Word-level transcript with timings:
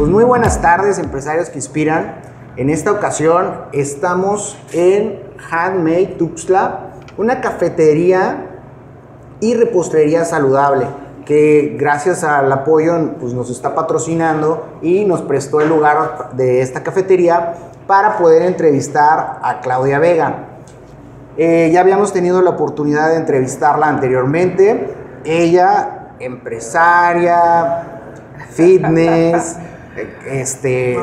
Pues 0.00 0.10
muy 0.10 0.24
buenas 0.24 0.62
tardes, 0.62 0.98
empresarios 0.98 1.50
que 1.50 1.58
inspiran. 1.58 2.22
En 2.56 2.70
esta 2.70 2.90
ocasión 2.90 3.66
estamos 3.72 4.56
en 4.72 5.20
Handmade 5.50 6.14
Tuxtla, 6.18 6.94
una 7.18 7.42
cafetería 7.42 8.46
y 9.40 9.52
repostería 9.52 10.24
saludable 10.24 10.86
que 11.26 11.76
gracias 11.78 12.24
al 12.24 12.50
apoyo 12.50 13.16
pues, 13.20 13.34
nos 13.34 13.50
está 13.50 13.74
patrocinando 13.74 14.78
y 14.80 15.04
nos 15.04 15.20
prestó 15.20 15.60
el 15.60 15.68
lugar 15.68 16.30
de 16.32 16.62
esta 16.62 16.82
cafetería 16.82 17.56
para 17.86 18.16
poder 18.16 18.40
entrevistar 18.40 19.40
a 19.42 19.60
Claudia 19.60 19.98
Vega. 19.98 20.46
Eh, 21.36 21.68
ya 21.74 21.80
habíamos 21.82 22.10
tenido 22.14 22.40
la 22.40 22.48
oportunidad 22.48 23.10
de 23.10 23.16
entrevistarla 23.16 23.88
anteriormente. 23.88 24.94
Ella, 25.24 26.14
empresaria, 26.20 27.82
fitness, 28.48 29.58
este, 30.26 30.96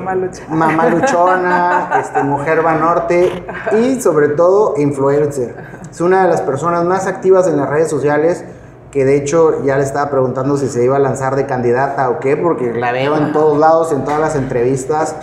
mamá 0.49 0.89
luchona, 0.89 1.91
este, 2.01 2.23
mujer 2.23 2.65
va 2.65 2.75
norte 2.75 3.43
y 3.79 3.99
sobre 4.01 4.29
todo 4.29 4.75
influencer. 4.77 5.55
Es 5.89 6.01
una 6.01 6.23
de 6.23 6.29
las 6.29 6.41
personas 6.41 6.83
más 6.85 7.07
activas 7.07 7.47
en 7.47 7.57
las 7.57 7.69
redes 7.69 7.89
sociales 7.89 8.43
que 8.91 9.05
de 9.05 9.17
hecho 9.17 9.63
ya 9.63 9.77
le 9.77 9.83
estaba 9.83 10.09
preguntando 10.09 10.57
si 10.57 10.69
se 10.69 10.83
iba 10.83 10.95
a 10.95 10.99
lanzar 10.99 11.35
de 11.35 11.45
candidata 11.45 12.09
o 12.09 12.19
qué, 12.19 12.37
porque 12.37 12.73
la 12.73 12.91
veo 12.91 13.17
en 13.17 13.31
todos 13.33 13.57
lados, 13.57 13.91
en 13.91 14.03
todas 14.03 14.19
las 14.19 14.35
entrevistas 14.35 15.15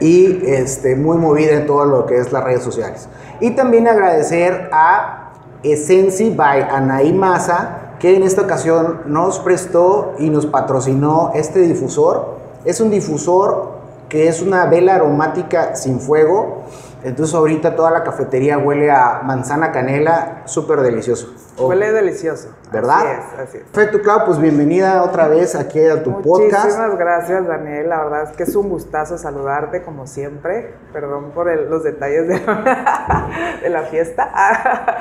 y 0.00 0.44
este, 0.46 0.96
muy 0.96 1.18
movida 1.18 1.52
en 1.52 1.66
todo 1.66 1.84
lo 1.84 2.06
que 2.06 2.18
es 2.18 2.32
las 2.32 2.44
redes 2.44 2.62
sociales. 2.62 3.08
Y 3.40 3.52
también 3.52 3.86
agradecer 3.88 4.70
a 4.72 5.32
Essency 5.62 6.30
by 6.30 6.62
Anaí 6.62 7.12
Maza, 7.12 7.94
que 7.98 8.16
en 8.16 8.22
esta 8.22 8.42
ocasión 8.42 9.02
nos 9.06 9.40
prestó 9.40 10.14
y 10.18 10.30
nos 10.30 10.46
patrocinó 10.46 11.32
este 11.34 11.60
difusor. 11.60 12.37
Es 12.64 12.80
un 12.80 12.90
difusor 12.90 13.78
que 14.08 14.28
es 14.28 14.42
una 14.42 14.66
vela 14.66 14.94
aromática 14.94 15.76
sin 15.76 16.00
fuego. 16.00 16.64
Entonces 17.04 17.34
ahorita 17.34 17.76
toda 17.76 17.92
la 17.92 18.02
cafetería 18.02 18.58
huele 18.58 18.90
a 18.90 19.20
manzana 19.22 19.70
canela, 19.70 20.42
súper 20.46 20.80
delicioso. 20.80 21.32
Huele 21.56 21.92
delicioso. 21.92 22.48
¿Verdad? 22.72 22.98
Así 22.98 23.08
es, 23.08 23.40
así 23.40 23.58
es. 23.58 23.64
Perfecto, 23.64 24.02
Clau, 24.02 24.24
pues 24.24 24.38
bienvenida 24.40 25.04
otra 25.04 25.28
vez 25.28 25.54
aquí 25.54 25.80
a 25.86 26.02
tu 26.02 26.20
podcast. 26.22 26.64
Muchísimas 26.64 26.98
gracias, 26.98 27.46
Daniel. 27.46 27.88
La 27.88 28.02
verdad 28.02 28.22
es 28.24 28.36
que 28.36 28.42
es 28.42 28.56
un 28.56 28.68
gustazo 28.68 29.16
saludarte 29.16 29.82
como 29.82 30.08
siempre. 30.08 30.74
Perdón 30.92 31.30
por 31.30 31.46
los 31.56 31.84
detalles 31.84 32.26
de, 32.26 32.34
de, 33.62 33.70
la 33.70 33.82
fiesta. 33.82 34.32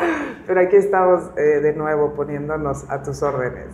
Pero 0.48 0.62
aquí 0.62 0.76
estamos 0.76 1.32
eh, 1.36 1.62
de 1.62 1.74
nuevo 1.74 2.14
poniéndonos 2.14 2.86
a 2.90 3.02
tus 3.02 3.24
órdenes. 3.24 3.66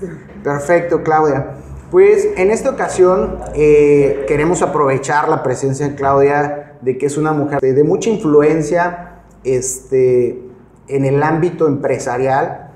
Perfecto, 0.44 1.03
Claudia. 1.03 1.56
Pues 1.94 2.28
en 2.38 2.50
esta 2.50 2.72
ocasión 2.72 3.38
eh, 3.54 4.26
queremos 4.28 4.64
aprovechar 4.64 5.30
la 5.30 5.44
presencia 5.44 5.88
de 5.88 5.94
Claudia, 5.94 6.74
de 6.82 6.98
que 6.98 7.06
es 7.06 7.18
una 7.18 7.34
mujer 7.34 7.62
de, 7.62 7.84
mucha 7.84 8.10
influencia 8.10 9.22
este, 9.44 10.42
en 10.88 11.06
el 11.06 11.22
ámbito 11.22 11.68
empresarial 11.68 12.72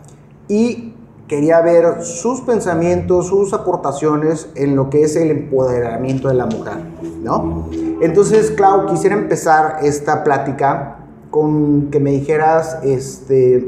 y 0.47 0.93
quería 1.27 1.61
ver 1.61 2.03
sus 2.03 2.41
pensamientos, 2.41 3.25
sus 3.25 3.55
aportaciones 3.55 4.51
en 4.53 4.75
lo 4.75 4.91
que 4.91 5.01
es 5.01 5.15
el 5.15 5.31
empoderamiento 5.31 6.27
de 6.27 6.35
la 6.35 6.45
mujer, 6.45 6.77
¿no? 7.23 7.71
Entonces, 8.01 8.51
Clau, 8.51 8.85
quisiera 8.85 9.15
empezar 9.15 9.79
esta 9.81 10.23
plática 10.23 10.97
con 11.31 11.89
que 11.89 11.99
me 11.99 12.11
dijeras, 12.11 12.77
este, 12.83 13.67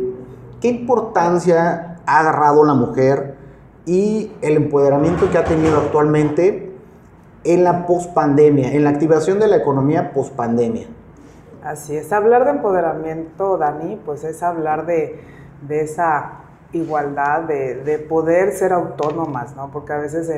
¿qué 0.61 0.67
importancia 0.67 1.97
ha 2.05 2.19
agarrado 2.19 2.63
la 2.63 2.75
mujer 2.75 3.38
y 3.89 4.31
el 4.43 4.55
empoderamiento 4.55 5.31
que 5.31 5.39
ha 5.39 5.43
tenido 5.43 5.79
actualmente 5.79 6.71
en 7.43 7.63
la 7.63 7.87
pospandemia, 7.87 8.71
en 8.71 8.83
la 8.83 8.91
activación 8.91 9.39
de 9.39 9.47
la 9.47 9.55
economía 9.55 10.13
pospandemia? 10.13 10.85
Así 11.63 11.97
es, 11.97 12.13
hablar 12.13 12.45
de 12.45 12.51
empoderamiento, 12.51 13.57
Dani, 13.57 13.99
pues 14.05 14.23
es 14.23 14.43
hablar 14.43 14.85
de, 14.85 15.19
de 15.67 15.81
esa 15.81 16.33
igualdad, 16.71 17.43
de, 17.43 18.05
poder 18.07 18.51
ser 18.51 18.73
autónomas, 18.73 19.55
¿no? 19.55 19.71
Porque 19.71 19.93
a 19.93 19.97
veces 19.97 20.31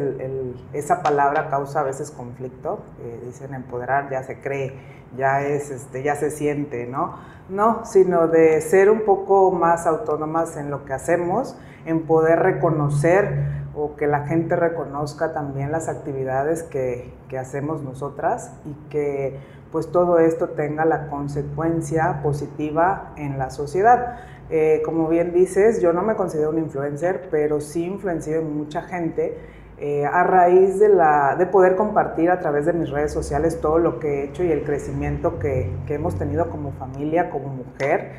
esa 0.74 1.02
palabra 1.04 1.50
causa 1.50 1.82
a 1.82 1.84
veces 1.84 2.12
conflicto, 2.12 2.80
dicen 3.26 3.54
empoderar, 3.54 4.10
ya 4.10 4.24
se 4.24 4.40
cree, 4.40 4.74
ya 5.18 5.42
es, 5.42 5.70
este, 5.72 6.04
ya 6.04 6.16
se 6.16 6.32
siente, 6.32 6.88
¿no? 6.88 7.16
No, 7.50 7.86
sino 7.86 8.28
de 8.28 8.62
ser 8.62 8.90
un 8.90 9.02
poco 9.02 9.52
más 9.52 9.86
autónomas 9.86 10.56
en 10.56 10.72
lo 10.72 10.86
que 10.86 10.94
hacemos, 10.94 11.58
en 11.86 12.06
poder 12.06 12.40
reconocer 12.40 13.62
o 13.76 13.96
que 13.96 14.08
la 14.08 14.26
gente 14.26 14.56
reconozca 14.56 15.34
también 15.34 15.72
las 15.72 15.90
actividades 15.90 16.64
que, 16.64 17.14
que 17.30 17.38
hacemos 17.38 17.82
nosotras 17.82 18.52
y 18.66 18.74
que 18.90 19.40
pues 19.72 19.92
todo 19.92 20.20
esto 20.20 20.50
tenga 20.50 20.86
la 20.86 21.08
consecuencia 21.08 22.22
positiva 22.22 23.14
en 23.16 23.38
la 23.38 23.50
sociedad. 23.50 24.18
Eh, 24.50 24.82
como 24.84 25.08
bien 25.08 25.34
dices, 25.34 25.82
yo 25.82 25.94
no 25.94 26.02
me 26.02 26.16
considero 26.16 26.50
un 26.50 26.58
influencer, 26.58 27.30
pero 27.32 27.62
sí 27.62 27.86
influencio 27.86 28.38
en 28.38 28.58
mucha 28.58 28.82
gente 28.82 29.38
eh, 29.78 30.06
a 30.06 30.24
raíz 30.24 30.78
de, 30.78 30.90
la, 30.90 31.36
de 31.38 31.46
poder 31.46 31.76
compartir 31.76 32.30
a 32.30 32.40
través 32.40 32.66
de 32.66 32.74
mis 32.74 32.90
redes 32.90 33.14
sociales 33.14 33.62
todo 33.62 33.80
lo 33.80 33.98
que 34.00 34.08
he 34.08 34.24
hecho 34.26 34.44
y 34.44 34.52
el 34.52 34.64
crecimiento 34.64 35.40
que, 35.40 35.72
que 35.88 35.96
hemos 35.96 36.16
tenido 36.16 36.50
como 36.50 36.74
familia, 36.74 37.30
como 37.30 37.48
mujer. 37.48 38.12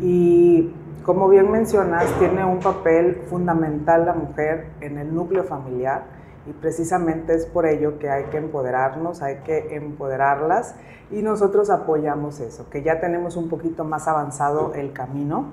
Y 0.00 0.72
como 1.04 1.28
bien 1.28 1.50
mencionas, 1.50 2.06
tiene 2.18 2.44
un 2.44 2.60
papel 2.60 3.22
fundamental 3.26 4.06
la 4.06 4.14
mujer 4.14 4.68
en 4.80 4.98
el 4.98 5.12
núcleo 5.12 5.42
familiar 5.42 6.21
y 6.46 6.52
precisamente 6.52 7.34
es 7.34 7.46
por 7.46 7.66
ello 7.66 7.98
que 7.98 8.10
hay 8.10 8.24
que 8.24 8.38
empoderarnos, 8.38 9.22
hay 9.22 9.36
que 9.44 9.76
empoderarlas. 9.76 10.74
Y 11.10 11.22
nosotros 11.22 11.70
apoyamos 11.70 12.40
eso, 12.40 12.68
que 12.70 12.82
ya 12.82 13.00
tenemos 13.00 13.36
un 13.36 13.48
poquito 13.48 13.84
más 13.84 14.08
avanzado 14.08 14.72
el 14.74 14.92
camino. 14.92 15.52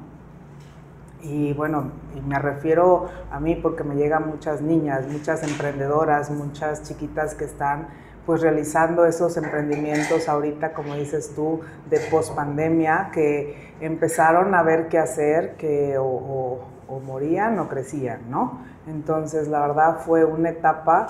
Y 1.21 1.53
bueno, 1.53 1.91
me 2.25 2.39
refiero 2.39 3.07
a 3.29 3.39
mí 3.39 3.55
porque 3.55 3.83
me 3.83 3.95
llegan 3.95 4.29
muchas 4.29 4.61
niñas, 4.61 5.05
muchas 5.07 5.43
emprendedoras, 5.43 6.31
muchas 6.31 6.83
chiquitas 6.83 7.35
que 7.35 7.43
están 7.43 7.87
pues 8.25 8.41
realizando 8.41 9.05
esos 9.05 9.37
emprendimientos 9.37 10.29
ahorita, 10.29 10.73
como 10.73 10.93
dices 10.93 11.33
tú, 11.35 11.61
de 11.89 11.99
pospandemia, 12.11 13.09
que 13.11 13.73
empezaron 13.81 14.53
a 14.53 14.61
ver 14.61 14.87
qué 14.87 14.99
hacer, 14.99 15.55
que 15.55 15.97
o, 15.97 16.59
morían 16.99 17.59
o 17.59 17.67
crecían, 17.69 18.29
¿no? 18.29 18.61
Entonces, 18.87 19.47
la 19.47 19.59
verdad 19.59 19.99
fue 19.99 20.25
una 20.25 20.49
etapa 20.49 21.07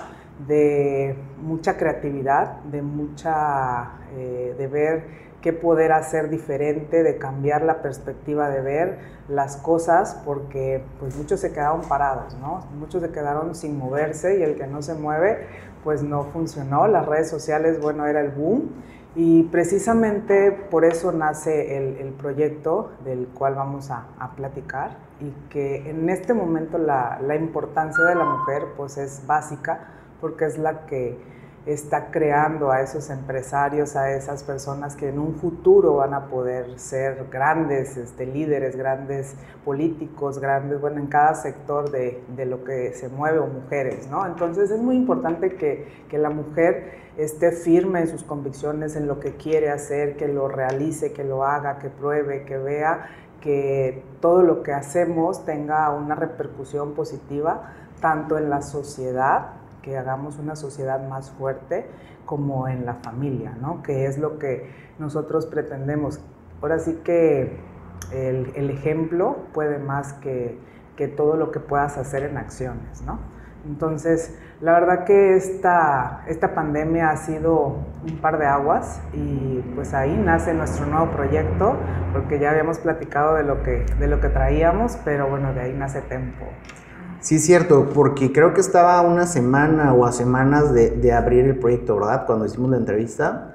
de 0.48 1.18
mucha 1.42 1.78
creatividad, 1.78 2.58
de 2.64 2.82
mucha, 2.82 3.92
eh, 4.16 4.56
de 4.58 4.68
ver 4.68 5.30
qué 5.42 5.54
poder 5.54 5.92
hacer 5.92 6.30
diferente, 6.30 7.04
de 7.04 7.18
cambiar 7.18 7.62
la 7.62 7.82
perspectiva 7.82 8.50
de 8.50 8.62
ver 8.62 9.00
las 9.30 9.58
cosas, 9.58 10.22
porque 10.26 10.84
pues 11.00 11.16
muchos 11.16 11.40
se 11.40 11.54
quedaron 11.54 11.82
parados, 11.82 12.36
¿no? 12.40 12.62
Muchos 12.78 13.02
se 13.02 13.10
quedaron 13.12 13.56
sin 13.56 13.78
moverse 13.78 14.40
y 14.40 14.44
el 14.44 14.56
que 14.56 14.68
no 14.68 14.82
se 14.82 14.96
mueve, 14.96 15.48
pues 15.84 16.04
no 16.04 16.26
funcionó. 16.26 16.88
Las 16.88 17.06
redes 17.06 17.30
sociales, 17.30 17.80
bueno, 17.82 18.06
era 18.06 18.22
el 18.22 18.32
boom. 18.32 18.70
Y 19.16 19.44
precisamente 19.44 20.52
por 20.52 20.86
eso 20.86 21.12
nace 21.12 21.78
el, 21.78 22.14
proyecto 22.14 22.92
del 23.04 23.28
cual 23.28 23.56
vamos 23.56 23.90
a, 23.90 24.06
a, 24.20 24.32
platicar 24.36 24.98
y 25.20 25.32
que 25.50 25.90
en 25.90 26.10
este 26.10 26.34
momento 26.34 26.78
la, 26.78 27.20
la 27.22 27.36
importancia 27.36 28.04
de 28.06 28.16
la 28.16 28.26
mujer 28.26 28.68
pues 28.78 28.98
es 28.98 29.26
básica 29.26 29.88
porque 30.22 30.46
es 30.46 30.58
la 30.58 30.86
que 30.86 31.18
está 31.66 32.10
creando 32.10 32.72
a 32.72 32.82
esos 32.82 33.10
empresarios, 33.10 33.96
a 33.96 34.12
esas 34.12 34.44
personas 34.44 34.96
que 34.96 35.10
en 35.10 35.20
un 35.20 35.36
futuro 35.36 35.96
van 35.96 36.14
a 36.14 36.28
poder 36.28 36.80
ser 36.80 37.28
grandes 37.30 37.98
este, 37.98 38.26
líderes, 38.26 38.76
grandes 38.76 39.36
políticos, 39.66 40.40
grandes, 40.40 40.80
bueno, 40.80 41.00
en 41.00 41.08
cada 41.08 41.36
sector 41.36 41.92
de, 41.92 42.24
de, 42.36 42.46
lo 42.46 42.64
que 42.64 42.94
se 42.94 43.10
mueve 43.10 43.40
o 43.40 43.48
mujeres, 43.48 44.08
¿no? 44.10 44.26
Entonces 44.26 44.72
es 44.72 44.82
muy 44.82 44.96
importante 44.96 45.56
que, 45.56 45.88
que 46.10 46.18
la 46.18 46.30
mujer 46.30 47.10
esté 47.18 47.52
firme 47.52 48.02
en 48.02 48.08
sus 48.08 48.24
convicciones, 48.24 48.96
en 48.96 49.08
lo 49.08 49.20
que 49.20 49.36
quiere 49.36 49.70
hacer, 49.70 50.16
que 50.16 50.28
lo 50.28 50.48
realice, 50.48 51.12
que 51.12 51.24
lo 51.24 51.44
haga, 51.44 51.78
que 51.80 51.90
pruebe, 51.90 52.46
que 52.46 52.58
vea 52.58 53.10
que 53.42 54.04
todo 54.20 54.44
lo 54.44 54.64
que 54.64 54.74
hacemos 54.74 55.46
tenga 55.46 55.90
una 55.92 56.16
repercusión 56.16 56.94
positiva 56.94 57.74
tanto 58.02 58.38
en 58.38 58.50
la 58.50 58.62
sociedad 58.62 59.59
que 59.82 59.98
hagamos 59.98 60.38
una 60.40 60.56
sociedad 60.56 61.08
más 61.08 61.32
fuerte 61.32 61.86
como 62.26 62.68
en 62.68 62.86
la 62.86 62.96
familia, 62.96 63.58
¿no? 63.60 63.82
Que 63.82 64.06
es 64.06 64.18
lo 64.18 64.38
que 64.38 64.70
nosotros 65.00 65.46
pretendemos. 65.46 66.20
Ahora 66.62 66.80
sí 66.80 67.00
que 67.04 67.58
el, 68.12 68.70
ejemplo 68.70 69.38
puede 69.54 69.80
más 69.80 70.14
que, 70.14 70.58
que, 70.96 71.08
todo 71.08 71.36
lo 71.36 71.52
que 71.52 71.60
puedas 71.60 71.98
hacer 71.98 72.24
en 72.24 72.38
acciones, 72.38 73.02
¿no? 73.02 73.20
Entonces, 73.66 74.38
la 74.62 74.74
verdad 74.74 75.06
que 75.06 75.36
esta, 75.36 76.24
esta 76.28 76.54
pandemia 76.56 77.10
ha 77.10 77.18
sido 77.18 77.78
un 78.04 78.18
par 78.22 78.38
de 78.38 78.46
aguas 78.46 79.02
y 79.14 79.64
pues 79.76 79.94
ahí 79.94 80.16
nace 80.18 80.54
nuestro 80.54 80.86
nuevo 80.86 81.12
proyecto, 81.12 81.76
porque 82.14 82.40
ya 82.40 82.52
habíamos 82.52 82.80
platicado 82.80 83.36
de 83.36 83.44
lo 83.44 83.64
que, 83.64 83.86
de 84.00 84.08
lo 84.08 84.22
que 84.22 84.30
traíamos, 84.30 84.98
pero 85.04 85.30
bueno, 85.30 85.54
de 85.54 85.62
ahí 85.62 85.74
nace 85.74 86.02
Tempo. 86.02 86.46
Sí, 87.22 87.36
es 87.36 87.46
cierto, 87.46 87.90
porque 87.94 88.32
creo 88.32 88.54
que 88.54 88.62
estaba 88.62 89.02
una 89.02 89.26
semana 89.28 89.94
o 89.94 90.06
a 90.06 90.12
semanas 90.12 90.74
de, 90.74 90.92
de 90.92 91.14
abrir 91.14 91.46
el 91.46 91.60
proyecto, 91.60 91.96
¿verdad? 91.96 92.26
Cuando 92.26 92.46
hicimos 92.46 92.70
la 92.72 92.78
entrevista. 92.78 93.54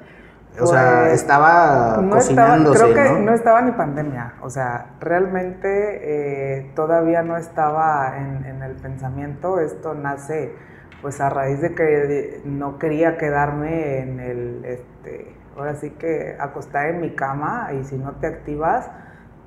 O 0.60 0.66
sea, 0.66 1.10
Pues, 1.10 1.14
estaba 1.14 1.98
no 2.00 2.10
cocinándose, 2.10 2.86
estaba, 2.86 2.92
creo 2.92 2.94
que 2.94 3.10
¿no? 3.10 3.18
¿no? 3.18 3.34
estaba 3.34 3.62
ni 3.62 3.72
pandemia, 3.72 4.34
o 4.40 4.50
sea, 4.50 4.94
realmente 5.00 6.58
eh, 6.58 6.72
todavía 6.76 7.22
no 7.22 7.36
estaba 7.36 8.16
en, 8.18 8.44
en 8.44 8.62
el 8.62 8.76
pensamiento, 8.76 9.58
esto 9.60 9.94
nace 9.94 10.54
pues 11.02 11.20
a 11.20 11.28
raíz 11.28 11.60
de 11.60 11.74
que 11.74 12.40
no 12.44 12.78
quería 12.78 13.18
quedarme 13.18 13.98
en 14.00 14.20
el, 14.20 14.64
este, 14.64 15.36
ahora 15.56 15.74
sí 15.74 15.90
que 15.90 16.36
acostar 16.38 16.86
en 16.88 17.00
mi 17.00 17.14
cama 17.16 17.70
y 17.78 17.84
si 17.84 17.98
no 17.98 18.12
te 18.12 18.26
activas 18.28 18.88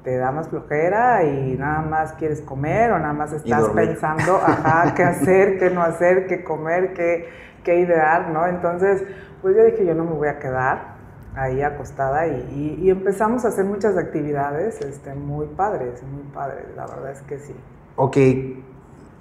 te 0.03 0.17
da 0.17 0.31
más 0.31 0.49
flojera 0.49 1.23
y 1.23 1.55
nada 1.57 1.81
más 1.81 2.13
quieres 2.13 2.41
comer 2.41 2.91
o 2.91 2.99
nada 2.99 3.13
más 3.13 3.33
estás 3.33 3.65
pensando, 3.75 4.37
ajá, 4.37 4.93
qué 4.95 5.03
hacer, 5.03 5.59
qué 5.59 5.69
no 5.69 5.81
hacer, 5.81 6.27
qué 6.27 6.43
comer, 6.43 6.93
qué, 6.93 7.27
qué 7.63 7.79
idear, 7.79 8.29
¿no? 8.29 8.47
Entonces, 8.47 9.03
pues 9.41 9.55
yo 9.55 9.63
dije, 9.65 9.85
yo 9.85 9.93
no 9.93 10.05
me 10.05 10.11
voy 10.11 10.27
a 10.29 10.39
quedar 10.39 10.95
ahí 11.35 11.61
acostada 11.61 12.25
y, 12.27 12.77
y- 12.79 12.85
y 12.85 12.89
empezamos 12.89 13.45
a 13.45 13.49
hacer 13.49 13.65
muchas 13.65 13.97
actividades 13.97 14.81
este, 14.81 15.13
muy 15.13 15.45
padres, 15.47 16.01
muy 16.03 16.23
padres, 16.33 16.65
la 16.75 16.87
verdad 16.87 17.11
es 17.11 17.21
que 17.21 17.37
sí. 17.39 17.53
Ok, 17.95 18.17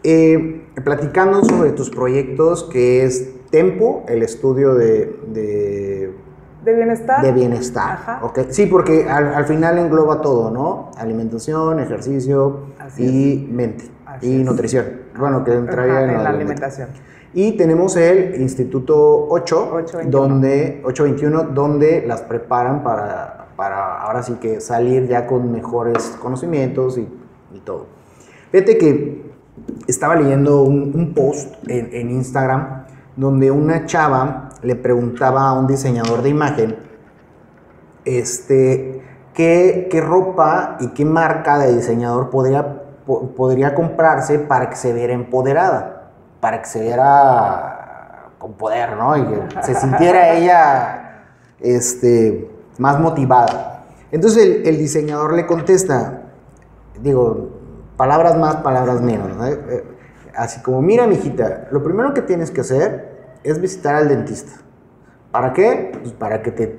eh, 0.04 0.66
platicando 0.84 1.44
sobre 1.44 1.72
tus 1.72 1.90
proyectos, 1.90 2.64
que 2.64 3.04
es 3.04 3.32
Tempo, 3.50 4.04
el 4.08 4.22
estudio 4.22 4.74
de, 4.74 5.16
de, 5.28 6.05
De 6.66 6.74
bienestar. 6.74 7.22
de 7.22 7.32
bienestar. 7.32 7.92
Ajá. 7.92 8.20
Ok, 8.22 8.40
Sí, 8.50 8.66
porque 8.66 9.08
al, 9.08 9.32
al 9.34 9.44
final 9.46 9.78
engloba 9.78 10.20
todo, 10.20 10.50
¿no? 10.50 10.90
Alimentación, 10.98 11.78
ejercicio 11.78 12.66
Así 12.78 13.46
y 13.48 13.52
mente. 13.52 13.84
Así 14.04 14.26
y 14.28 14.40
es. 14.40 14.44
nutrición. 14.44 14.84
Bueno, 15.16 15.44
que 15.44 15.54
entraría 15.54 16.02
en, 16.02 16.10
en 16.10 16.24
la 16.24 16.30
alimentación. 16.30 16.88
Y 17.34 17.52
tenemos 17.52 17.96
el 17.96 18.40
Instituto 18.40 19.26
8, 19.28 19.70
821. 19.74 20.10
donde 20.10 20.80
821, 20.84 21.54
donde 21.54 22.04
las 22.06 22.22
preparan 22.22 22.82
para, 22.82 23.46
para 23.56 24.02
ahora 24.02 24.22
sí 24.22 24.34
que 24.40 24.60
salir 24.60 25.06
ya 25.06 25.26
con 25.26 25.52
mejores 25.52 26.16
conocimientos 26.20 26.98
y, 26.98 27.02
y 27.54 27.58
todo. 27.60 27.86
Fíjate 28.50 28.76
que 28.76 29.22
estaba 29.86 30.16
leyendo 30.16 30.62
un, 30.62 30.92
un 30.94 31.14
post 31.14 31.54
en, 31.68 31.90
en 31.92 32.10
Instagram 32.10 32.84
donde 33.16 33.50
una 33.50 33.86
chava 33.86 34.45
le 34.62 34.74
preguntaba 34.76 35.48
a 35.48 35.52
un 35.52 35.66
diseñador 35.66 36.22
de 36.22 36.28
imagen 36.30 36.76
este, 38.04 39.02
qué, 39.34 39.88
qué 39.90 40.00
ropa 40.00 40.76
y 40.80 40.88
qué 40.88 41.04
marca 41.04 41.58
de 41.58 41.74
diseñador 41.74 42.30
podría, 42.30 42.82
po- 43.06 43.34
podría 43.34 43.74
comprarse 43.74 44.38
para 44.38 44.70
que 44.70 44.76
se 44.76 44.92
viera 44.92 45.12
empoderada, 45.12 46.10
para 46.40 46.60
que 46.62 46.68
se 46.68 46.80
viera 46.80 48.30
con 48.38 48.52
poder, 48.54 48.96
¿no? 48.96 49.16
Y 49.16 49.24
que 49.24 49.62
se 49.62 49.74
sintiera 49.74 50.32
ella 50.34 51.22
este, 51.60 52.50
más 52.78 53.00
motivada. 53.00 53.84
Entonces 54.12 54.44
el, 54.44 54.66
el 54.66 54.78
diseñador 54.78 55.32
le 55.34 55.46
contesta, 55.46 56.22
digo, 57.00 57.50
palabras 57.96 58.38
más, 58.38 58.56
palabras 58.56 59.00
menos, 59.00 59.36
¿no? 59.36 59.46
Eh, 59.46 59.84
Así 60.38 60.60
como, 60.60 60.82
mira, 60.82 61.06
mijita, 61.06 61.66
lo 61.70 61.82
primero 61.82 62.12
que 62.12 62.20
tienes 62.20 62.50
que 62.50 62.60
hacer 62.60 63.15
es 63.46 63.60
visitar 63.60 63.94
al 63.94 64.08
dentista. 64.08 64.52
¿Para 65.30 65.52
qué? 65.52 65.92
Pues 66.00 66.12
para 66.12 66.42
que 66.42 66.50
te 66.50 66.78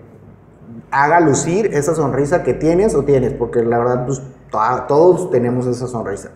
haga 0.92 1.20
lucir 1.20 1.68
esa 1.74 1.94
sonrisa 1.96 2.44
que 2.44 2.54
tienes 2.54 2.96
o 2.96 3.04
tienes, 3.04 3.34
porque 3.34 3.64
la 3.64 3.78
verdad, 3.78 4.06
pues 4.06 4.22
to- 4.52 4.84
todos 4.88 5.30
tenemos 5.32 5.68
esa 5.68 5.88
sonrisa. 5.88 6.30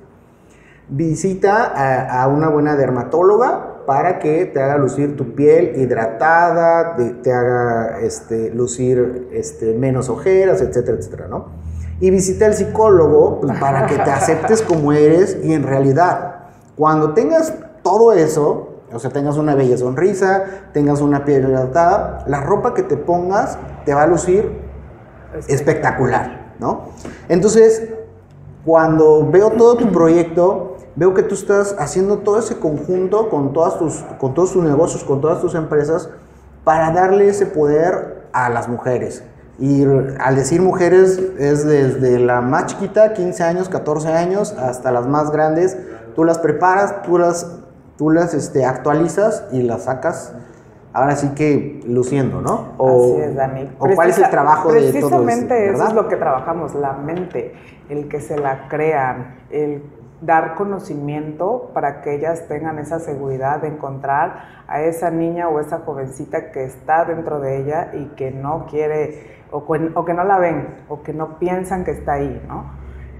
Visita 0.89 2.11
a, 2.21 2.27
una 2.27 2.49
buena 2.49 2.75
dermatóloga 2.75 3.85
para 3.85 4.19
que 4.19 4.45
te 4.45 4.61
haga 4.61 4.77
lucir 4.77 5.15
tu 5.15 5.35
piel 5.35 5.73
hidratada, 5.79 6.95
te, 6.95 7.11
te 7.11 7.31
haga 7.31 7.99
este, 8.01 8.53
lucir 8.53 9.29
este, 9.31 9.73
menos 9.73 10.09
ojeras, 10.09 10.61
etcétera, 10.61 10.97
etcétera, 10.97 11.27
¿no? 11.29 11.45
Y 12.01 12.09
visita 12.09 12.45
al 12.45 12.55
psicólogo 12.55 13.39
pues, 13.41 13.57
para 13.59 13.85
que 13.85 13.95
te 13.95 14.09
aceptes 14.09 14.61
como 14.61 14.91
eres 14.91 15.37
y 15.43 15.53
en 15.53 15.63
realidad, 15.63 16.35
cuando 16.75 17.13
tengas 17.13 17.53
todo 17.83 18.11
eso, 18.11 18.70
o 18.93 18.99
sea, 18.99 19.11
tengas 19.11 19.37
una 19.37 19.55
bella 19.55 19.77
sonrisa, 19.77 20.43
tengas 20.73 21.01
una 21.01 21.25
piel 21.25 21.43
hidratada, 21.43 22.23
la 22.27 22.41
ropa 22.41 22.73
que 22.73 22.83
te 22.83 22.97
pongas 22.97 23.57
te 23.85 23.93
va 23.93 24.03
a 24.03 24.07
lucir 24.07 24.51
espectacular, 25.47 26.53
¿no? 26.59 26.89
Entonces, 27.29 27.89
cuando 28.65 29.27
veo 29.29 29.51
todo 29.51 29.75
tu 29.75 29.91
proyecto, 29.91 30.77
veo 30.95 31.13
que 31.13 31.23
tú 31.23 31.35
estás 31.35 31.75
haciendo 31.79 32.19
todo 32.19 32.39
ese 32.39 32.59
conjunto 32.59 33.29
con, 33.29 33.53
todas 33.53 33.77
tus, 33.77 34.03
con 34.19 34.33
todos 34.33 34.53
tus 34.53 34.63
negocios, 34.63 35.03
con 35.03 35.21
todas 35.21 35.41
tus 35.41 35.55
empresas, 35.55 36.09
para 36.63 36.91
darle 36.91 37.29
ese 37.29 37.45
poder 37.45 38.27
a 38.33 38.49
las 38.49 38.67
mujeres. 38.67 39.23
Y 39.59 39.83
al 40.19 40.35
decir 40.35 40.61
mujeres 40.61 41.19
es 41.37 41.65
desde 41.65 42.19
la 42.19 42.41
más 42.41 42.67
chiquita, 42.67 43.13
15 43.13 43.43
años, 43.43 43.69
14 43.69 44.09
años, 44.09 44.53
hasta 44.53 44.91
las 44.91 45.07
más 45.07 45.31
grandes. 45.31 45.77
Tú 46.15 46.23
las 46.23 46.39
preparas, 46.39 47.03
tú 47.03 47.17
las, 47.17 47.45
tú 48.01 48.09
las 48.09 48.33
este, 48.33 48.65
actualizas 48.65 49.47
y 49.51 49.61
las 49.61 49.83
sacas, 49.83 50.33
ahora 50.91 51.15
sí 51.15 51.35
que 51.35 51.81
luciendo, 51.85 52.41
¿no? 52.41 52.69
O, 52.79 53.13
Así 53.13 53.21
es, 53.21 53.35
Dani. 53.35 53.69
¿O 53.77 53.87
cuál 53.93 54.09
es 54.09 54.17
el 54.17 54.27
trabajo 54.31 54.71
de 54.73 54.79
todo 54.79 54.87
esto? 54.87 55.07
Precisamente 55.09 55.69
eso 55.69 55.85
es 55.85 55.93
lo 55.93 56.07
que 56.07 56.15
trabajamos, 56.15 56.73
la 56.73 56.93
mente, 56.93 57.53
el 57.89 58.07
que 58.09 58.19
se 58.19 58.39
la 58.39 58.67
crean, 58.69 59.35
el 59.51 59.83
dar 60.19 60.55
conocimiento 60.55 61.69
para 61.75 62.01
que 62.01 62.15
ellas 62.15 62.47
tengan 62.47 62.79
esa 62.79 62.99
seguridad 62.99 63.61
de 63.61 63.67
encontrar 63.67 64.45
a 64.67 64.81
esa 64.81 65.11
niña 65.11 65.47
o 65.49 65.59
esa 65.59 65.81
jovencita 65.85 66.51
que 66.51 66.63
está 66.63 67.05
dentro 67.05 67.39
de 67.39 67.59
ella 67.59 67.91
y 67.93 68.05
que 68.15 68.31
no 68.31 68.65
quiere, 68.65 69.43
o, 69.51 69.71
que- 69.71 69.91
o 69.93 70.05
que 70.05 70.15
no 70.15 70.23
la 70.23 70.39
ven, 70.39 70.69
o 70.89 71.03
que 71.03 71.13
no 71.13 71.37
piensan 71.37 71.83
que 71.83 71.91
está 71.91 72.13
ahí, 72.13 72.43
¿no? 72.47 72.65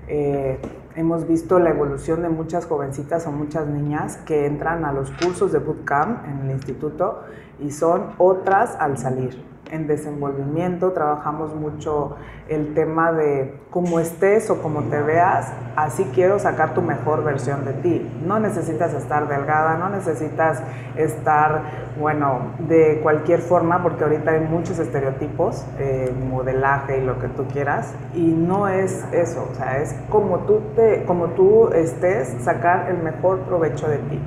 Eh, 0.08 0.60
hemos 0.96 1.28
visto 1.28 1.60
la 1.60 1.70
evolución 1.70 2.22
de 2.22 2.30
muchas 2.30 2.66
jovencitas 2.66 3.28
o 3.28 3.32
muchas 3.32 3.68
niñas 3.68 4.18
que 4.18 4.46
entran 4.46 4.86
a 4.86 4.92
los 4.92 5.12
cursos 5.12 5.52
de 5.52 5.60
bootcamp 5.60 6.26
en 6.26 6.40
el 6.42 6.52
instituto 6.52 7.24
y 7.62 7.72
son 7.72 8.12
otras 8.18 8.76
al 8.80 8.98
salir. 8.98 9.52
En 9.72 9.88
desenvolvimiento 9.88 10.92
trabajamos 10.92 11.56
mucho 11.56 12.18
el 12.50 12.74
tema 12.74 13.14
de 13.14 13.58
cómo 13.70 14.02
estés 14.02 14.50
o 14.50 14.62
cómo 14.62 14.82
te 14.90 15.02
veas, 15.02 15.54
así 15.78 16.04
quiero 16.14 16.40
sacar 16.40 16.74
tu 16.74 16.82
mejor 16.82 17.24
versión 17.24 17.64
de 17.64 17.72
ti. 17.74 18.12
No 18.28 18.38
necesitas 18.42 18.94
estar 18.94 19.30
delgada, 19.30 19.78
no 19.78 19.88
necesitas 19.88 20.62
estar, 20.98 21.62
bueno, 21.98 22.52
de 22.60 23.00
cualquier 23.02 23.40
forma, 23.40 23.82
porque 23.82 24.04
ahorita 24.04 24.32
hay 24.32 24.42
muchos 24.42 24.78
estereotipos, 24.78 25.66
eh, 25.80 26.14
modelaje 26.30 26.98
y 26.98 27.06
lo 27.06 27.18
que 27.20 27.30
tú 27.30 27.46
quieras, 27.46 27.94
y 28.14 28.26
no 28.26 28.68
es 28.68 29.06
eso, 29.14 29.48
o 29.50 29.56
sea, 29.56 29.82
es 29.82 29.96
como 30.10 30.40
tú, 30.40 30.60
te, 30.76 31.06
como 31.06 31.28
tú 31.28 31.70
estés, 31.70 32.36
sacar 32.44 32.90
el 32.90 32.98
mejor 32.98 33.40
provecho 33.44 33.88
de 33.88 34.00
ti. 34.00 34.20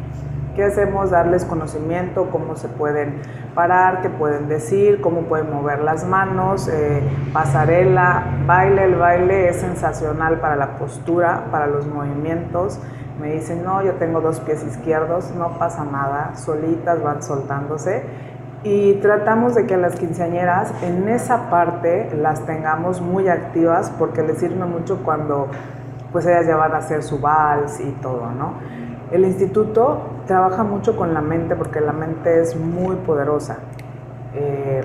¿Qué 0.55 0.63
hacemos? 0.63 1.11
Darles 1.11 1.45
conocimiento, 1.45 2.29
cómo 2.31 2.55
se 2.55 2.69
pueden 2.69 3.21
parar, 3.57 4.03
qué 4.03 4.09
pueden 4.09 4.49
decir, 4.49 5.01
cómo 5.01 5.23
pueden 5.23 5.53
mover 5.53 5.81
las 5.81 6.07
manos, 6.07 6.69
eh, 6.69 7.03
pasarela, 7.33 8.23
baile. 8.47 8.85
El 8.85 8.95
baile 8.95 9.49
es 9.49 9.57
sensacional 9.57 10.39
para 10.39 10.55
la 10.55 10.77
postura, 10.79 11.47
para 11.51 11.67
los 11.67 11.89
movimientos. 11.89 12.79
Me 13.21 13.33
dicen, 13.33 13.65
no, 13.65 13.83
yo 13.83 13.95
tengo 13.95 14.21
dos 14.21 14.39
pies 14.41 14.63
izquierdos, 14.63 15.33
no 15.37 15.59
pasa 15.59 15.85
nada, 15.85 16.37
solitas 16.37 17.03
van 17.03 17.21
soltándose. 17.25 18.05
Y 18.63 18.95
tratamos 18.95 19.57
de 19.57 19.67
que 19.67 19.77
las 19.77 19.97
quinceañeras 19.97 20.73
en 20.85 21.09
esa 21.09 21.51
parte 21.51 22.15
las 22.15 22.47
tengamos 22.47 23.01
muy 23.01 23.29
activas 23.29 23.93
porque 23.99 24.23
les 24.23 24.39
sirve 24.39 24.65
mucho 24.67 25.03
cuando 25.05 25.49
pues 26.13 26.27
ellas 26.27 26.47
ya 26.47 26.55
van 26.55 26.73
a 26.75 26.77
hacer 26.77 27.03
su 27.03 27.19
vals 27.19 27.81
y 27.81 27.91
todo, 28.01 28.31
¿no? 28.31 28.84
El 29.11 29.25
instituto 29.25 30.01
trabaja 30.27 30.65
mucho 30.65 30.97
con 30.97 31.15
la 31.15 31.21
mente 31.21 31.57
porque 31.57 31.81
la 31.81 31.93
mente 31.93 32.41
es 32.41 32.57
muy 32.57 32.97
poderosa. 32.97 33.59
Eh, 34.35 34.83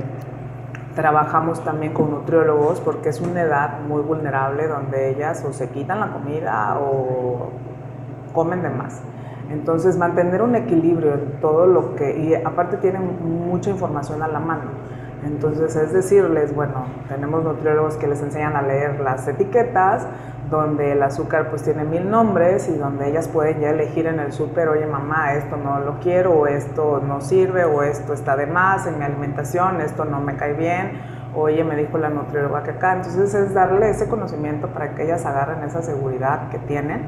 trabajamos 0.95 1.63
también 1.63 1.93
con 1.93 2.11
nutriólogos 2.11 2.81
porque 2.81 3.09
es 3.09 3.21
una 3.21 3.41
edad 3.41 3.79
muy 3.87 4.01
vulnerable 4.01 4.67
donde 4.67 5.09
ellas 5.11 5.43
o 5.47 5.53
se 5.53 5.69
quitan 5.69 5.99
la 5.99 6.11
comida 6.11 6.77
o 6.79 7.49
comen 8.33 8.61
de 8.61 8.69
más. 8.69 9.01
Entonces, 9.49 9.97
mantener 9.97 10.41
un 10.41 10.55
equilibrio 10.55 11.13
en 11.13 11.39
todo 11.41 11.65
lo 11.65 11.95
que, 11.95 12.19
y 12.19 12.35
aparte 12.35 12.77
tienen 12.77 13.47
mucha 13.47 13.71
información 13.71 14.21
a 14.21 14.27
la 14.27 14.39
mano. 14.39 14.69
Entonces, 15.25 15.75
es 15.75 15.91
decirles, 15.91 16.55
bueno, 16.55 16.85
tenemos 17.07 17.43
nutriólogos 17.43 17.97
que 17.97 18.07
les 18.07 18.21
enseñan 18.21 18.55
a 18.55 18.61
leer 18.61 18.99
las 18.99 19.27
etiquetas, 19.27 20.05
donde 20.49 20.93
el 20.93 21.03
azúcar 21.03 21.49
pues 21.49 21.63
tiene 21.63 21.83
mil 21.83 22.09
nombres 22.09 22.69
y 22.69 22.77
donde 22.77 23.09
ellas 23.09 23.27
pueden 23.27 23.59
ya 23.59 23.69
elegir 23.69 24.07
en 24.07 24.19
el 24.19 24.31
súper, 24.31 24.67
oye 24.67 24.85
mamá, 24.85 25.33
esto 25.33 25.57
no 25.57 25.79
lo 25.79 25.99
quiero, 25.99 26.33
o 26.33 26.47
esto 26.47 27.01
no 27.05 27.21
sirve, 27.21 27.65
o 27.65 27.83
esto 27.83 28.13
está 28.13 28.35
de 28.35 28.47
más 28.47 28.87
en 28.87 28.97
mi 28.97 29.05
alimentación, 29.05 29.81
esto 29.81 30.05
no 30.05 30.19
me 30.19 30.35
cae 30.35 30.53
bien, 30.53 30.99
oye, 31.35 31.63
me 31.63 31.75
dijo 31.75 31.97
la 31.97 32.09
nutrióloga 32.09 32.63
que 32.63 32.71
acá. 32.71 32.93
Entonces, 32.93 33.33
es 33.33 33.53
darle 33.53 33.89
ese 33.91 34.07
conocimiento 34.07 34.67
para 34.67 34.95
que 34.95 35.03
ellas 35.03 35.25
agarren 35.25 35.63
esa 35.63 35.81
seguridad 35.81 36.49
que 36.49 36.57
tienen 36.59 37.03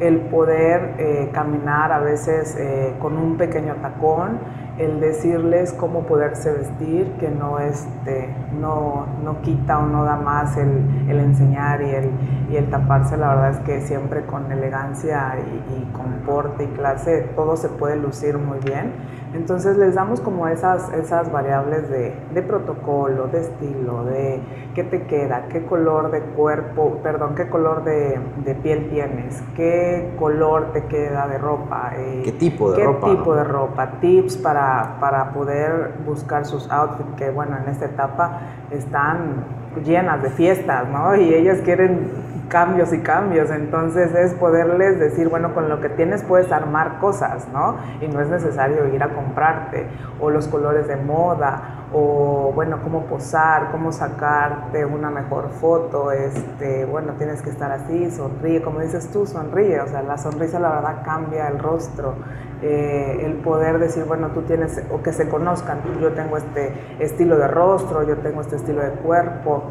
el 0.00 0.18
poder 0.18 0.94
eh, 0.98 1.30
caminar 1.32 1.92
a 1.92 2.00
veces 2.00 2.56
eh, 2.58 2.94
con 2.98 3.16
un 3.16 3.36
pequeño 3.36 3.76
tacón, 3.76 4.40
el 4.78 5.00
decirles 5.00 5.72
cómo 5.74 6.06
poderse 6.06 6.50
vestir, 6.52 7.12
que 7.20 7.28
no, 7.28 7.58
este, 7.58 8.34
no, 8.58 9.06
no 9.22 9.42
quita 9.42 9.78
o 9.78 9.86
no 9.86 10.04
da 10.04 10.16
más 10.16 10.56
el, 10.56 11.08
el 11.08 11.20
enseñar 11.20 11.82
y 11.82 11.90
el, 11.90 12.10
y 12.50 12.56
el, 12.56 12.70
taparse, 12.70 13.16
la 13.16 13.28
verdad 13.28 13.50
es 13.50 13.58
que 13.60 13.80
siempre 13.82 14.24
con 14.24 14.50
elegancia 14.50 15.36
y, 15.38 15.74
y 15.74 15.84
con 15.92 16.24
porte 16.24 16.64
y 16.64 16.68
clase 16.68 17.28
todo 17.36 17.56
se 17.56 17.68
puede 17.68 17.96
lucir 17.96 18.38
muy 18.38 18.58
bien. 18.60 18.92
Entonces 19.34 19.78
les 19.78 19.94
damos 19.94 20.20
como 20.20 20.46
esas, 20.46 20.92
esas 20.92 21.32
variables 21.32 21.88
de, 21.88 22.14
de, 22.34 22.42
protocolo, 22.42 23.28
de 23.28 23.40
estilo, 23.40 24.04
de 24.04 24.40
qué 24.74 24.84
te 24.84 25.04
queda, 25.04 25.46
qué 25.50 25.64
color 25.64 26.10
de 26.10 26.20
cuerpo, 26.20 26.98
perdón, 27.02 27.34
qué 27.34 27.48
color 27.48 27.82
de, 27.82 28.20
de 28.44 28.54
piel 28.54 28.90
tienes, 28.90 29.42
qué 29.56 30.14
color 30.18 30.72
te 30.72 30.84
queda 30.84 31.28
de 31.28 31.38
ropa. 31.38 31.92
Eh, 31.96 32.22
¿Qué 32.24 32.32
tipo 32.32 32.72
de 32.72 32.76
qué 32.76 32.84
ropa? 32.84 33.06
Tipo 33.08 33.30
¿no? 33.30 33.36
de 33.36 33.44
ropa, 33.44 33.90
tips 34.00 34.36
para, 34.36 34.98
para 35.00 35.32
poder 35.32 35.94
buscar 36.04 36.44
sus 36.44 36.70
outfits, 36.70 37.14
que 37.16 37.30
bueno, 37.30 37.56
en 37.56 37.70
esta 37.70 37.86
etapa 37.86 38.40
están 38.70 39.44
llenas 39.82 40.22
de 40.22 40.28
fiestas, 40.28 40.88
¿no? 40.88 41.16
Y 41.16 41.32
ellas 41.32 41.60
quieren 41.64 42.31
cambios 42.52 42.92
y 42.92 42.98
cambios, 42.98 43.50
entonces 43.50 44.14
es 44.14 44.34
poderles 44.34 45.00
decir, 45.00 45.30
bueno, 45.30 45.54
con 45.54 45.70
lo 45.70 45.80
que 45.80 45.88
tienes 45.88 46.22
puedes 46.22 46.52
armar 46.52 46.98
cosas, 47.00 47.48
¿no? 47.50 47.76
Y 48.02 48.08
no 48.08 48.20
es 48.20 48.28
necesario 48.28 48.88
ir 48.88 49.02
a 49.02 49.14
comprarte, 49.14 49.88
o 50.20 50.28
los 50.28 50.48
colores 50.48 50.86
de 50.86 50.96
moda, 50.96 51.86
o 51.94 52.52
bueno, 52.54 52.80
cómo 52.82 53.06
posar, 53.06 53.70
cómo 53.70 53.90
sacarte 53.90 54.84
una 54.84 55.10
mejor 55.10 55.48
foto, 55.48 56.12
este, 56.12 56.84
bueno, 56.84 57.14
tienes 57.16 57.40
que 57.40 57.48
estar 57.48 57.72
así, 57.72 58.10
sonríe, 58.10 58.60
como 58.60 58.80
dices 58.80 59.10
tú, 59.10 59.26
sonríe, 59.26 59.80
o 59.80 59.88
sea, 59.88 60.02
la 60.02 60.18
sonrisa 60.18 60.60
la 60.60 60.72
verdad 60.72 61.02
cambia 61.06 61.48
el 61.48 61.58
rostro, 61.58 62.16
eh, 62.60 63.22
el 63.24 63.36
poder 63.36 63.78
decir, 63.78 64.04
bueno, 64.04 64.28
tú 64.28 64.42
tienes, 64.42 64.78
o 64.92 65.02
que 65.02 65.14
se 65.14 65.26
conozcan, 65.26 65.78
yo 66.02 66.12
tengo 66.12 66.36
este 66.36 66.74
estilo 66.98 67.38
de 67.38 67.48
rostro, 67.48 68.02
yo 68.02 68.18
tengo 68.18 68.42
este 68.42 68.56
estilo 68.56 68.82
de 68.82 68.90
cuerpo, 68.90 69.62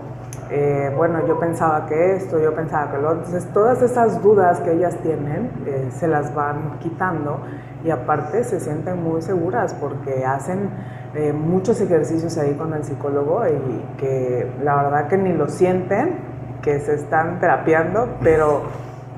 eh, 0.53 0.91
bueno, 0.97 1.25
yo 1.25 1.39
pensaba 1.39 1.85
que 1.85 2.15
esto, 2.15 2.37
yo 2.37 2.53
pensaba 2.53 2.91
que 2.91 2.97
lo 2.97 3.11
otro. 3.11 3.23
Entonces, 3.25 3.53
todas 3.53 3.81
esas 3.81 4.21
dudas 4.21 4.59
que 4.59 4.73
ellas 4.73 4.97
tienen 5.01 5.49
eh, 5.65 5.87
se 5.91 6.09
las 6.09 6.35
van 6.35 6.77
quitando 6.79 7.39
y 7.85 7.89
aparte 7.89 8.43
se 8.43 8.59
sienten 8.59 9.01
muy 9.01 9.21
seguras 9.21 9.73
porque 9.73 10.25
hacen 10.25 10.69
eh, 11.15 11.31
muchos 11.31 11.79
ejercicios 11.79 12.37
ahí 12.37 12.53
con 12.55 12.73
el 12.73 12.83
psicólogo 12.83 13.43
y 13.47 13.97
que 13.97 14.51
la 14.61 14.83
verdad 14.83 15.07
que 15.07 15.17
ni 15.17 15.31
lo 15.31 15.47
sienten, 15.47 16.17
que 16.61 16.81
se 16.81 16.95
están 16.95 17.39
terapiando, 17.39 18.09
pero 18.21 18.63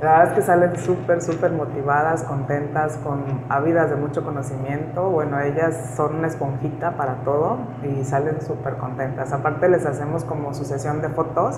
la 0.03 0.17
verdad 0.17 0.27
es 0.27 0.33
que 0.33 0.41
salen 0.41 0.75
súper, 0.75 1.21
súper 1.21 1.51
motivadas, 1.51 2.23
contentas, 2.23 2.97
con 2.97 3.23
ávidas 3.47 3.89
de 3.89 3.95
mucho 3.95 4.21
conocimiento. 4.21 5.09
Bueno, 5.09 5.39
ellas 5.39 5.93
son 5.95 6.15
una 6.15 6.27
esponjita 6.27 6.97
para 6.97 7.23
todo 7.23 7.57
y 7.83 8.03
salen 8.03 8.41
súper 8.41 8.75
contentas. 8.75 9.31
Aparte 9.31 9.69
les 9.69 9.85
hacemos 9.85 10.25
como 10.25 10.53
su 10.53 10.65
sesión 10.65 11.01
de 11.01 11.07
fotos 11.07 11.57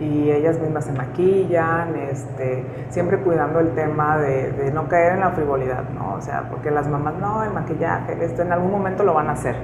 y 0.00 0.30
ellas 0.30 0.58
mismas 0.58 0.86
se 0.86 0.92
maquillan, 0.92 1.94
este, 1.96 2.64
siempre 2.88 3.18
cuidando 3.18 3.60
el 3.60 3.74
tema 3.74 4.16
de, 4.16 4.52
de, 4.52 4.72
no 4.72 4.88
caer 4.88 5.12
en 5.12 5.20
la 5.20 5.30
frivolidad, 5.32 5.84
¿no? 5.90 6.14
O 6.14 6.20
sea, 6.22 6.48
porque 6.48 6.70
las 6.70 6.88
mamás, 6.88 7.14
no, 7.20 7.44
el 7.44 7.52
maquillaje, 7.52 8.24
esto 8.24 8.40
en 8.40 8.52
algún 8.52 8.70
momento 8.70 9.04
lo 9.04 9.12
van 9.12 9.28
a 9.28 9.32
hacer. 9.32 9.54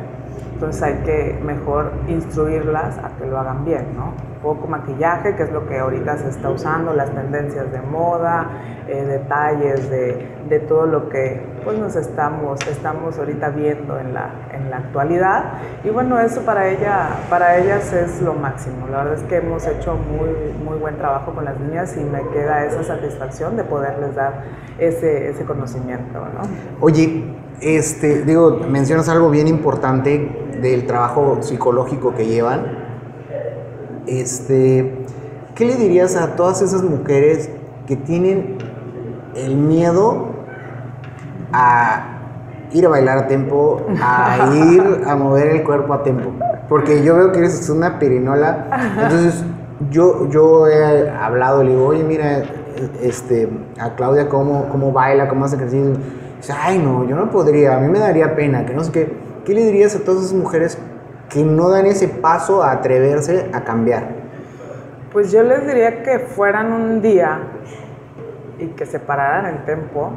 Entonces 0.52 0.82
hay 0.82 0.94
que 1.04 1.40
mejor 1.42 1.92
instruirlas 2.08 2.98
a 2.98 3.08
que 3.18 3.26
lo 3.26 3.38
hagan 3.38 3.64
bien, 3.64 3.96
¿no? 3.96 4.27
Poco 4.42 4.66
maquillaje, 4.66 5.34
que 5.36 5.42
es 5.42 5.52
lo 5.52 5.66
que 5.66 5.78
ahorita 5.78 6.16
se 6.18 6.28
está 6.28 6.50
usando, 6.50 6.92
las 6.92 7.10
tendencias 7.10 7.70
de 7.72 7.80
moda, 7.80 8.46
eh, 8.86 9.04
detalles 9.04 9.90
de, 9.90 10.28
de, 10.48 10.60
todo 10.60 10.86
lo 10.86 11.08
que 11.08 11.42
pues 11.64 11.78
nos 11.78 11.96
estamos, 11.96 12.58
estamos 12.66 13.18
ahorita 13.18 13.50
viendo 13.50 13.98
en 13.98 14.14
la, 14.14 14.30
en 14.52 14.70
la 14.70 14.78
actualidad. 14.78 15.44
Y 15.84 15.90
bueno, 15.90 16.18
eso 16.18 16.42
para, 16.42 16.68
ella, 16.68 17.08
para 17.28 17.58
ellas 17.58 17.92
es 17.92 18.22
lo 18.22 18.34
máximo. 18.34 18.86
La 18.88 19.04
verdad 19.04 19.14
es 19.14 19.24
que 19.24 19.36
hemos 19.36 19.66
hecho 19.66 19.94
muy, 19.94 20.30
muy 20.64 20.78
buen 20.78 20.96
trabajo 20.96 21.32
con 21.32 21.44
las 21.44 21.58
niñas 21.60 21.96
y 21.96 22.00
me 22.00 22.22
queda 22.28 22.64
esa 22.64 22.82
satisfacción 22.82 23.56
de 23.56 23.64
poderles 23.64 24.14
dar 24.14 24.44
ese, 24.78 25.30
ese 25.30 25.44
conocimiento, 25.44 26.20
¿no? 26.20 26.42
Oye, 26.80 27.24
este, 27.60 28.22
digo, 28.22 28.60
mencionas 28.68 29.08
algo 29.08 29.30
bien 29.30 29.48
importante 29.48 30.48
del 30.60 30.86
trabajo 30.86 31.38
psicológico 31.42 32.14
que 32.14 32.26
llevan. 32.26 32.87
Este, 34.08 35.04
¿qué 35.54 35.66
le 35.66 35.76
dirías 35.76 36.16
a 36.16 36.34
todas 36.34 36.62
esas 36.62 36.82
mujeres 36.82 37.50
que 37.86 37.96
tienen 37.96 38.56
el 39.34 39.54
miedo 39.54 40.28
a 41.52 42.18
ir 42.72 42.86
a 42.86 42.88
bailar 42.88 43.18
a 43.18 43.26
tiempo, 43.28 43.82
a 44.02 44.50
ir 44.54 45.02
a 45.06 45.14
mover 45.14 45.48
el 45.48 45.62
cuerpo 45.62 45.92
a 45.92 46.02
tiempo? 46.02 46.32
Porque 46.70 47.04
yo 47.04 47.16
veo 47.16 47.32
que 47.32 47.40
eres 47.40 47.68
una 47.68 47.98
perinola. 47.98 48.66
Entonces, 49.02 49.44
yo, 49.90 50.28
yo 50.30 50.66
he 50.68 51.10
hablado, 51.10 51.62
le 51.62 51.72
digo, 51.72 51.86
oye, 51.86 52.02
mira, 52.02 52.42
este, 53.02 53.48
a 53.78 53.94
Claudia 53.94 54.28
cómo, 54.28 54.68
cómo 54.70 54.92
baila, 54.92 55.28
cómo 55.28 55.44
hace 55.44 55.56
ejercicio. 55.56 55.92
Dice, 56.38 56.52
ay, 56.58 56.78
no, 56.78 57.06
yo 57.06 57.14
no 57.14 57.30
podría, 57.30 57.76
a 57.76 57.80
mí 57.80 57.88
me 57.88 57.98
daría 57.98 58.34
pena, 58.34 58.64
que 58.64 58.72
no 58.72 58.84
sé 58.84 58.92
qué. 58.92 59.28
¿Qué 59.44 59.54
le 59.54 59.64
dirías 59.64 59.94
a 59.96 60.00
todas 60.00 60.24
esas 60.24 60.34
mujeres 60.34 60.78
que 61.28 61.44
no 61.44 61.68
dan 61.68 61.86
ese 61.86 62.08
paso 62.08 62.62
a 62.62 62.72
atreverse 62.72 63.50
a 63.52 63.62
cambiar? 63.62 64.08
Pues 65.12 65.32
yo 65.32 65.42
les 65.42 65.66
diría 65.66 66.02
que 66.02 66.18
fueran 66.18 66.72
un 66.72 67.00
día 67.00 67.40
y 68.58 68.68
que 68.68 68.86
se 68.86 68.98
pararan 68.98 69.46
el 69.46 69.64
tiempo, 69.64 70.10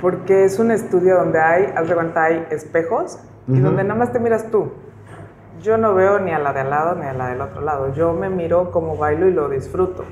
porque 0.00 0.44
es 0.44 0.58
un 0.58 0.70
estudio 0.70 1.16
donde 1.16 1.40
hay, 1.40 1.72
haz 1.76 1.88
de 1.88 1.94
cuenta, 1.94 2.24
hay 2.24 2.46
espejos 2.50 3.18
uh 3.48 3.52
-huh. 3.52 3.58
y 3.58 3.60
donde 3.60 3.82
nada 3.84 3.98
más 3.98 4.12
te 4.12 4.18
miras 4.18 4.50
tú. 4.50 4.72
Yo 5.62 5.76
no 5.76 5.94
veo 5.94 6.20
ni 6.20 6.32
a 6.32 6.38
la 6.38 6.52
de 6.54 6.60
al 6.60 6.70
lado 6.70 6.94
ni 6.94 7.04
a 7.06 7.12
la 7.12 7.28
del 7.28 7.40
otro 7.40 7.60
lado. 7.60 7.92
Yo 7.92 8.14
me 8.14 8.30
miro 8.30 8.70
como 8.70 8.96
bailo 8.96 9.28
y 9.28 9.32
lo 9.32 9.48
disfruto. 9.48 10.04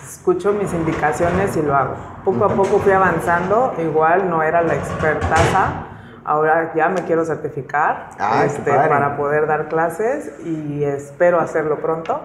Escucho 0.00 0.52
mis 0.52 0.72
indicaciones 0.72 1.56
y 1.56 1.62
lo 1.62 1.74
hago. 1.74 1.94
Poco 2.24 2.44
a 2.44 2.48
poco 2.48 2.78
fui 2.78 2.92
avanzando. 2.92 3.74
Igual 3.78 4.30
no 4.30 4.42
era 4.44 4.62
la 4.62 4.74
expertaza. 4.74 5.87
Ahora 6.28 6.74
ya 6.74 6.90
me 6.90 7.04
quiero 7.04 7.24
certificar 7.24 8.10
ah, 8.18 8.44
este, 8.44 8.70
para 8.70 9.16
poder 9.16 9.46
dar 9.46 9.68
clases 9.68 10.38
y 10.44 10.84
espero 10.84 11.40
hacerlo 11.40 11.78
pronto. 11.80 12.20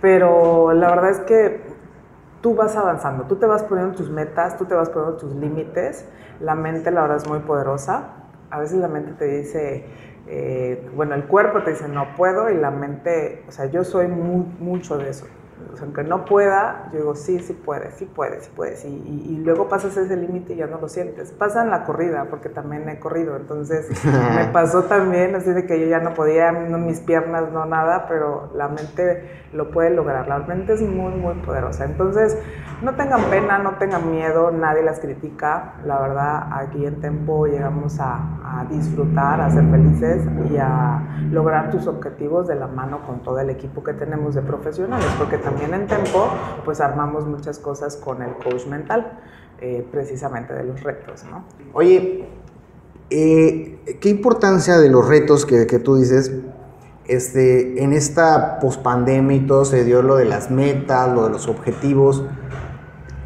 Pero 0.00 0.72
la 0.72 0.88
verdad 0.88 1.10
es 1.10 1.20
que 1.20 1.60
tú 2.40 2.54
vas 2.54 2.74
avanzando, 2.76 3.24
tú 3.24 3.36
te 3.36 3.44
vas 3.44 3.62
poniendo 3.62 3.94
tus 3.94 4.08
metas, 4.08 4.56
tú 4.56 4.64
te 4.64 4.74
vas 4.74 4.88
poniendo 4.88 5.18
tus 5.18 5.34
límites. 5.34 6.08
La 6.40 6.54
mente, 6.54 6.90
la 6.90 7.02
verdad, 7.02 7.18
es 7.18 7.28
muy 7.28 7.40
poderosa. 7.40 8.04
A 8.48 8.58
veces 8.58 8.78
la 8.78 8.88
mente 8.88 9.12
te 9.12 9.26
dice, 9.26 9.84
eh, 10.26 10.90
bueno, 10.96 11.14
el 11.14 11.24
cuerpo 11.24 11.62
te 11.62 11.72
dice 11.72 11.88
no 11.88 12.16
puedo 12.16 12.48
y 12.48 12.56
la 12.56 12.70
mente, 12.70 13.44
o 13.46 13.52
sea, 13.52 13.66
yo 13.66 13.84
soy 13.84 14.08
muy, 14.08 14.46
mucho 14.60 14.96
de 14.96 15.10
eso. 15.10 15.26
O 15.72 15.76
sea, 15.76 15.84
aunque 15.84 16.02
no 16.02 16.24
pueda, 16.24 16.88
yo 16.92 16.98
digo, 16.98 17.14
sí, 17.14 17.38
sí 17.40 17.52
puedes, 17.52 17.94
sí 17.94 18.06
puedes, 18.06 18.44
sí 18.44 18.50
puedes. 18.54 18.84
Y, 18.84 18.88
y, 18.88 19.26
y 19.30 19.36
luego 19.38 19.68
pasas 19.68 19.96
ese 19.96 20.16
límite 20.16 20.54
y 20.54 20.56
ya 20.56 20.66
no 20.66 20.80
lo 20.80 20.88
sientes. 20.88 21.32
Pasa 21.32 21.62
en 21.62 21.70
la 21.70 21.84
corrida, 21.84 22.26
porque 22.30 22.48
también 22.48 22.88
he 22.88 22.98
corrido. 22.98 23.36
Entonces, 23.36 23.88
me 24.04 24.46
pasó 24.52 24.84
también 24.84 25.34
así 25.34 25.50
de 25.50 25.66
que 25.66 25.80
yo 25.80 25.86
ya 25.86 26.00
no 26.00 26.14
podía, 26.14 26.52
no, 26.52 26.78
mis 26.78 27.00
piernas, 27.00 27.50
no 27.52 27.66
nada, 27.66 28.06
pero 28.08 28.50
la 28.54 28.68
mente 28.68 29.46
lo 29.52 29.70
puede 29.70 29.90
lograr. 29.90 30.28
La 30.28 30.38
mente 30.38 30.74
es 30.74 30.82
muy, 30.82 31.12
muy 31.12 31.34
poderosa. 31.34 31.84
Entonces, 31.84 32.36
no 32.82 32.94
tengan 32.94 33.24
pena, 33.24 33.58
no 33.58 33.74
tengan 33.74 34.10
miedo, 34.10 34.50
nadie 34.50 34.82
las 34.82 35.00
critica. 35.00 35.74
La 35.84 36.00
verdad, 36.00 36.48
aquí 36.52 36.86
en 36.86 37.00
Tempo 37.00 37.46
llegamos 37.46 37.98
a, 38.00 38.66
disfrutar, 38.70 39.40
a 39.40 39.50
ser 39.50 39.64
felices 39.70 40.22
y 40.50 40.56
a 40.56 41.26
lograr 41.30 41.70
tus 41.70 41.86
objetivos 41.86 42.48
de 42.48 42.54
la 42.54 42.66
mano 42.66 43.06
con 43.06 43.22
todo 43.22 43.38
el 43.38 43.50
equipo 43.50 43.82
que 43.82 43.92
tenemos 43.92 44.34
de 44.34 44.42
profesionales, 44.42 45.06
porque 45.18 45.38
también 45.38 45.74
en 45.74 45.86
Tempo, 45.86 46.28
pues 46.64 46.80
armamos 46.80 47.26
muchas 47.26 47.58
cosas 47.58 47.96
con 47.96 48.22
el 48.22 48.34
coach 48.34 48.66
mental, 48.66 49.20
eh, 49.60 49.86
precisamente 49.90 50.54
de 50.54 50.64
los 50.64 50.82
retos, 50.82 51.24
¿no? 51.30 51.44
Oye, 51.72 52.28
eh, 53.10 53.98
¿qué 54.00 54.08
importancia 54.08 54.78
de 54.78 54.88
los 54.88 55.06
retos 55.06 55.44
que, 55.44 55.66
que 55.66 55.78
tú 55.78 55.96
dices? 55.96 56.32
Este, 57.06 57.82
en 57.82 57.92
esta 57.92 58.60
pospandemia 58.60 59.36
y 59.36 59.40
todo 59.40 59.64
se 59.64 59.84
dio 59.84 60.00
lo 60.00 60.14
de 60.14 60.26
las 60.26 60.50
metas, 60.52 61.12
lo 61.12 61.24
de 61.24 61.30
los 61.30 61.48
objetivos. 61.48 62.22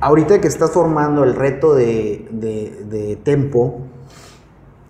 Ahorita 0.05 0.39
que 0.39 0.49
estás 0.49 0.73
formando 0.73 1.25
el 1.25 1.35
reto 1.35 1.75
de, 1.75 2.29
de, 2.31 3.19
Tempo, 3.25 3.79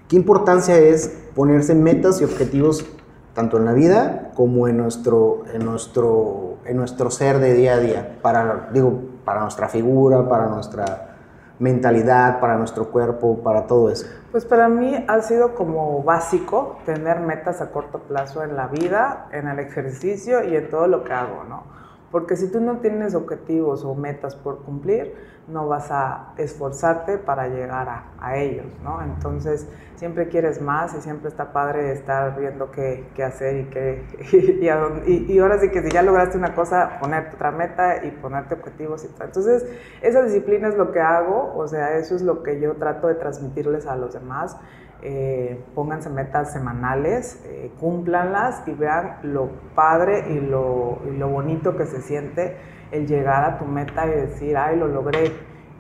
¿qué 0.09 0.17
importancia 0.17 0.77
es 0.77 1.07
ponerse 1.37 1.77
metas 1.77 2.21
y 2.21 2.25
objetivos 2.25 2.85
tanto 3.33 3.59
en 3.59 3.65
la 3.65 3.75
vida 3.75 4.33
como 4.35 4.67
en 4.67 4.77
nuestro, 4.77 5.45
en 5.53 5.65
nuestro, 5.65 6.57
en 6.65 6.79
nuestro 6.79 7.13
ser 7.13 7.39
de 7.39 7.55
día 7.55 7.75
a 7.75 7.79
día, 7.79 8.19
para, 8.23 8.71
digo, 8.73 9.03
para 9.25 9.43
nuestra 9.43 9.69
figura, 9.69 10.29
para 10.29 10.49
nuestra 10.49 11.15
mentalidad, 11.61 12.41
para 12.41 12.57
nuestro 12.57 12.91
cuerpo, 12.91 13.39
para 13.39 13.69
todo 13.69 13.91
eso? 13.91 14.07
Pues 14.33 14.45
para 14.45 14.69
mí 14.69 15.05
ha 15.07 15.21
sido 15.21 15.55
como 15.55 16.03
básico 16.03 16.79
tener 16.87 17.21
metas 17.21 17.61
a 17.61 17.71
corto 17.71 18.01
plazo 18.01 18.43
en 18.43 18.57
la 18.57 18.67
vida, 18.67 19.29
en 19.31 19.47
el 19.47 19.61
ejercicio 19.61 20.43
y 20.43 20.57
en 20.57 20.69
todo 20.69 20.89
lo 20.89 21.05
que 21.05 21.13
hago, 21.13 21.45
¿no? 21.49 21.84
Porque 22.15 22.37
si 22.37 22.49
tú 22.49 22.61
no 22.61 22.79
tienes 22.79 23.17
objetivos 23.17 23.85
o 23.85 23.97
metas 23.97 24.37
por 24.37 24.63
cumplir, 24.63 25.17
no 25.49 25.67
vas 25.67 25.91
a 25.91 26.33
esforzarte 26.37 27.19
para 27.19 27.49
llegar 27.49 27.89
a, 27.89 28.13
a 28.21 28.37
ellos, 28.37 28.67
¿no? 28.85 29.03
Entonces, 29.03 29.67
siempre 29.97 30.29
quieres 30.29 30.63
más 30.63 30.95
y 30.95 31.01
siempre 31.01 31.29
está 31.29 31.53
padre 31.53 31.91
estar 31.91 32.39
viendo 32.39 32.71
qué, 32.71 33.05
qué 33.17 33.25
hacer 33.25 33.57
y, 33.57 33.65
qué, 33.65 34.05
y, 35.09 35.33
y, 35.33 35.39
ahora 35.41 35.59
sí 35.59 35.71
que 35.71 35.83
si 35.83 35.91
ya 35.91 36.03
lograste 36.03 36.39
una 36.39 36.55
cosa, 36.55 37.01
ponerte 37.01 37.35
otra 37.35 37.51
meta 37.51 38.05
y 38.05 38.13
ponerte 38.13 38.55
objetivos 38.55 39.05
y 39.05 39.09
tal. 39.09 39.27
Entonces, 39.27 39.67
esa 40.01 40.23
disciplina 40.23 40.69
es 40.69 40.77
lo 40.77 40.93
que 40.93 41.01
hago, 41.01 41.53
o 41.57 41.67
sea, 41.67 41.97
eso 41.97 42.15
es 42.15 42.23
lo 42.23 42.45
que 42.45 42.61
yo 42.61 42.77
trato 42.77 43.09
de 43.09 43.17
transmitirles 43.17 43.89
a 43.89 43.97
los 43.97 44.15
demás. 44.15 44.57
Eh, 45.03 45.63
pónganse 45.75 46.09
metas 46.09 46.53
semanales, 46.53 47.43
eh, 47.45 47.71
cúmplanlas 47.79 48.63
y 48.67 48.73
vean 48.73 49.19
lo 49.23 49.51
padre 49.75 50.31
y 50.31 50.41
lo, 50.41 50.99
y 51.07 51.17
lo 51.17 51.29
bonito 51.29 51.77
que 51.77 51.85
se 51.85 52.01
siente 52.01 52.57
el 52.91 53.07
llegar 53.07 53.45
a 53.45 53.59
tu 53.59 53.67
meta 53.67 54.07
y 54.07 54.11
decir, 54.11 54.57
ay, 54.57 54.79
lo 54.79 54.89
logré. 54.89 55.33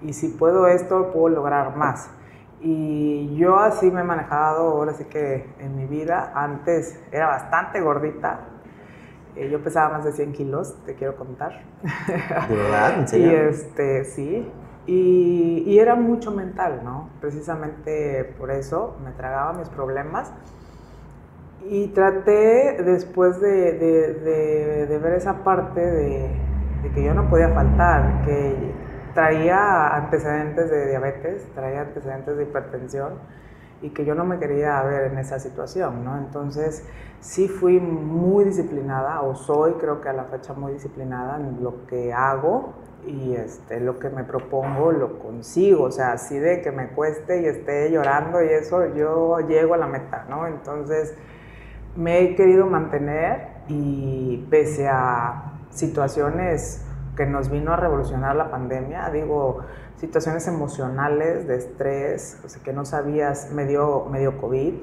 Y 0.02 0.12
si 0.12 0.28
puedo 0.28 0.66
esto, 0.66 1.10
puedo 1.12 1.28
lograr 1.28 1.76
más. 1.76 2.10
Y 2.60 3.34
yo 3.36 3.58
así 3.58 3.90
me 3.90 4.00
he 4.00 4.04
manejado, 4.04 4.70
ahora 4.70 4.92
sí 4.94 5.04
que 5.04 5.46
en 5.58 5.76
mi 5.76 5.86
vida, 5.86 6.32
antes 6.34 6.98
era 7.12 7.26
bastante 7.26 7.80
gordita. 7.80 8.40
Eh, 9.36 9.50
yo 9.50 9.62
pesaba 9.62 9.98
más 9.98 10.04
de 10.04 10.12
100 10.12 10.32
kilos, 10.32 10.74
te 10.86 10.94
quiero 10.94 11.16
contar. 11.16 11.62
¿De 12.48 12.56
verdad? 12.56 12.98
¿En 12.98 13.08
serio? 13.08 13.32
Y 13.32 13.34
este, 13.34 14.04
sí. 14.04 14.52
Y, 14.86 15.64
y, 15.66 15.78
era 15.78 15.94
mucho 15.94 16.30
mental, 16.30 16.82
¿no? 16.84 17.08
Precisamente 17.20 18.34
por 18.38 18.50
eso 18.50 18.96
me 19.02 19.12
tragaba 19.12 19.54
mis 19.54 19.68
problemas. 19.70 20.32
Y 21.66 21.88
traté, 21.88 22.82
después 22.82 23.40
de, 23.40 23.72
de, 23.72 24.14
de, 24.14 24.86
de 24.86 24.98
ver 24.98 25.14
esa 25.14 25.42
parte 25.42 25.80
de, 25.80 26.30
que 26.94 27.02
yo 27.02 27.14
no 27.14 27.28
podía 27.30 27.48
faltar, 27.50 28.22
que 28.26 28.74
traía 29.14 29.96
antecedentes 29.96 30.70
de 30.70 30.88
diabetes, 30.88 31.46
traía 31.54 31.82
antecedentes 31.82 32.36
de 32.36 32.42
hipertensión 32.42 33.14
y 33.80 33.90
que 33.90 34.04
yo 34.04 34.14
no 34.14 34.24
me 34.24 34.38
quería 34.38 34.82
ver 34.82 35.12
en 35.12 35.18
esa 35.18 35.38
situación, 35.38 36.04
¿no? 36.04 36.18
Entonces 36.18 36.86
sí 37.20 37.48
fui 37.48 37.80
muy 37.80 38.44
disciplinada, 38.44 39.22
o 39.22 39.34
soy 39.34 39.74
creo 39.74 40.00
que 40.00 40.08
a 40.08 40.12
la 40.12 40.24
fecha 40.24 40.52
muy 40.52 40.72
disciplinada 40.72 41.36
en 41.36 41.62
lo 41.62 41.86
que 41.86 42.12
hago 42.12 42.74
y 43.06 43.34
este, 43.36 43.80
lo 43.80 43.98
que 43.98 44.10
me 44.10 44.24
propongo 44.24 44.92
lo 44.92 45.18
consigo, 45.18 45.84
o 45.84 45.90
sea, 45.90 46.12
así 46.12 46.38
de 46.38 46.60
que 46.60 46.70
me 46.72 46.88
cueste 46.88 47.42
y 47.42 47.46
esté 47.46 47.90
llorando 47.90 48.42
y 48.42 48.48
eso, 48.48 48.94
yo 48.94 49.38
llego 49.40 49.74
a 49.74 49.76
la 49.76 49.86
meta, 49.86 50.26
¿no? 50.28 50.46
Entonces 50.46 51.14
me 51.96 52.20
he 52.20 52.34
querido 52.34 52.66
mantener 52.66 53.48
y 53.68 54.46
pese 54.50 54.88
a 54.88 55.52
situaciones 55.70 56.84
que 57.16 57.26
nos 57.26 57.50
vino 57.50 57.72
a 57.72 57.76
revolucionar 57.76 58.34
la 58.36 58.50
pandemia, 58.50 59.08
digo, 59.10 59.60
situaciones 59.96 60.46
emocionales 60.48 61.46
de 61.46 61.56
estrés, 61.56 62.40
que 62.64 62.72
no 62.72 62.84
sabías, 62.84 63.50
medio, 63.52 64.06
medio 64.10 64.38
COVID, 64.38 64.74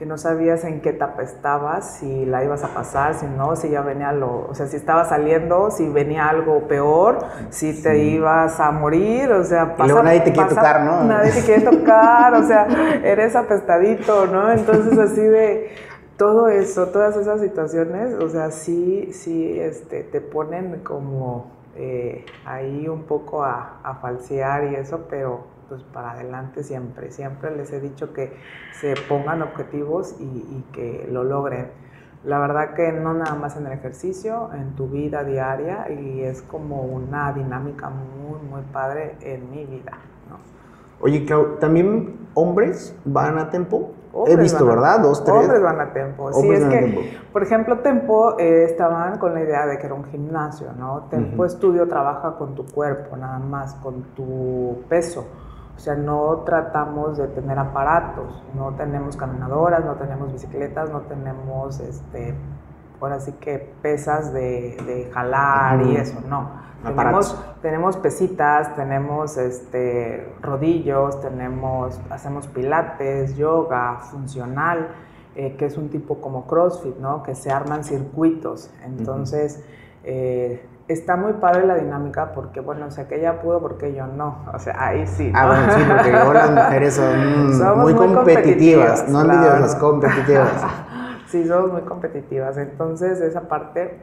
que 0.00 0.06
no 0.06 0.16
sabías 0.16 0.64
en 0.64 0.80
qué 0.80 0.88
etapa 0.88 1.22
estabas, 1.22 1.98
si 1.98 2.24
la 2.24 2.42
ibas 2.42 2.64
a 2.64 2.68
pasar, 2.68 3.12
si 3.12 3.26
no, 3.26 3.54
si 3.54 3.68
ya 3.68 3.82
venía 3.82 4.12
lo, 4.12 4.46
o 4.48 4.54
sea, 4.54 4.66
si 4.66 4.76
estaba 4.76 5.04
saliendo, 5.04 5.70
si 5.70 5.90
venía 5.90 6.26
algo 6.26 6.66
peor, 6.68 7.18
si 7.50 7.82
te 7.82 7.98
ibas 7.98 8.58
a 8.60 8.70
morir, 8.70 9.30
o 9.30 9.44
sea, 9.44 9.76
pasa, 9.76 9.84
y 9.84 9.88
luego 9.88 10.02
nadie 10.02 10.20
te 10.20 10.32
quiere 10.32 10.48
tocar, 10.48 10.84
¿no? 10.84 11.04
Nadie 11.04 11.32
te 11.32 11.42
quiere 11.42 11.60
tocar, 11.60 12.32
o 12.32 12.42
sea, 12.44 12.66
eres 13.04 13.36
apestadito, 13.36 14.26
¿no? 14.26 14.50
Entonces 14.50 14.98
así 14.98 15.20
de 15.20 15.68
todo 16.16 16.48
eso, 16.48 16.86
todas 16.86 17.14
esas 17.18 17.42
situaciones, 17.42 18.14
o 18.14 18.30
sea, 18.30 18.52
sí, 18.52 19.12
sí, 19.12 19.60
este, 19.60 20.02
te 20.02 20.22
ponen 20.22 20.80
como 20.82 21.50
eh, 21.76 22.24
ahí 22.46 22.88
un 22.88 23.02
poco 23.02 23.44
a, 23.44 23.80
a, 23.84 23.96
falsear 23.96 24.72
y 24.72 24.76
eso, 24.76 25.08
pero 25.10 25.44
pues 25.70 25.82
para 25.84 26.10
adelante 26.10 26.62
siempre. 26.64 27.10
Siempre 27.12 27.56
les 27.56 27.72
he 27.72 27.80
dicho 27.80 28.12
que 28.12 28.36
se 28.78 28.94
pongan 29.08 29.40
objetivos 29.40 30.16
y, 30.18 30.24
y 30.24 30.66
que 30.72 31.08
lo 31.10 31.24
logren. 31.24 31.68
La 32.24 32.38
verdad 32.38 32.74
que 32.74 32.92
no 32.92 33.14
nada 33.14 33.34
más 33.36 33.56
en 33.56 33.66
el 33.66 33.72
ejercicio, 33.72 34.50
en 34.52 34.74
tu 34.74 34.88
vida 34.88 35.24
diaria 35.24 35.90
y 35.90 36.20
es 36.20 36.42
como 36.42 36.82
una 36.82 37.32
dinámica 37.32 37.88
muy, 37.88 38.40
muy 38.42 38.62
padre 38.72 39.16
en 39.22 39.50
mi 39.50 39.64
vida. 39.64 39.92
¿no? 40.28 40.36
Oye, 41.00 41.26
¿también 41.60 42.28
hombres 42.34 42.94
van 43.06 43.38
a 43.38 43.48
Tempo? 43.48 43.92
He 44.26 44.36
visto, 44.36 44.66
¿verdad? 44.66 45.00
Dos, 45.00 45.24
tres. 45.24 45.36
Hombres 45.36 45.62
van 45.62 45.80
a 45.80 45.92
Tempo. 45.92 46.32
Sí, 46.32 46.50
es 46.50 46.64
que, 46.64 47.20
por 47.32 47.42
ejemplo, 47.42 47.78
Tempo 47.78 48.38
eh, 48.38 48.64
estaban 48.64 49.18
con 49.18 49.32
la 49.32 49.40
idea 49.40 49.66
de 49.66 49.78
que 49.78 49.86
era 49.86 49.94
un 49.94 50.04
gimnasio, 50.04 50.72
¿no? 50.76 51.06
Tempo 51.10 51.44
Estudio 51.44 51.86
trabaja 51.86 52.36
con 52.36 52.56
tu 52.56 52.66
cuerpo, 52.66 53.16
nada 53.16 53.38
más, 53.38 53.74
con 53.76 54.02
tu 54.16 54.82
peso. 54.88 55.26
O 55.80 55.82
sea, 55.82 55.94
no 55.94 56.42
tratamos 56.44 57.16
de 57.16 57.26
tener 57.28 57.58
aparatos, 57.58 58.44
no 58.54 58.74
tenemos 58.74 59.16
caminadoras, 59.16 59.82
no 59.82 59.94
tenemos 59.94 60.30
bicicletas, 60.30 60.90
no 60.90 61.00
tenemos, 61.00 61.80
este, 61.80 62.34
ahora 63.00 63.18
sí 63.18 63.32
que 63.40 63.72
pesas 63.80 64.30
de, 64.34 64.76
de 64.84 65.10
jalar 65.10 65.80
y 65.80 65.96
eso, 65.96 66.20
no 66.28 66.50
tenemos, 66.84 67.38
tenemos, 67.62 67.96
pesitas, 67.96 68.76
tenemos 68.76 69.38
este, 69.38 70.34
rodillos, 70.42 71.18
tenemos, 71.22 71.98
hacemos 72.10 72.46
pilates, 72.46 73.36
yoga, 73.38 74.00
funcional, 74.10 74.88
eh, 75.34 75.56
que 75.56 75.64
es 75.64 75.78
un 75.78 75.88
tipo 75.88 76.20
como 76.20 76.46
CrossFit, 76.46 76.96
¿no? 76.98 77.22
Que 77.22 77.34
se 77.34 77.50
arman 77.50 77.84
circuitos. 77.84 78.70
Entonces, 78.84 79.64
eh, 80.04 80.66
está 80.92 81.16
muy 81.16 81.34
padre 81.34 81.66
la 81.66 81.76
dinámica 81.76 82.32
porque, 82.32 82.60
bueno, 82.60 82.86
o 82.86 82.90
sea, 82.90 83.06
que 83.06 83.18
ella 83.18 83.40
pudo, 83.40 83.60
porque 83.60 83.94
yo 83.94 84.06
no. 84.06 84.44
O 84.52 84.58
sea, 84.58 84.74
ahí 84.78 85.06
sí. 85.06 85.32
Ah, 85.34 85.46
bueno, 85.46 85.72
sí, 85.72 85.82
porque 85.88 86.16
ahora 86.16 86.46
las 86.46 86.64
mujeres 86.64 86.94
son 86.94 87.78
muy, 87.80 87.94
competitivas, 87.94 89.08
no 89.08 89.22
claro. 89.22 89.60
las 89.60 89.76
competitivas. 89.76 90.50
sí, 91.28 91.46
somos 91.46 91.72
muy 91.72 91.82
competitivas. 91.82 92.56
Entonces, 92.56 93.20
esa 93.20 93.42
parte 93.42 94.02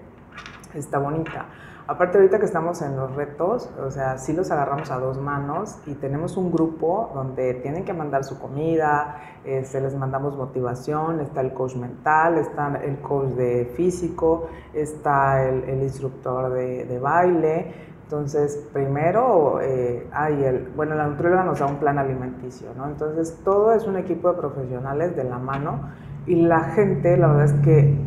está 0.73 0.99
bonita. 0.99 1.45
Aparte 1.89 2.17
ahorita 2.17 2.37
que 2.37 2.45
estamos 2.45 2.81
en 2.81 2.97
los 2.97 3.15
retos, 3.15 3.69
o 3.81 3.89
sea, 3.91 4.17
sí 4.17 4.33
los 4.33 4.51
agarramos 4.51 4.91
a 4.91 4.99
dos 4.99 5.17
manos 5.17 5.77
y 5.85 5.93
tenemos 5.93 6.35
un 6.35 6.51
grupo 6.51 7.11
donde 7.13 7.53
tienen 7.53 7.85
que 7.85 7.93
mandar 7.93 8.25
su 8.25 8.37
comida, 8.37 9.21
se 9.45 9.59
este, 9.59 9.79
les 9.79 9.95
mandamos 9.95 10.35
motivación, 10.35 11.21
está 11.21 11.39
el 11.39 11.53
coach 11.53 11.75
mental, 11.77 12.39
está 12.39 12.77
el 12.83 12.99
coach 12.99 13.29
de 13.35 13.71
físico, 13.77 14.49
está 14.73 15.47
el, 15.47 15.81
instructor 15.81 16.51
de, 16.51 16.99
baile. 16.99 17.73
Entonces, 18.03 18.67
primero, 18.73 19.61
eh, 19.61 20.09
hay 20.11 20.43
el, 20.43 20.67
bueno, 20.75 20.93
la 20.93 21.07
nutrióloga 21.07 21.45
nos 21.45 21.59
da 21.59 21.67
un 21.67 21.77
plan 21.77 21.97
alimenticio, 21.97 22.67
¿no? 22.75 22.87
Entonces, 22.87 23.39
todo 23.45 23.71
es 23.71 23.87
un 23.87 23.95
equipo 23.95 24.33
de 24.33 24.37
profesionales 24.37 25.15
de 25.15 25.23
la 25.23 25.37
mano 25.37 25.89
y 26.25 26.35
la 26.35 26.65
gente, 26.65 27.15
la 27.15 27.27
verdad 27.27 27.45
es 27.45 27.53
que 27.63 27.97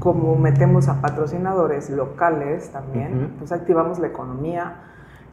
como 0.00 0.34
metemos 0.34 0.88
a 0.88 1.00
patrocinadores 1.02 1.90
locales 1.90 2.70
también, 2.70 3.34
pues 3.38 3.52
activamos 3.52 3.98
la 3.98 4.08
economía, 4.08 4.76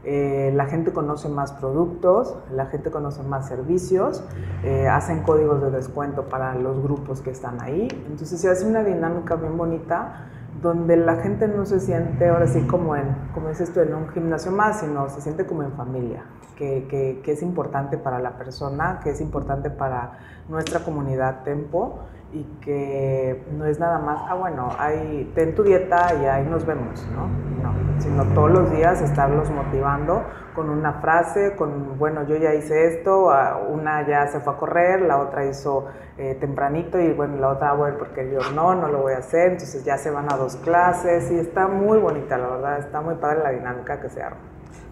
eh, 0.04 0.52
la 0.54 0.66
gente 0.66 0.92
conoce 0.92 1.30
más 1.30 1.54
productos, 1.54 2.36
la 2.52 2.68
gente 2.68 2.92
conoce 2.92 3.24
más 3.24 3.48
servicios, 3.48 4.24
eh, 4.64 4.88
hacen 4.88 5.24
códigos 5.24 5.62
de 5.62 5.72
descuento 5.72 6.24
para 6.26 6.54
los 6.56 6.84
grupos 6.84 7.22
que 7.22 7.32
están 7.32 7.62
ahí. 7.62 7.88
Entonces 8.08 8.40
se 8.40 8.50
hace 8.50 8.66
una 8.66 8.84
dinámica 8.84 9.36
bien 9.36 9.58
bonita 9.58 10.28
donde 10.62 10.98
la 10.98 11.16
gente 11.18 11.48
no 11.48 11.66
se 11.66 11.80
siente 11.80 12.28
ahora 12.28 12.48
sí 12.48 12.62
como 12.68 12.96
en, 12.96 13.16
como 13.34 13.48
dices 13.48 13.72
tú, 13.74 13.80
en 13.80 13.94
un 13.94 14.10
gimnasio 14.10 14.52
más, 14.52 14.82
sino 14.82 15.08
se 15.10 15.22
siente 15.22 15.46
como 15.46 15.64
en 15.64 15.72
familia, 15.74 16.24
que, 16.58 16.88
que, 16.90 17.22
que 17.24 17.32
es 17.32 17.42
importante 17.42 17.98
para 17.98 18.20
la 18.20 18.38
persona, 18.38 19.00
que 19.02 19.12
es 19.12 19.22
importante 19.22 19.70
para 19.70 20.20
nuestra 20.50 20.82
comunidad 20.82 21.44
Tempo 21.44 22.00
y 22.34 22.44
que 22.62 23.42
no 23.58 23.66
es 23.66 23.80
nada 23.80 24.00
más, 24.00 24.22
ah, 24.28 24.36
bueno, 24.36 24.70
ahí, 24.78 25.32
ten 25.34 25.56
tu 25.56 25.64
dieta 25.64 26.14
y 26.22 26.26
ahí 26.26 26.46
nos 26.46 26.66
vemos, 26.66 27.08
¿no? 27.16 27.28
No, 27.64 28.02
sino 28.02 28.26
todos 28.34 28.52
los 28.52 28.72
días 28.72 29.02
estarlos 29.02 29.50
motivando 29.50 30.24
con 30.54 30.70
una 30.70 30.94
frase, 30.94 31.56
con, 31.56 31.98
bueno, 31.98 32.24
yo 32.28 32.36
ya 32.36 32.54
hice 32.54 32.88
esto, 32.88 33.30
una 33.70 34.06
ya 34.08 34.28
se 34.28 34.40
fue 34.42 34.54
a 34.54 34.58
correr, 34.58 35.02
la 35.02 35.20
otra 35.20 35.46
hizo 35.46 35.86
eh, 36.18 36.36
tempranito 36.40 37.00
y 37.00 37.14
bueno, 37.14 37.38
la 37.38 37.50
otra, 37.50 37.74
bueno, 37.74 37.98
porque 37.98 38.30
yo 38.32 38.40
no, 38.54 38.76
no 38.76 38.88
lo 38.90 39.04
voy 39.04 39.14
a 39.14 39.20
hacer, 39.20 39.54
entonces 39.54 39.86
ya 39.86 39.98
se 39.98 40.12
van 40.12 40.32
a 40.32 40.36
dos 40.36 40.58
clases 40.58 41.32
y 41.32 41.40
está 41.40 41.68
muy 41.68 41.98
bonita, 41.98 42.38
la 42.38 42.48
verdad, 42.48 42.80
está 42.80 43.02
muy 43.02 43.16
padre 43.16 43.40
la 43.44 43.52
dinámica 43.52 44.02
que 44.02 44.10
se 44.10 44.22
arma. 44.22 44.40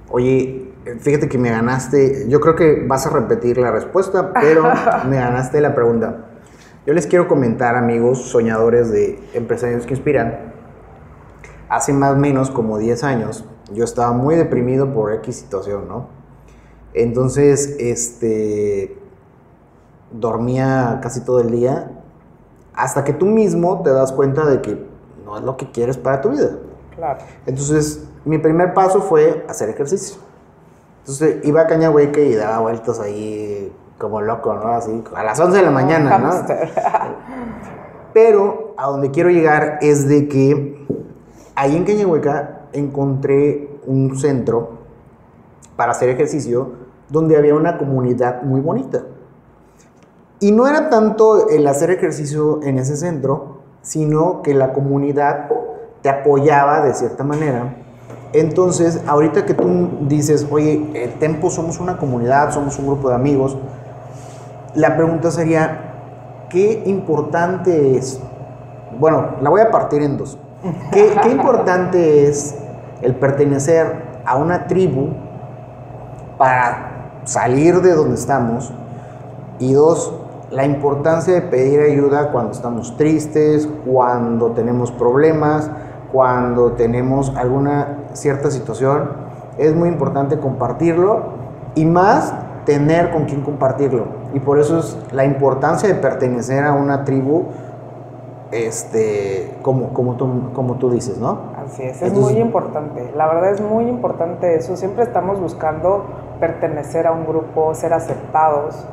Oye, 0.10 0.72
fíjate 1.00 1.28
que 1.28 1.38
me 1.38 1.50
ganaste, 1.50 2.30
yo 2.30 2.40
creo 2.40 2.56
que 2.56 2.86
vas 2.88 3.08
a 3.08 3.10
repetir 3.10 3.58
la 3.58 3.72
respuesta, 3.72 4.32
pero 4.34 4.64
me 5.10 5.18
ganaste 5.18 5.60
la 5.62 5.74
pregunta. 5.74 6.25
Yo 6.86 6.94
les 6.94 7.08
quiero 7.08 7.28
comentar, 7.28 7.76
amigos 7.76 8.30
soñadores 8.30 8.92
de 8.92 9.20
empresarios 9.34 9.88
que 9.88 9.96
inspiran, 9.96 10.54
hace 11.68 11.94
más 11.94 12.14
o 12.14 12.16
menos 12.16 12.52
como 12.52 12.78
10 12.78 13.04
años, 13.04 13.44
yo 13.74 13.84
estaba 13.84 14.12
muy 14.12 14.36
deprimido 14.36 14.94
por 14.94 15.12
X 15.14 15.36
situación, 15.36 15.88
¿no? 15.88 16.10
Entonces, 16.94 17.76
este, 17.80 18.96
dormía 20.12 21.00
casi 21.02 21.22
todo 21.22 21.40
el 21.40 21.50
día, 21.50 21.92
hasta 22.76 23.04
que 23.04 23.14
tú 23.14 23.26
mismo 23.26 23.82
te 23.82 23.90
das 23.90 24.12
cuenta 24.12 24.46
de 24.46 24.62
que 24.62 24.86
no 25.26 25.38
es 25.38 25.44
lo 25.44 25.58
que 25.58 25.72
quieres 25.72 25.98
para 25.98 26.22
tu 26.22 26.30
vida. 26.30 26.52
Claro. 26.96 27.20
Entonces, 27.48 28.08
mi 28.26 28.38
primer 28.38 28.76
paso 28.76 29.02
fue 29.02 29.44
hacer 29.50 29.70
ejercicio. 29.70 30.18
Entonces, 31.00 31.44
iba 31.46 31.62
a 31.62 31.68
Cañahueque 31.68 32.28
y 32.28 32.36
daba 32.36 32.60
vueltas 32.60 33.00
ahí 33.00 33.74
como 33.98 34.22
loco, 34.22 34.54
¿no? 34.54 34.68
Así, 34.70 35.04
a 35.16 35.24
las 35.24 35.40
11 35.40 35.58
de 35.58 35.64
la 35.64 35.72
mañana, 35.72 36.18
¿no? 36.18 36.32
Pero 38.14 38.74
a 38.78 38.88
donde 38.88 39.12
quiero 39.12 39.30
llegar 39.30 39.80
es 39.82 40.08
de 40.08 40.28
que 40.28 40.86
ahí 41.56 41.76
en 41.76 41.84
Cañahueca 41.84 42.62
encontré 42.74 43.80
un 43.86 44.18
centro 44.18 44.80
para 45.76 45.92
hacer 45.92 46.10
ejercicio 46.10 46.86
donde 47.10 47.38
había 47.38 47.56
una 47.56 47.78
comunidad 47.78 48.42
muy 48.44 48.62
bonita. 48.62 49.04
Y 50.40 50.52
no 50.52 50.68
era 50.68 50.90
tanto 50.90 51.50
el 51.50 51.68
hacer 51.68 51.92
ejercicio 51.92 52.62
en 52.64 52.78
ese 52.78 52.98
centro, 52.98 53.60
sino 53.82 54.42
que 54.42 54.54
la 54.54 54.74
comunidad 54.74 55.50
te 56.02 56.10
apoyaba 56.10 56.82
de 56.82 56.94
cierta 56.94 57.24
manera. 57.24 57.78
Entonces, 58.34 59.02
ahorita 59.08 59.46
que 59.46 59.54
tú 59.54 59.90
dices, 60.02 60.46
oye, 60.52 60.92
el 60.94 61.14
Tempo 61.20 61.50
somos 61.50 61.80
una 61.80 61.98
comunidad, 61.98 62.52
somos 62.52 62.78
un 62.80 62.88
grupo 62.88 63.10
de 63.10 63.16
amigos, 63.16 63.58
la 64.76 64.96
pregunta 64.96 65.32
sería, 65.32 65.94
¿qué 66.50 66.84
importante 66.86 67.98
es? 67.98 68.20
Bueno, 69.00 69.38
la 69.42 69.50
voy 69.50 69.62
a 69.62 69.72
partir 69.72 70.02
en 70.02 70.18
dos. 70.18 70.38
¿Qué, 70.92 71.16
qué 71.22 71.30
importante 71.30 72.28
es 72.28 72.58
el 73.02 73.16
pertenecer 73.16 74.22
a 74.26 74.36
una 74.36 74.68
tribu 74.68 75.10
para 76.38 77.12
salir 77.24 77.82
de 77.82 77.94
donde 77.94 78.16
estamos? 78.16 78.74
Y 79.60 79.74
dos, 79.74 80.14
la 80.52 80.66
importancia 80.66 81.34
de 81.34 81.42
pedir 81.42 81.80
ayuda 81.80 82.32
cuando 82.32 82.52
estamos 82.52 82.98
tristes, 82.98 83.70
cuando 83.86 84.52
tenemos 84.52 84.92
problemas, 84.92 85.70
cuando 86.12 86.74
tenemos 86.74 87.36
alguna 87.36 88.10
cierta 88.14 88.52
situación. 88.52 89.10
Es 89.58 89.76
muy 89.76 89.90
importante 89.90 90.40
compartirlo 90.40 91.24
y 91.76 91.86
más 91.86 92.34
tener 92.66 93.12
con 93.12 93.26
quién 93.26 93.42
compartirlo. 93.42 94.06
Y 94.34 94.40
por 94.40 94.60
eso 94.60 94.80
es 94.80 94.98
la 95.12 95.26
importancia 95.26 95.88
de 95.88 95.96
pertenecer 95.96 96.64
a 96.64 96.74
una 96.74 97.04
tribu, 97.04 97.46
este, 98.52 99.56
como, 99.62 99.94
como, 99.94 100.16
tú, 100.16 100.52
como 100.54 100.76
tú 100.76 100.90
dices, 100.90 101.18
¿no? 101.18 101.40
Así 101.64 101.84
es, 101.84 102.02
es 102.02 102.14
muy 102.14 102.34
importante. 102.38 103.12
La 103.16 103.28
verdad 103.28 103.52
es 103.52 103.62
muy 103.62 103.86
importante 103.86 104.56
eso. 104.56 104.76
Siempre 104.76 105.04
estamos 105.04 105.40
buscando 105.40 106.06
pertenecer 106.40 107.08
a 107.08 107.12
un 107.12 107.26
grupo, 107.26 107.74
ser 107.74 107.94
aceptados. 107.94 108.86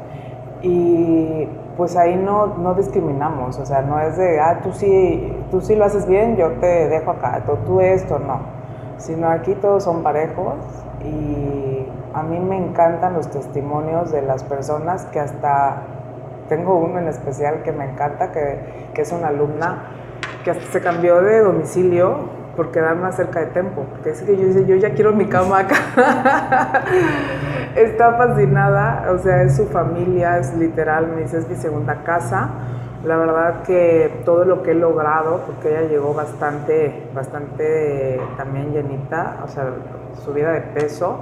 Y 0.62 1.48
pues 1.76 1.96
ahí 1.96 2.16
no, 2.16 2.58
no 2.58 2.74
discriminamos, 2.74 3.58
o 3.58 3.66
sea, 3.66 3.82
no 3.82 3.98
es 3.98 4.16
de, 4.16 4.38
ah, 4.40 4.60
tú 4.62 4.72
sí, 4.72 5.34
tú 5.50 5.60
sí 5.60 5.74
lo 5.74 5.84
haces 5.84 6.06
bien, 6.06 6.36
yo 6.36 6.52
te 6.60 6.88
dejo 6.88 7.10
acá, 7.10 7.42
tú, 7.46 7.56
tú 7.66 7.80
esto, 7.80 8.18
no. 8.18 8.40
Sino 8.98 9.28
aquí 9.28 9.54
todos 9.54 9.82
son 9.82 10.02
parejos 10.02 10.54
y 11.02 11.71
a 12.14 12.22
mí 12.22 12.38
me 12.38 12.56
encantan 12.56 13.14
los 13.14 13.30
testimonios 13.30 14.12
de 14.12 14.22
las 14.22 14.44
personas 14.44 15.04
que 15.06 15.20
hasta 15.20 15.82
tengo 16.48 16.76
uno 16.76 16.98
en 16.98 17.08
especial 17.08 17.62
que 17.62 17.72
me 17.72 17.90
encanta, 17.90 18.32
que, 18.32 18.58
que 18.92 19.02
es 19.02 19.12
una 19.12 19.28
alumna 19.28 19.84
que 20.44 20.50
hasta 20.50 20.64
se 20.72 20.80
cambió 20.80 21.22
de 21.22 21.40
domicilio 21.40 22.42
por 22.56 22.70
quedar 22.70 22.96
más 22.96 23.16
cerca 23.16 23.40
de 23.40 23.46
Tempo, 23.46 23.86
porque 23.90 24.10
es 24.10 24.20
que 24.22 24.36
yo 24.36 24.46
dice, 24.46 24.66
yo 24.66 24.76
ya 24.76 24.90
quiero 24.90 25.12
mi 25.12 25.26
cama 25.26 25.60
acá. 25.60 26.84
Está 27.74 28.12
fascinada, 28.14 29.10
o 29.10 29.18
sea, 29.18 29.42
es 29.42 29.56
su 29.56 29.66
familia, 29.66 30.38
es 30.38 30.54
literal, 30.54 31.08
me 31.08 31.22
dice, 31.22 31.38
es 31.38 31.48
mi 31.48 31.56
segunda 31.56 32.02
casa. 32.04 32.50
La 33.04 33.16
verdad 33.16 33.62
que 33.62 34.20
todo 34.24 34.44
lo 34.44 34.62
que 34.62 34.72
he 34.72 34.74
logrado, 34.74 35.40
porque 35.46 35.70
ella 35.70 35.88
llegó 35.88 36.14
bastante, 36.14 37.08
bastante 37.14 38.20
también 38.36 38.72
llenita, 38.72 39.38
o 39.44 39.48
sea, 39.48 39.70
subida 40.22 40.52
de 40.52 40.60
peso, 40.60 41.20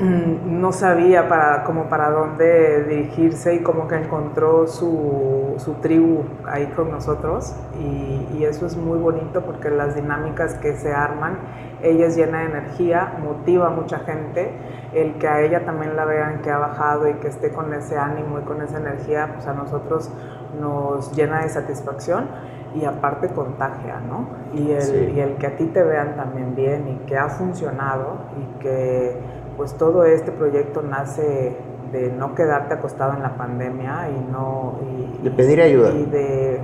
no 0.00 0.72
sabía 0.72 1.28
para, 1.28 1.64
como 1.64 1.88
para 1.88 2.10
dónde 2.10 2.84
dirigirse 2.84 3.54
y 3.54 3.62
como 3.62 3.86
que 3.86 3.96
encontró 3.96 4.66
su, 4.66 5.54
su 5.58 5.74
tribu 5.74 6.24
ahí 6.46 6.66
con 6.68 6.90
nosotros 6.90 7.54
y, 7.78 8.38
y, 8.38 8.44
eso 8.44 8.66
es 8.66 8.76
muy 8.76 8.98
bonito 8.98 9.42
porque 9.42 9.68
las 9.70 9.94
dinámicas 9.94 10.54
que 10.54 10.74
se 10.74 10.92
arman, 10.92 11.38
ella 11.82 12.06
es 12.06 12.16
llena 12.16 12.40
de 12.40 12.46
energía, 12.46 13.18
motiva 13.22 13.66
a 13.66 13.70
mucha 13.70 13.98
gente, 14.00 14.50
el 14.94 15.14
que 15.18 15.28
a 15.28 15.42
ella 15.42 15.64
también 15.64 15.96
la 15.96 16.04
vean 16.04 16.40
que 16.40 16.50
ha 16.50 16.58
bajado 16.58 17.08
y 17.08 17.14
que 17.14 17.28
esté 17.28 17.52
con 17.52 17.72
ese 17.74 17.98
ánimo 17.98 18.38
y 18.38 18.42
con 18.42 18.62
esa 18.62 18.78
energía, 18.78 19.30
pues 19.34 19.46
a 19.46 19.52
nosotros 19.52 20.10
nos 20.58 21.12
llena 21.12 21.42
de 21.42 21.50
satisfacción 21.50 22.26
y 22.74 22.84
aparte 22.84 23.28
contagia, 23.28 24.00
¿no? 24.00 24.28
Y 24.54 24.70
el, 24.70 24.82
sí. 24.82 25.12
y 25.14 25.20
el 25.20 25.36
que 25.36 25.46
a 25.46 25.56
ti 25.56 25.66
te 25.66 25.82
vean 25.82 26.16
también 26.16 26.54
bien 26.54 26.88
y 26.88 27.06
que 27.06 27.16
ha 27.16 27.28
funcionado 27.28 28.18
y 28.38 28.60
que 28.60 29.39
pues 29.60 29.74
todo 29.74 30.06
este 30.06 30.32
proyecto 30.32 30.80
nace 30.80 31.54
de 31.92 32.10
no 32.10 32.34
quedarte 32.34 32.72
acostado 32.72 33.12
en 33.12 33.22
la 33.22 33.36
pandemia 33.36 34.08
y 34.08 34.32
no... 34.32 34.78
Y, 35.20 35.24
de 35.24 35.30
pedir 35.32 35.60
ayuda. 35.60 35.90
Y 35.90 36.06
de, 36.06 36.60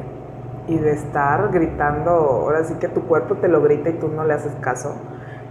y 0.66 0.78
de 0.78 0.92
estar 0.92 1.50
gritando, 1.52 2.10
ahora 2.10 2.64
sí 2.64 2.72
que 2.80 2.88
tu 2.88 3.02
cuerpo 3.02 3.34
te 3.34 3.48
lo 3.48 3.60
grita 3.60 3.90
y 3.90 3.98
tú 3.98 4.08
no 4.08 4.24
le 4.24 4.32
haces 4.32 4.54
caso. 4.62 4.94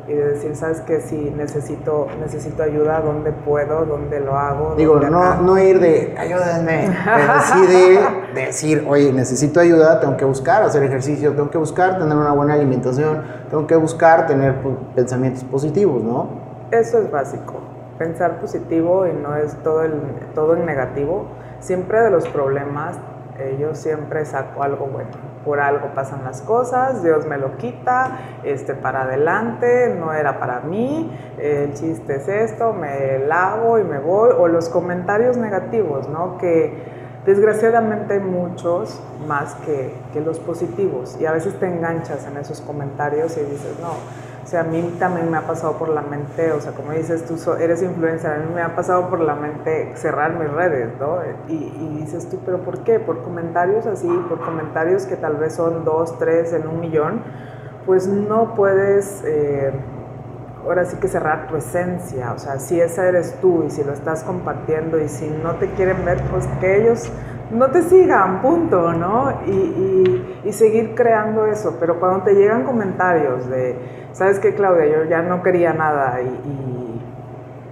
Y 0.08 0.14
de 0.14 0.30
decir, 0.30 0.56
¿sabes 0.56 0.82
qué? 0.82 1.02
Si 1.02 1.16
necesito, 1.38 2.08
necesito 2.20 2.64
ayuda, 2.64 3.02
¿dónde 3.02 3.32
puedo? 3.32 3.86
¿Dónde 3.86 4.22
lo 4.22 4.36
hago? 4.36 4.74
Digo, 4.76 5.00
no, 5.00 5.40
no 5.44 5.60
ir 5.60 5.80
de, 5.80 6.16
ayúdenme, 6.18 6.98
pero 7.06 7.34
sí 7.44 7.68
de 7.68 8.00
decir, 8.42 8.88
oye, 8.90 9.14
necesito 9.14 9.60
ayuda, 9.60 10.00
tengo 10.00 10.18
que 10.18 10.26
buscar 10.26 10.64
hacer 10.64 10.82
ejercicio, 10.82 11.34
tengo 11.34 11.52
que 11.52 11.60
buscar 11.60 12.00
tener 12.00 12.18
una 12.18 12.32
buena 12.32 12.56
alimentación, 12.56 13.22
tengo 13.52 13.68
que 13.68 13.76
buscar 13.76 14.26
tener 14.26 14.56
pensamientos 14.96 15.44
positivos, 15.44 16.02
¿no? 16.04 16.45
Eso 16.80 17.00
es 17.00 17.10
básico, 17.10 17.54
pensar 17.98 18.42
positivo 18.42 19.08
y 19.08 19.14
no 19.14 19.34
es 19.38 19.56
todo, 19.64 19.84
el, 19.84 19.94
todo 20.34 20.58
en 20.58 20.66
negativo. 20.66 21.26
Siempre 21.62 22.02
de 22.02 22.12
los 22.12 22.28
problemas, 22.28 22.98
eh, 23.40 23.58
yo 23.58 23.76
siempre 23.76 24.26
saco 24.26 24.62
algo 24.62 24.88
bueno. 24.88 25.12
Por 25.46 25.62
algo 25.62 25.94
pasan 25.94 26.26
las 26.26 26.42
cosas, 26.42 27.02
Dios 27.02 27.26
me 27.28 27.38
lo 27.38 27.56
quita, 27.56 28.20
este, 28.44 28.74
para 28.74 29.04
adelante, 29.04 29.96
no 29.98 30.12
era 30.12 30.38
para 30.38 30.62
mí, 30.62 31.18
el 31.38 31.74
chiste 31.74 32.16
es 32.16 32.28
esto, 32.28 32.74
me 32.74 33.20
lavo 33.20 33.80
y 33.80 33.84
me 33.86 34.00
voy. 34.00 34.32
O 34.38 34.50
los 34.50 34.68
comentarios 34.68 35.38
negativos, 35.38 36.10
¿no? 36.10 36.38
Que 36.38 36.74
desgraciadamente 37.26 38.16
hay 38.16 38.20
muchos 38.20 39.02
más 39.26 39.56
que, 39.66 39.94
que 40.12 40.20
los 40.20 40.40
positivos. 40.40 41.18
Y 41.22 41.26
a 41.26 41.32
veces 41.32 41.58
te 41.58 41.68
enganchas 41.68 42.28
en 42.28 42.36
esos 42.36 42.60
comentarios 42.60 43.38
y 43.38 43.42
dices, 43.42 43.80
no, 43.80 43.94
o 44.46 44.48
sea, 44.48 44.60
a 44.62 44.64
mí 44.64 44.96
también 45.00 45.32
me 45.32 45.38
ha 45.38 45.48
pasado 45.48 45.74
por 45.74 45.90
la 45.90 46.04
mente, 46.04 46.52
o 46.52 46.62
sea, 46.62 46.72
como 46.74 46.92
dices, 46.92 47.26
tú 47.26 47.36
eres 47.54 47.82
influencer, 47.82 48.32
a 48.32 48.38
mí 48.38 48.54
me 48.54 48.62
ha 48.62 48.76
pasado 48.76 49.10
por 49.10 49.20
la 49.20 49.34
mente 49.34 49.92
cerrar 49.96 50.36
mis 50.38 50.52
redes, 50.52 50.92
¿no? 51.00 51.18
Y, 51.48 51.54
y, 51.54 51.98
dices 52.02 52.30
tú, 52.30 52.38
¿pero 52.46 52.60
por 52.60 52.84
qué? 52.84 53.00
Por 53.00 53.24
comentarios 53.24 53.88
así, 53.88 54.08
por 54.30 54.40
comentarios 54.42 55.08
que 55.08 55.16
tal 55.16 55.38
vez 55.38 55.56
son 55.56 55.84
dos, 55.84 56.20
tres 56.20 56.54
en 56.54 56.68
un 56.68 56.80
millón, 56.80 57.24
pues 57.88 58.08
no 58.08 58.54
puedes, 58.54 59.24
eh, 59.26 59.72
ahora 60.64 60.86
sí 60.86 60.98
que 60.98 61.08
cerrar 61.08 61.48
tu 61.48 61.56
esencia, 61.56 62.32
o 62.32 62.38
sea, 62.38 62.60
si 62.60 62.80
esa 62.80 63.08
eres 63.08 63.42
tú 63.42 63.64
y 63.64 63.72
si 63.72 63.84
lo 63.84 63.94
estás 63.94 64.24
compartiendo 64.24 65.02
y 65.02 65.10
si 65.10 65.28
no 65.28 65.56
te 65.56 65.72
quieren 65.72 66.06
ver, 66.06 66.22
pues 66.30 66.46
que 66.62 66.84
ellos 66.84 67.12
no 67.50 67.72
te 67.72 67.82
sigan, 67.82 68.44
punto, 68.44 68.94
¿no? 68.94 69.42
Y, 69.48 69.52
y, 69.52 70.42
y, 70.46 70.54
seguir 70.54 70.96
creando 70.96 71.46
eso. 71.46 71.78
Pero 71.80 72.00
cuando 72.00 72.24
te 72.24 72.34
llegan 72.34 72.64
comentarios 72.64 73.48
de, 73.48 74.05
¿sabes 74.16 74.40
qué, 74.40 74.56
Claudia? 74.56 74.86
Yo 74.86 75.04
ya 75.04 75.22
no 75.22 75.44
quería 75.44 75.74
nada 75.74 76.22
y, 76.22 77.02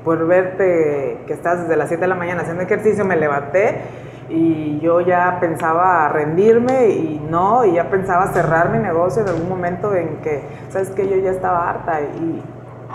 por 0.03 0.27
verte 0.27 1.21
que 1.25 1.33
estás 1.33 1.61
desde 1.61 1.77
las 1.77 1.87
7 1.87 2.01
de 2.01 2.07
la 2.07 2.15
mañana 2.15 2.41
haciendo 2.41 2.63
ejercicio, 2.63 3.05
me 3.05 3.15
levanté 3.15 3.81
y 4.27 4.79
yo 4.81 4.99
ya 4.99 5.37
pensaba 5.39 6.09
rendirme 6.09 6.89
y 6.89 7.25
no, 7.29 7.63
y 7.63 7.75
ya 7.75 7.89
pensaba 7.89 8.27
cerrar 8.33 8.69
mi 8.69 8.79
negocio 8.79 9.21
en 9.21 9.29
algún 9.29 9.47
momento 9.47 9.95
en 9.95 10.17
que, 10.17 10.43
¿sabes 10.69 10.89
qué? 10.89 11.07
Yo 11.07 11.15
ya 11.17 11.31
estaba 11.31 11.69
harta 11.69 12.01
y, 12.01 12.43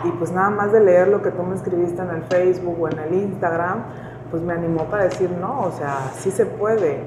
y 0.04 0.12
pues 0.12 0.32
nada 0.32 0.50
más 0.50 0.70
de 0.70 0.80
leer 0.80 1.08
lo 1.08 1.22
que 1.22 1.30
tú 1.30 1.42
me 1.42 1.56
escribiste 1.56 2.02
en 2.02 2.11
el 2.11 2.22
Facebook 2.24 2.76
o 2.78 2.88
en 2.88 2.98
el 2.98 3.14
Instagram, 3.14 3.84
pues 4.30 4.42
me 4.42 4.52
animó 4.52 4.84
para 4.84 5.04
decir, 5.04 5.30
no, 5.30 5.62
o 5.62 5.72
sea, 5.72 6.11
sí 6.14 6.30
se 6.30 6.44
puede. 6.44 6.98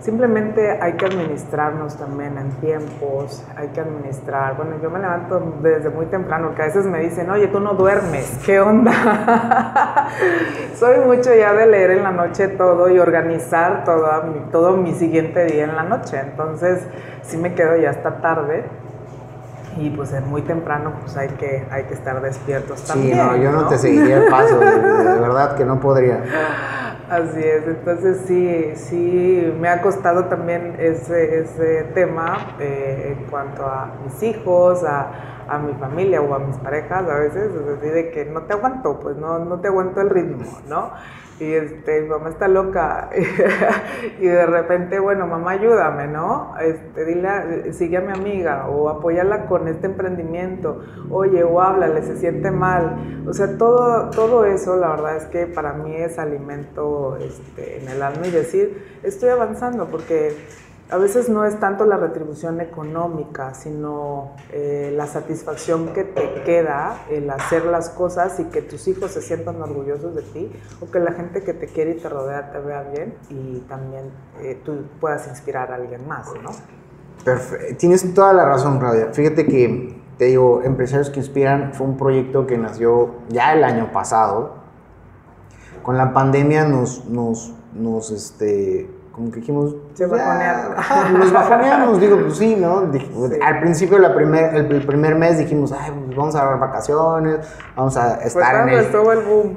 Simplemente 0.00 0.78
hay 0.80 0.92
que 0.92 1.06
administrarnos 1.06 1.96
también 1.96 2.36
en 2.38 2.50
tiempos, 2.60 3.42
hay 3.56 3.68
que 3.68 3.80
administrar. 3.80 4.56
Bueno, 4.56 4.72
yo 4.82 4.90
me 4.90 4.98
levanto 4.98 5.58
desde 5.62 5.88
muy 5.88 6.06
temprano, 6.06 6.48
porque 6.48 6.62
a 6.62 6.66
veces 6.66 6.84
me 6.84 7.00
dicen, 7.00 7.30
oye, 7.30 7.48
tú 7.48 7.60
no 7.60 7.74
duermes, 7.74 8.38
¿qué 8.44 8.60
onda? 8.60 8.92
Soy 10.76 11.00
mucho 11.00 11.34
ya 11.34 11.54
de 11.54 11.66
leer 11.66 11.92
en 11.92 12.02
la 12.02 12.12
noche 12.12 12.48
todo 12.48 12.90
y 12.90 12.98
organizar 12.98 13.84
todo 13.84 14.22
mi, 14.24 14.40
todo 14.52 14.76
mi 14.76 14.92
siguiente 14.94 15.44
día 15.46 15.64
en 15.64 15.74
la 15.74 15.82
noche. 15.82 16.20
Entonces, 16.20 16.86
sí 17.22 17.38
me 17.38 17.54
quedo 17.54 17.76
ya 17.76 17.90
hasta 17.90 18.20
tarde 18.20 18.64
y 19.78 19.90
pues 19.90 20.12
es 20.12 20.24
muy 20.24 20.42
temprano 20.42 20.92
pues 21.00 21.16
hay 21.16 21.28
que, 21.28 21.66
hay 21.70 21.84
que 21.84 21.94
estar 21.94 22.20
despiertos 22.20 22.82
también. 22.84 23.18
Sí, 23.18 23.22
no, 23.22 23.36
yo 23.36 23.52
no, 23.52 23.62
¿no? 23.62 23.68
te 23.68 23.78
seguiría 23.78 24.18
el 24.18 24.30
paso, 24.30 24.58
de, 24.58 24.66
de, 24.66 24.80
verdad 25.20 25.56
que 25.56 25.64
no 25.64 25.80
podría. 25.80 26.22
Así 27.08 27.38
es, 27.38 27.64
entonces 27.68 28.22
sí, 28.26 28.72
sí, 28.74 29.54
me 29.60 29.68
ha 29.68 29.80
costado 29.80 30.24
también 30.24 30.74
ese, 30.80 31.38
ese 31.38 31.84
tema 31.94 32.56
eh, 32.58 33.16
en 33.16 33.26
cuanto 33.26 33.64
a 33.64 33.94
mis 34.02 34.20
hijos, 34.24 34.82
a, 34.82 35.44
a, 35.48 35.56
mi 35.58 35.72
familia 35.74 36.20
o 36.20 36.34
a 36.34 36.40
mis 36.40 36.56
parejas 36.56 37.08
a 37.08 37.14
veces, 37.14 37.54
es 37.54 37.64
decir, 37.64 37.92
de 37.92 38.10
que 38.10 38.24
no 38.24 38.42
te 38.42 38.54
aguanto, 38.54 38.98
pues 38.98 39.16
no, 39.16 39.38
no 39.38 39.60
te 39.60 39.68
aguanto 39.68 40.00
el 40.00 40.10
ritmo, 40.10 40.46
¿no? 40.68 40.90
Y 41.38 41.52
este, 41.52 42.00
mi 42.00 42.08
mamá 42.08 42.30
está 42.30 42.48
loca. 42.48 43.10
Y 44.20 44.26
de 44.26 44.46
repente, 44.46 44.98
bueno, 44.98 45.26
mamá 45.26 45.52
ayúdame, 45.52 46.06
¿no? 46.06 46.54
Este, 46.60 47.04
dile, 47.04 47.72
sigue 47.72 47.98
a 47.98 48.00
mi 48.00 48.12
amiga 48.12 48.68
o 48.68 48.88
apóyala 48.88 49.46
con 49.46 49.68
este 49.68 49.86
emprendimiento, 49.86 50.82
oye, 51.10 51.42
o 51.44 51.60
háblale, 51.60 52.02
se 52.02 52.16
siente 52.16 52.50
mal, 52.50 53.24
o 53.28 53.32
sea, 53.32 53.58
todo, 53.58 54.10
todo 54.10 54.44
eso 54.44 54.76
la 54.76 54.90
verdad 54.90 55.16
es 55.16 55.24
que 55.24 55.46
para 55.46 55.72
mí 55.74 55.94
es 55.94 56.18
alimento 56.18 57.16
este, 57.16 57.82
en 57.82 57.88
el 57.88 58.02
alma 58.02 58.26
y 58.26 58.30
decir, 58.30 58.98
estoy 59.02 59.30
avanzando 59.30 59.86
porque 59.86 60.34
a 60.88 60.98
veces 60.98 61.28
no 61.28 61.44
es 61.44 61.58
tanto 61.58 61.84
la 61.84 61.96
retribución 61.96 62.60
económica, 62.60 63.54
sino 63.54 64.36
eh, 64.52 64.92
la 64.96 65.06
satisfacción 65.06 65.88
que 65.88 66.04
te 66.04 66.42
queda 66.44 66.98
el 67.10 67.28
hacer 67.28 67.64
las 67.64 67.90
cosas 67.90 68.38
y 68.38 68.44
que 68.44 68.62
tus 68.62 68.86
hijos 68.86 69.10
se 69.10 69.20
sientan 69.20 69.60
orgullosos 69.60 70.14
de 70.14 70.22
ti 70.22 70.52
o 70.80 70.88
que 70.88 71.00
la 71.00 71.12
gente 71.12 71.42
que 71.42 71.54
te 71.54 71.66
quiere 71.66 71.92
y 71.92 71.94
te 71.96 72.08
rodea 72.08 72.52
te 72.52 72.60
vea 72.60 72.82
bien 72.82 73.14
y 73.30 73.60
también 73.68 74.12
eh, 74.40 74.60
tú 74.64 74.84
puedas 75.00 75.26
inspirar 75.26 75.72
a 75.72 75.74
alguien 75.74 76.06
más, 76.06 76.28
¿no? 76.40 76.50
Perfecto. 77.24 77.76
Tienes 77.78 78.14
toda 78.14 78.32
la 78.32 78.44
razón, 78.44 78.78
Claudia. 78.78 79.08
Fíjate 79.12 79.46
que, 79.46 80.00
te 80.18 80.26
digo, 80.26 80.62
Empresarios 80.62 81.10
que 81.10 81.18
Inspiran 81.18 81.74
fue 81.74 81.88
un 81.88 81.96
proyecto 81.96 82.46
que 82.46 82.56
nació 82.56 83.16
ya 83.28 83.52
el 83.54 83.64
año 83.64 83.90
pasado. 83.92 84.54
Con 85.82 85.96
la 85.96 86.12
pandemia 86.12 86.64
nos, 86.64 87.06
nos, 87.06 87.52
nos 87.74 88.12
este, 88.12 88.88
como 89.16 89.30
que 89.30 89.40
dijimos... 89.40 89.74
Se 89.94 90.06
pues, 90.06 90.20
bajonearon. 90.20 91.18
nos 91.18 91.32
bajoneamos, 91.32 92.00
digo, 92.00 92.20
pues 92.20 92.36
sí, 92.36 92.54
¿no? 92.54 92.90
Al 93.42 93.60
principio, 93.60 93.98
la 93.98 94.14
primer, 94.14 94.54
el, 94.54 94.86
primer 94.86 95.14
mes 95.14 95.38
dijimos, 95.38 95.72
ay, 95.72 95.90
pues 96.04 96.14
vamos 96.14 96.34
a 96.34 96.44
dar 96.44 96.58
vacaciones, 96.58 97.38
vamos 97.74 97.96
a 97.96 98.16
estar 98.16 98.68
en 98.68 98.74
el... 98.74 98.84
el 98.84 98.92
boom. 98.92 99.56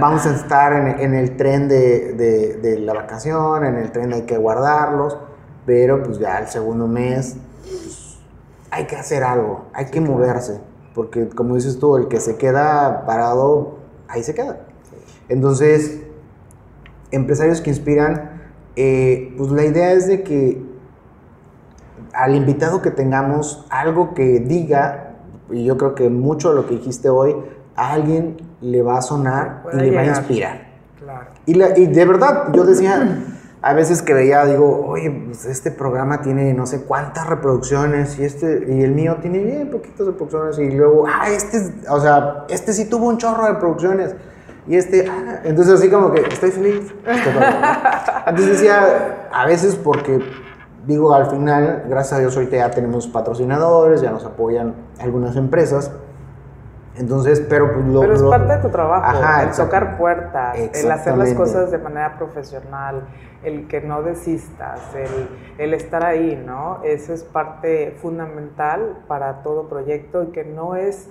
vamos 0.00 0.26
a 0.26 0.34
estar 0.34 0.74
en, 0.74 1.00
en 1.00 1.14
el 1.14 1.34
tren 1.34 1.66
de, 1.66 2.12
de, 2.12 2.58
de, 2.58 2.78
la 2.80 2.92
vacación, 2.92 3.64
en 3.64 3.76
el 3.76 3.90
tren 3.90 4.12
hay 4.12 4.22
que 4.26 4.36
guardarlos, 4.36 5.16
pero 5.64 6.02
pues 6.02 6.18
ya 6.18 6.38
el 6.38 6.48
segundo 6.48 6.86
mes 6.86 7.38
pues, 7.62 8.18
hay 8.70 8.84
que 8.84 8.96
hacer 8.96 9.24
algo, 9.24 9.64
hay 9.72 9.86
que 9.86 10.02
moverse, 10.02 10.60
porque 10.94 11.30
como 11.30 11.54
dices 11.54 11.78
tú, 11.78 11.96
el 11.96 12.08
que 12.08 12.20
se 12.20 12.36
queda 12.36 13.06
parado, 13.06 13.78
ahí 14.08 14.22
se 14.22 14.34
queda. 14.34 14.58
Entonces, 15.30 16.02
empresarios 17.10 17.62
que 17.62 17.70
inspiran 17.70 18.33
eh, 18.76 19.34
pues 19.36 19.50
la 19.50 19.64
idea 19.64 19.92
es 19.92 20.08
de 20.08 20.22
que 20.22 20.62
al 22.12 22.34
invitado 22.34 22.82
que 22.82 22.90
tengamos 22.90 23.66
algo 23.70 24.14
que 24.14 24.40
diga, 24.40 25.16
y 25.50 25.64
yo 25.64 25.76
creo 25.76 25.94
que 25.94 26.08
mucho 26.08 26.50
de 26.50 26.56
lo 26.56 26.66
que 26.66 26.74
dijiste 26.74 27.08
hoy, 27.08 27.34
a 27.76 27.92
alguien 27.92 28.36
le 28.60 28.82
va 28.82 28.98
a 28.98 29.02
sonar 29.02 29.64
y 29.72 29.76
le 29.76 29.94
va 29.94 30.02
a 30.02 30.06
inspirar. 30.06 30.74
Y, 31.46 31.62
y, 31.62 31.86
de 31.86 32.04
verdad, 32.06 32.52
yo 32.52 32.64
decía, 32.64 33.24
a 33.60 33.74
veces 33.74 34.02
que 34.02 34.14
veía, 34.14 34.44
digo, 34.46 34.86
oye, 34.86 35.10
pues 35.10 35.44
este 35.44 35.70
programa 35.70 36.22
tiene 36.22 36.54
no 36.54 36.66
sé 36.66 36.82
cuántas 36.82 37.26
reproducciones 37.26 38.18
y, 38.18 38.24
este, 38.24 38.64
y 38.68 38.82
el 38.82 38.92
mío 38.92 39.18
tiene 39.20 39.38
bien 39.42 39.70
poquitas 39.70 40.06
reproducciones 40.06 40.58
y 40.58 40.70
luego, 40.70 41.06
ah, 41.06 41.28
este, 41.30 41.72
o 41.88 42.00
sea, 42.00 42.44
este 42.48 42.72
sí 42.72 42.88
tuvo 42.88 43.08
un 43.08 43.18
chorro 43.18 43.44
de 43.44 43.52
reproducciones. 43.52 44.14
Y 44.66 44.76
este, 44.76 45.06
ah, 45.08 45.40
entonces 45.44 45.74
así 45.74 45.90
como 45.90 46.12
que 46.12 46.20
estoy 46.22 46.50
feliz. 46.50 46.94
Entonces 48.26 48.46
decía, 48.60 49.28
a 49.30 49.46
veces 49.46 49.76
porque, 49.76 50.20
digo, 50.86 51.14
al 51.14 51.26
final, 51.26 51.84
gracias 51.88 52.14
a 52.14 52.18
Dios 52.20 52.36
ahorita 52.36 52.56
ya 52.56 52.70
tenemos 52.70 53.06
patrocinadores, 53.06 54.00
ya 54.00 54.10
nos 54.10 54.24
apoyan 54.24 54.74
algunas 54.98 55.36
empresas. 55.36 55.90
Entonces, 56.96 57.44
pero 57.48 57.74
pues 57.74 57.86
lo, 57.86 58.00
Pero 58.00 58.14
es 58.14 58.22
parte 58.22 58.52
de 58.52 58.58
tu 58.60 58.68
trabajo, 58.68 59.18
el 59.42 59.50
tocar 59.50 59.98
puertas, 59.98 60.56
el 60.56 60.90
hacer 60.90 61.16
las 61.16 61.34
cosas 61.34 61.72
de 61.72 61.78
manera 61.78 62.16
profesional, 62.16 63.08
el 63.42 63.66
que 63.66 63.80
no 63.80 64.02
desistas, 64.02 64.80
el, 64.94 65.28
el, 65.58 65.74
estar 65.74 66.04
ahí, 66.04 66.40
¿no? 66.46 66.80
Eso 66.84 67.12
es 67.12 67.24
parte 67.24 67.96
fundamental 68.00 68.98
para 69.08 69.42
todo 69.42 69.68
proyecto 69.68 70.22
y 70.22 70.26
que 70.28 70.44
no 70.44 70.76
es 70.76 71.08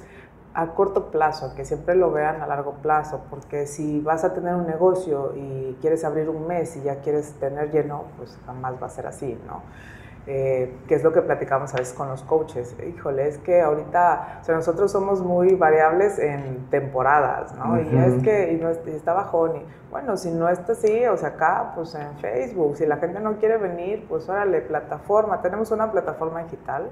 a 0.54 0.68
corto 0.68 1.10
plazo, 1.10 1.56
que 1.56 1.66
siempre 1.66 1.96
lo 1.96 2.12
vean 2.12 2.42
a 2.42 2.48
largo 2.48 2.74
plazo, 2.74 3.22
porque 3.30 3.66
si 3.66 4.00
vas 4.02 4.24
a 4.24 4.34
tener 4.34 4.54
un 4.54 4.68
negocio 4.68 5.34
y 5.36 5.78
quieres 5.82 6.04
abrir 6.04 6.30
un 6.30 6.48
mes 6.48 6.76
y 6.76 6.84
ya 6.84 6.98
quieres 6.98 7.34
tener 7.40 7.72
lleno, 7.72 8.06
pues 8.18 8.38
jamás 8.46 8.76
va 8.82 8.88
a 8.88 8.90
ser 8.90 9.08
así, 9.08 9.40
¿no? 9.48 9.62
Eh, 10.26 10.78
que 10.88 10.96
es 10.96 11.04
lo 11.04 11.12
que 11.12 11.22
platicamos 11.22 11.74
a 11.74 11.78
veces 11.80 11.94
con 11.94 12.08
los 12.08 12.24
coaches. 12.24 12.78
Híjole, 12.88 13.28
es 13.28 13.40
que 13.40 13.62
ahorita, 13.62 14.40
o 14.42 14.44
sea, 14.46 14.56
nosotros 14.56 14.90
somos 14.90 15.22
muy 15.22 15.54
variables 15.56 16.18
en 16.18 16.70
temporadas, 16.70 17.54
¿no? 17.58 17.78
Y 17.82 17.98
es 17.98 18.24
que 18.24 18.54
y 18.54 18.56
no, 18.56 18.70
está 18.70 19.12
bajón. 19.12 19.58
Y, 19.58 19.66
bueno, 19.92 20.16
si 20.16 20.32
no 20.32 20.48
está 20.48 20.72
así, 20.74 21.06
o 21.08 21.18
sea, 21.18 21.30
acá, 21.30 21.74
pues 21.76 21.94
en 21.96 22.18
Facebook, 22.20 22.78
si 22.78 22.86
la 22.86 22.98
gente 22.98 23.20
no 23.20 23.38
quiere 23.38 23.58
venir, 23.58 24.06
pues 24.08 24.30
órale, 24.30 24.62
plataforma. 24.62 25.42
Tenemos 25.42 25.72
una 25.72 25.92
plataforma 25.92 26.42
digital 26.44 26.90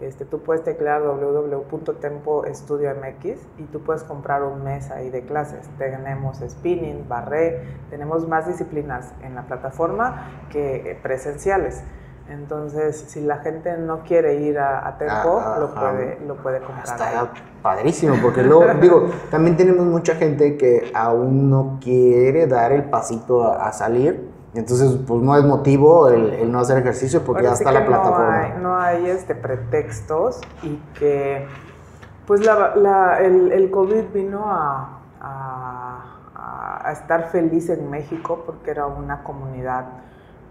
este, 0.00 0.24
tú 0.24 0.40
puedes 0.40 0.62
teclear 0.62 1.02
www.tempoestudiomx 1.02 3.40
y 3.58 3.64
tú 3.64 3.82
puedes 3.82 4.04
comprar 4.04 4.44
un 4.44 4.62
mes 4.62 4.90
ahí 4.90 5.10
de 5.10 5.22
clases. 5.22 5.68
Tenemos 5.76 6.38
spinning, 6.38 7.08
barré, 7.08 7.64
tenemos 7.90 8.28
más 8.28 8.46
disciplinas 8.46 9.12
en 9.22 9.34
la 9.34 9.42
plataforma 9.42 10.46
que 10.50 10.96
presenciales. 11.02 11.82
Entonces, 12.28 13.06
si 13.08 13.22
la 13.22 13.38
gente 13.38 13.76
no 13.78 14.04
quiere 14.04 14.34
ir 14.34 14.58
a, 14.58 14.96
Tempo, 14.98 15.40
ah, 15.42 15.56
lo, 15.58 15.74
puede, 15.74 16.18
lo 16.26 16.36
puede 16.36 16.60
comprar. 16.60 16.86
Está 16.86 17.32
padrísimo, 17.62 18.16
porque 18.22 18.42
luego, 18.42 18.66
digo, 18.80 19.08
también 19.30 19.56
tenemos 19.56 19.86
mucha 19.86 20.14
gente 20.14 20.58
que 20.58 20.92
aún 20.94 21.48
no 21.48 21.78
quiere 21.82 22.46
dar 22.46 22.72
el 22.72 22.84
pasito 22.84 23.50
a 23.50 23.72
salir 23.72 24.37
entonces, 24.54 24.98
pues 25.06 25.22
no 25.22 25.36
es 25.36 25.44
motivo 25.44 26.08
el, 26.08 26.50
no 26.50 26.60
hacer 26.60 26.78
ejercicio 26.78 27.22
porque 27.22 27.44
ya 27.44 27.52
está 27.52 27.70
la 27.70 27.84
plataforma. 27.84 28.54
No 28.60 28.76
hay, 28.76 29.06
este, 29.06 29.34
pretextos 29.34 30.40
y 30.62 30.76
que, 30.98 31.46
pues 32.26 32.44
la, 32.44 33.18
el, 33.20 33.52
el, 33.52 33.70
COVID 33.70 34.04
vino 34.14 34.44
a, 34.46 35.00
a, 35.20 36.92
estar 36.92 37.28
feliz 37.30 37.68
en 37.68 37.90
México 37.90 38.42
porque 38.46 38.70
era 38.70 38.86
una 38.86 39.22
comunidad 39.22 39.84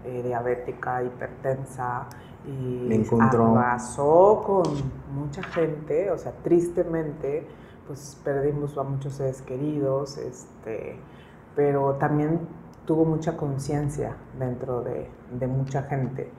eh, 0.04 0.22
diabética, 0.22 1.02
hipertensa 1.02 2.06
y 2.46 3.04
arrasó 3.20 4.44
con 4.46 4.62
mucha 5.12 5.42
gente, 5.42 6.10
o 6.12 6.18
sea, 6.18 6.32
tristemente, 6.42 7.46
pues 7.86 8.16
perdimos 8.22 8.78
a 8.78 8.84
muchos 8.84 9.14
seres 9.14 9.42
queridos, 9.42 10.16
este, 10.16 10.98
pero 11.56 11.94
también 11.94 12.40
tuvo 12.88 13.04
mucha 13.04 13.36
conciencia 13.36 14.16
dentro 14.38 14.80
de, 14.80 15.46
mucha 15.46 15.82
gente. 15.82 16.32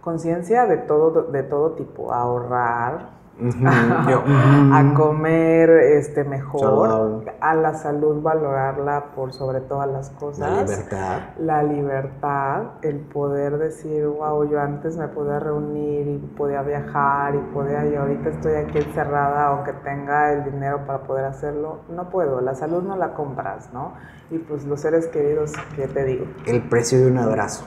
Conciencia 0.00 0.64
de 0.64 0.78
todo, 0.78 1.24
de 1.24 1.42
todo 1.42 1.72
tipo, 1.72 2.10
ahorrar, 2.10 3.10
a 3.64 4.94
comer 4.94 5.70
este, 5.70 6.24
mejor, 6.24 7.24
a 7.40 7.54
la 7.54 7.74
salud 7.74 8.22
valorarla 8.22 9.12
por 9.14 9.32
sobre 9.32 9.60
todas 9.60 9.88
las 9.88 10.10
cosas. 10.10 10.50
La 10.50 10.62
libertad. 10.62 11.20
La 11.38 11.62
libertad, 11.62 12.62
el 12.82 12.98
poder 13.00 13.58
decir, 13.58 14.06
wow, 14.06 14.48
yo 14.48 14.60
antes 14.60 14.96
me 14.96 15.08
podía 15.08 15.38
reunir 15.38 16.06
y 16.06 16.18
podía 16.36 16.62
viajar 16.62 17.34
y 17.34 17.38
podía, 17.52 17.86
y 17.86 17.94
ahorita 17.94 18.30
estoy 18.30 18.54
aquí 18.54 18.78
encerrada, 18.78 19.46
aunque 19.46 19.72
tenga 19.72 20.32
el 20.32 20.44
dinero 20.44 20.86
para 20.86 21.00
poder 21.02 21.24
hacerlo, 21.24 21.80
no 21.88 22.10
puedo, 22.10 22.40
la 22.40 22.54
salud 22.54 22.82
no 22.82 22.96
la 22.96 23.14
compras, 23.14 23.70
¿no? 23.72 23.94
Y 24.30 24.38
pues 24.38 24.64
los 24.64 24.80
seres 24.80 25.06
queridos, 25.08 25.52
¿qué 25.76 25.88
te 25.88 26.04
digo? 26.04 26.26
El 26.46 26.68
precio 26.68 27.00
de 27.00 27.10
un 27.10 27.18
abrazo, 27.18 27.66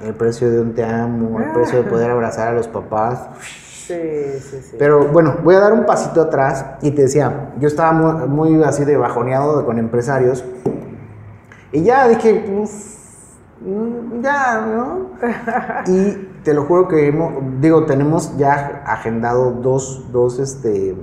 el 0.00 0.14
precio 0.14 0.50
de 0.50 0.60
un 0.60 0.74
te 0.74 0.84
amo, 0.84 1.40
el 1.40 1.52
precio 1.52 1.82
de 1.82 1.90
poder 1.90 2.10
abrazar 2.10 2.48
a 2.48 2.52
los 2.52 2.68
papás 2.68 3.28
Sí, 3.88 3.94
sí, 4.40 4.60
sí. 4.60 4.76
Pero 4.78 5.08
bueno, 5.08 5.38
voy 5.42 5.54
a 5.54 5.60
dar 5.60 5.72
un 5.72 5.86
pasito 5.86 6.20
atrás 6.20 6.62
y 6.82 6.90
te 6.90 7.02
decía, 7.02 7.54
yo 7.58 7.68
estaba 7.68 7.92
muy, 8.26 8.62
así 8.62 8.84
de 8.84 8.98
bajoneado 8.98 9.64
con 9.64 9.78
empresarios 9.78 10.44
y 11.72 11.84
ya 11.84 12.06
dije, 12.06 12.44
pues, 12.54 13.38
mm, 13.62 14.20
ya, 14.20 14.60
¿no? 14.60 15.06
y 15.86 16.12
te 16.44 16.52
lo 16.52 16.64
juro 16.66 16.86
que, 16.86 17.18
digo, 17.60 17.86
tenemos 17.86 18.36
ya 18.36 18.82
agendado 18.84 19.52
dos, 19.52 20.12
dos, 20.12 20.38
este, 20.38 20.94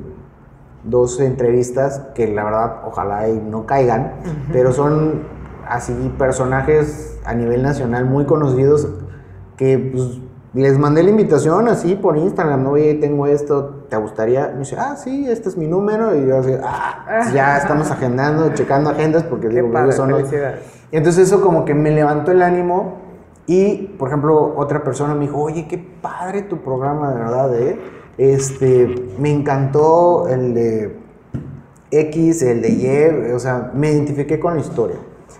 dos 0.83 1.19
entrevistas 1.19 2.03
que 2.13 2.27
la 2.27 2.43
verdad 2.43 2.81
ojalá 2.85 3.27
y 3.29 3.39
no 3.39 3.65
caigan, 3.65 4.13
pero 4.51 4.71
son 4.71 5.23
así 5.67 6.13
personajes 6.19 7.14
a 7.25 7.33
nivel 7.33 7.63
nacional 7.63 8.05
muy 8.05 8.25
conocidos 8.25 8.87
que 9.57 9.77
pues 9.93 10.19
Les 10.53 10.77
mandé 10.79 11.03
la 11.03 11.09
invitación 11.09 11.67
así 11.67 11.95
por 11.95 12.15
Instagram, 12.15 12.63
no, 12.63 12.71
oye, 12.71 12.93
tengo 12.93 13.27
esto, 13.27 13.83
¿te 13.89 13.97
gustaría? 13.97 14.51
Me 14.53 14.59
dice, 14.59 14.77
ah, 14.79 14.95
sí, 14.95 15.27
este 15.29 15.49
es 15.49 15.57
mi 15.57 15.67
número. 15.67 16.15
Y 16.15 16.25
yo 16.27 16.37
así, 16.37 16.53
ah, 16.63 17.29
ya 17.33 17.57
estamos 17.57 17.91
agendando, 17.91 18.53
checando 18.53 18.89
agendas 18.89 19.23
porque 19.23 19.49
Qué 19.49 19.55
digo, 19.55 19.69
padre, 19.73 19.87
ellos 19.87 19.95
son 19.95 20.11
los- 20.11 20.31
y 20.31 20.95
entonces 20.95 21.27
eso 21.27 21.41
como 21.41 21.65
que 21.65 21.73
me 21.73 21.91
levantó 21.91 22.31
el 22.31 22.41
ánimo 22.41 22.99
y, 23.47 23.95
por 23.99 24.07
ejemplo, 24.07 24.53
otra 24.55 24.81
persona 24.81 25.13
me 25.13 25.25
dijo, 25.25 25.41
oye, 25.41 25.67
qué 25.67 25.77
padre 25.77 26.43
tu 26.43 26.59
programa, 26.59 27.11
de 27.11 27.19
verdad, 27.19 27.59
¿eh? 27.59 27.77
Este, 28.17 28.95
me 29.19 29.31
encantó 29.33 30.29
el 30.29 30.53
de 30.53 30.95
X, 31.91 32.41
el 32.43 32.61
de 32.61 32.69
Y, 32.69 33.31
o 33.33 33.39
sea, 33.39 33.71
me 33.73 33.91
identifiqué 33.91 34.39
con 34.39 34.53
la 34.55 34.61
historia. 34.61 34.95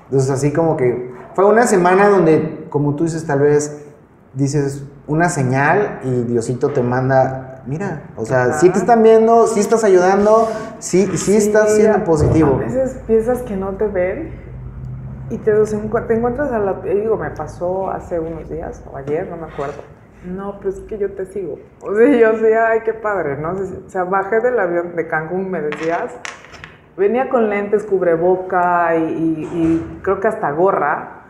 Entonces 0.06 0.30
así 0.30 0.52
como 0.52 0.76
que 0.76 1.15
fue 1.36 1.46
una 1.46 1.68
semana 1.68 2.08
donde, 2.08 2.66
como 2.70 2.96
tú 2.96 3.04
dices, 3.04 3.28
tal 3.28 3.40
vez 3.42 3.86
dices 4.34 4.86
una 5.06 5.30
señal 5.30 6.00
y 6.04 6.24
Diosito 6.24 6.70
te 6.70 6.82
manda, 6.82 7.62
mira, 7.68 8.04
o 8.16 8.26
sea, 8.26 8.54
sí 8.54 8.70
te 8.70 8.80
están 8.80 9.04
viendo, 9.04 9.46
sí 9.46 9.60
estás 9.60 9.84
ayudando, 9.84 10.48
sí, 10.80 11.06
sí, 11.18 11.36
estás 11.36 11.76
siendo 11.76 12.04
positivo. 12.06 12.56
A 12.56 12.60
veces 12.60 12.98
piensas 13.06 13.42
que 13.44 13.58
no 13.58 13.72
te 13.72 13.88
ven 13.88 14.34
y 15.30 15.38
te, 15.38 15.52
encuentras 15.52 16.52
a 16.52 16.60
la... 16.60 16.74
Digo, 16.74 17.18
me 17.18 17.32
pasó 17.32 17.90
hace 17.92 18.20
unos 18.20 18.50
días 18.50 18.82
o 18.92 18.96
ayer, 18.96 19.28
no 19.30 19.36
me 19.38 19.52
acuerdo. 19.52 19.84
No, 20.26 20.60
pues 20.62 20.76
es 20.78 20.82
que 20.84 20.98
yo 20.98 21.12
te 21.12 21.26
sigo. 21.26 21.60
O 21.82 21.94
sea, 21.94 22.08
yo 22.10 22.32
decía, 22.32 22.70
ay, 22.70 22.80
qué 22.86 22.94
padre, 22.94 23.38
¿no? 23.38 23.52
O 23.52 23.90
sea, 23.90 24.06
bajé 24.06 24.40
del 24.40 24.58
avión 24.58 24.96
de 24.96 25.06
Cancún, 25.08 25.52
me 25.52 25.62
decías. 25.62 26.14
Venía 26.98 27.30
con 27.30 27.50
lentes, 27.50 27.84
cubreboca 27.84 28.96
y, 28.96 29.02
y- 29.04 29.50
y 29.54 30.00
creo 30.02 30.20
que 30.20 30.28
hasta 30.30 30.50
gorra. 30.52 31.25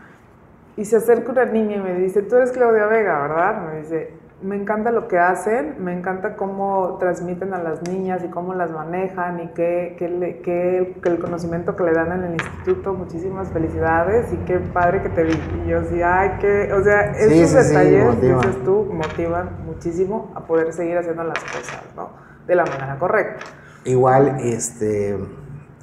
Y 0.76 0.84
se 0.84 0.96
acerca 0.96 1.32
una 1.32 1.44
niña 1.46 1.76
y 1.76 1.80
me 1.80 1.94
dice, 1.94 2.22
tú 2.22 2.36
eres 2.36 2.52
Claudia 2.52 2.86
Vega, 2.86 3.20
¿verdad? 3.22 3.62
Me 3.66 3.78
dice, 3.78 4.10
me 4.42 4.56
encanta 4.56 4.90
lo 4.90 5.08
que 5.08 5.18
hacen, 5.18 5.76
me 5.82 5.94
encanta 5.96 6.36
cómo 6.36 6.98
transmiten 7.00 7.54
a 7.54 7.62
las 7.62 7.80
niñas 7.88 8.22
y 8.22 8.28
cómo 8.28 8.52
las 8.52 8.70
manejan 8.70 9.40
y 9.40 9.48
qué, 9.48 9.96
qué 9.98 10.40
qué- 10.44 10.94
el 11.08 11.18
conocimiento 11.18 11.74
que 11.74 11.84
le 11.84 11.92
dan 11.92 12.12
en 12.12 12.24
el 12.24 12.32
instituto. 12.34 12.92
Muchísimas 12.92 13.48
felicidades 13.48 14.30
y 14.34 14.36
qué 14.44 14.58
padre 14.58 15.02
que 15.02 15.08
te 15.08 15.24
vi. 15.24 15.32
Y 15.64 15.68
yo 15.70 15.82
sí, 15.84 16.02
ay, 16.02 16.32
qué, 16.40 16.70
o 16.74 16.82
sea, 16.82 17.12
esos 17.12 17.32
sí, 17.32 17.46
sí, 17.46 17.68
detalles, 17.68 18.20
dices 18.20 18.64
tú, 18.64 18.86
motivan 18.92 19.48
muchísimo 19.64 20.30
a 20.34 20.40
poder 20.46 20.74
seguir 20.74 20.98
haciendo 20.98 21.24
las 21.24 21.38
cosas, 21.38 21.82
¿no? 21.96 22.10
De 22.46 22.54
la 22.54 22.66
manera 22.66 22.98
correcta. 22.98 23.44
Igual, 23.86 24.36
este, 24.40 25.16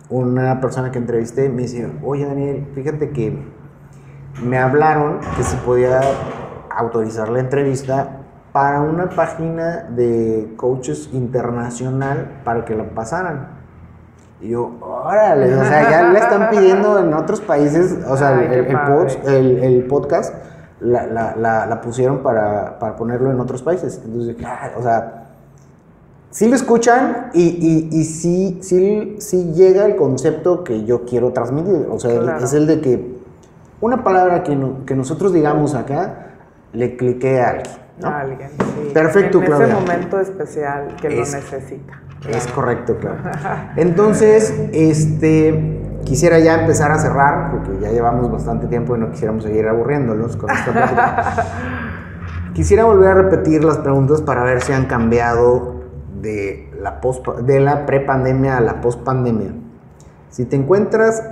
una 0.09 0.61
persona 0.61 0.91
que 0.91 0.99
entrevisté 0.99 1.49
me 1.49 1.63
dice, 1.63 1.89
oye 2.03 2.25
Daniel, 2.25 2.67
fíjate 2.75 3.09
que 3.09 3.62
me 4.41 4.57
hablaron 4.57 5.19
que 5.37 5.43
si 5.43 5.55
podía 5.57 6.01
autorizar 6.69 7.29
la 7.29 7.39
entrevista 7.39 8.19
para 8.51 8.81
una 8.81 9.09
página 9.09 9.87
de 9.89 10.53
coaches 10.57 11.09
internacional 11.13 12.41
para 12.43 12.65
que 12.65 12.75
la 12.75 12.83
pasaran. 12.89 13.47
Y 14.41 14.49
yo, 14.49 14.71
órale, 14.81 15.55
o 15.55 15.63
sea, 15.63 15.89
ya 15.89 16.03
la 16.03 16.19
están 16.19 16.49
pidiendo 16.49 16.99
en 16.99 17.13
otros 17.13 17.41
países, 17.41 17.97
o 18.07 18.17
sea, 18.17 18.37
Ay, 18.37 18.47
el, 19.25 19.85
podcast 19.87 20.33
la, 20.81 21.05
la- 21.07 21.35
la- 21.35 21.65
la 21.65 21.81
pusieron 21.81 22.19
para, 22.19 22.77
para 22.77 22.95
ponerlo 22.95 23.31
en 23.31 23.39
otros 23.39 23.61
países. 23.63 24.01
Entonces, 24.03 24.35
ah, 24.45 24.71
o 24.77 24.83
sea, 24.83 25.27
sí 26.29 26.49
lo 26.49 26.55
escuchan 26.55 27.29
y, 27.33 27.41
y, 27.43 27.97
y 27.97 28.03
sí, 28.03 28.59
sí, 28.61 29.15
sí 29.19 29.53
llega 29.53 29.85
el 29.85 29.95
concepto 29.95 30.63
que 30.65 30.83
yo 30.83 31.05
quiero 31.05 31.31
transmitir. 31.31 31.87
O 31.89 31.99
sea, 31.99 32.19
Claro. 32.19 32.43
es 32.43 32.53
el 32.53 32.67
de 32.67 32.81
que 32.81 33.12
una 33.85 34.03
palabra 34.03 34.43
que, 34.43 34.55
no- 34.55 34.85
que 34.85 34.95
nosotros 34.95 35.33
digamos 35.33 35.75
acá 35.75 36.27
le 36.71 36.95
clique 36.95 37.41
a 37.41 37.49
alguien. 37.49 37.75
¿no? 37.99 38.07
A 38.07 38.21
alguien, 38.21 38.49
sí. 38.49 38.91
Perfecto, 38.93 39.39
En 39.39 39.45
Claudia. 39.45 39.67
ese 39.67 39.75
momento 39.75 40.19
especial 40.19 40.95
que 40.99 41.21
Es- 41.21 41.31
lo 41.33 41.37
necesita. 41.39 41.93
Es 42.29 42.47
correcto, 42.47 42.95
claro. 42.97 43.17
Entonces, 43.75 44.53
este, 44.71 45.99
quisiera 46.05 46.39
ya 46.39 46.61
empezar 46.61 46.91
a 46.91 46.97
cerrar, 46.97 47.51
porque 47.51 47.77
ya 47.81 47.91
llevamos 47.91 48.31
bastante 48.31 48.67
tiempo 48.67 48.95
y 48.95 48.99
no 48.99 49.11
quisiéramos 49.11 49.43
seguir 49.43 49.67
aburriéndolos 49.67 50.37
con 50.37 50.49
esta 50.49 50.71
plática. 50.71 51.33
Quisiera 52.53 52.85
volver 52.85 53.09
a 53.09 53.13
repetir 53.15 53.63
las 53.63 53.79
preguntas 53.79 54.21
para 54.21 54.43
ver 54.43 54.61
si 54.61 54.71
han 54.73 54.85
cambiado 54.85 55.81
de 56.21 56.71
la, 56.79 57.01
post, 57.01 57.27
de 57.27 57.59
la 57.59 57.85
prepandemia 57.87 58.57
a 58.57 58.61
la 58.61 58.79
pospandemia. 58.79 59.51
Si 60.29 60.45
te 60.45 60.55
encuentras 60.55 61.23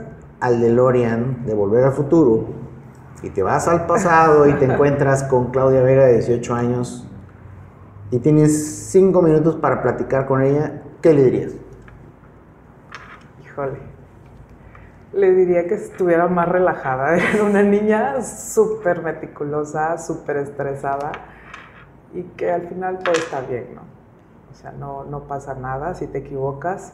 al 0.41 0.59
DeLorean 0.59 1.45
de 1.45 1.53
Volver 1.53 1.85
al 1.85 1.93
Futuro 1.93 2.45
y 3.23 3.29
te 3.29 3.43
vas 3.43 3.67
al 3.67 3.85
pasado 3.85 4.47
y 4.47 4.53
te 4.53 4.65
encuentras 4.73 5.23
con 5.23 5.51
Claudia 5.51 5.81
Vega 5.81 6.05
de 6.05 6.13
18 6.13 6.53
años 6.53 7.07
y 8.09 8.19
tienes 8.19 8.89
5 8.89 9.21
minutos 9.21 9.55
para 9.55 9.81
platicar 9.81 10.25
con 10.25 10.41
ella, 10.41 10.81
¿qué 11.01 11.13
le 11.13 11.23
dirías? 11.23 11.53
Híjole. 13.41 13.79
Le 15.13 15.31
diría 15.33 15.67
que 15.67 15.75
estuviera 15.75 16.27
más 16.27 16.47
relajada. 16.49 17.15
Era 17.33 17.43
una 17.43 17.63
niña 17.63 18.21
súper 18.21 19.01
meticulosa, 19.01 19.97
súper 19.97 20.37
estresada 20.37 21.11
y 22.13 22.23
que 22.23 22.51
al 22.51 22.67
final 22.67 22.99
todo 22.99 23.13
está 23.13 23.41
bien, 23.41 23.75
¿no? 23.75 23.81
O 24.51 24.55
sea, 24.55 24.71
no, 24.71 25.05
no 25.05 25.27
pasa 25.27 25.53
nada. 25.53 25.93
Si 25.93 26.07
te 26.07 26.17
equivocas 26.17 26.93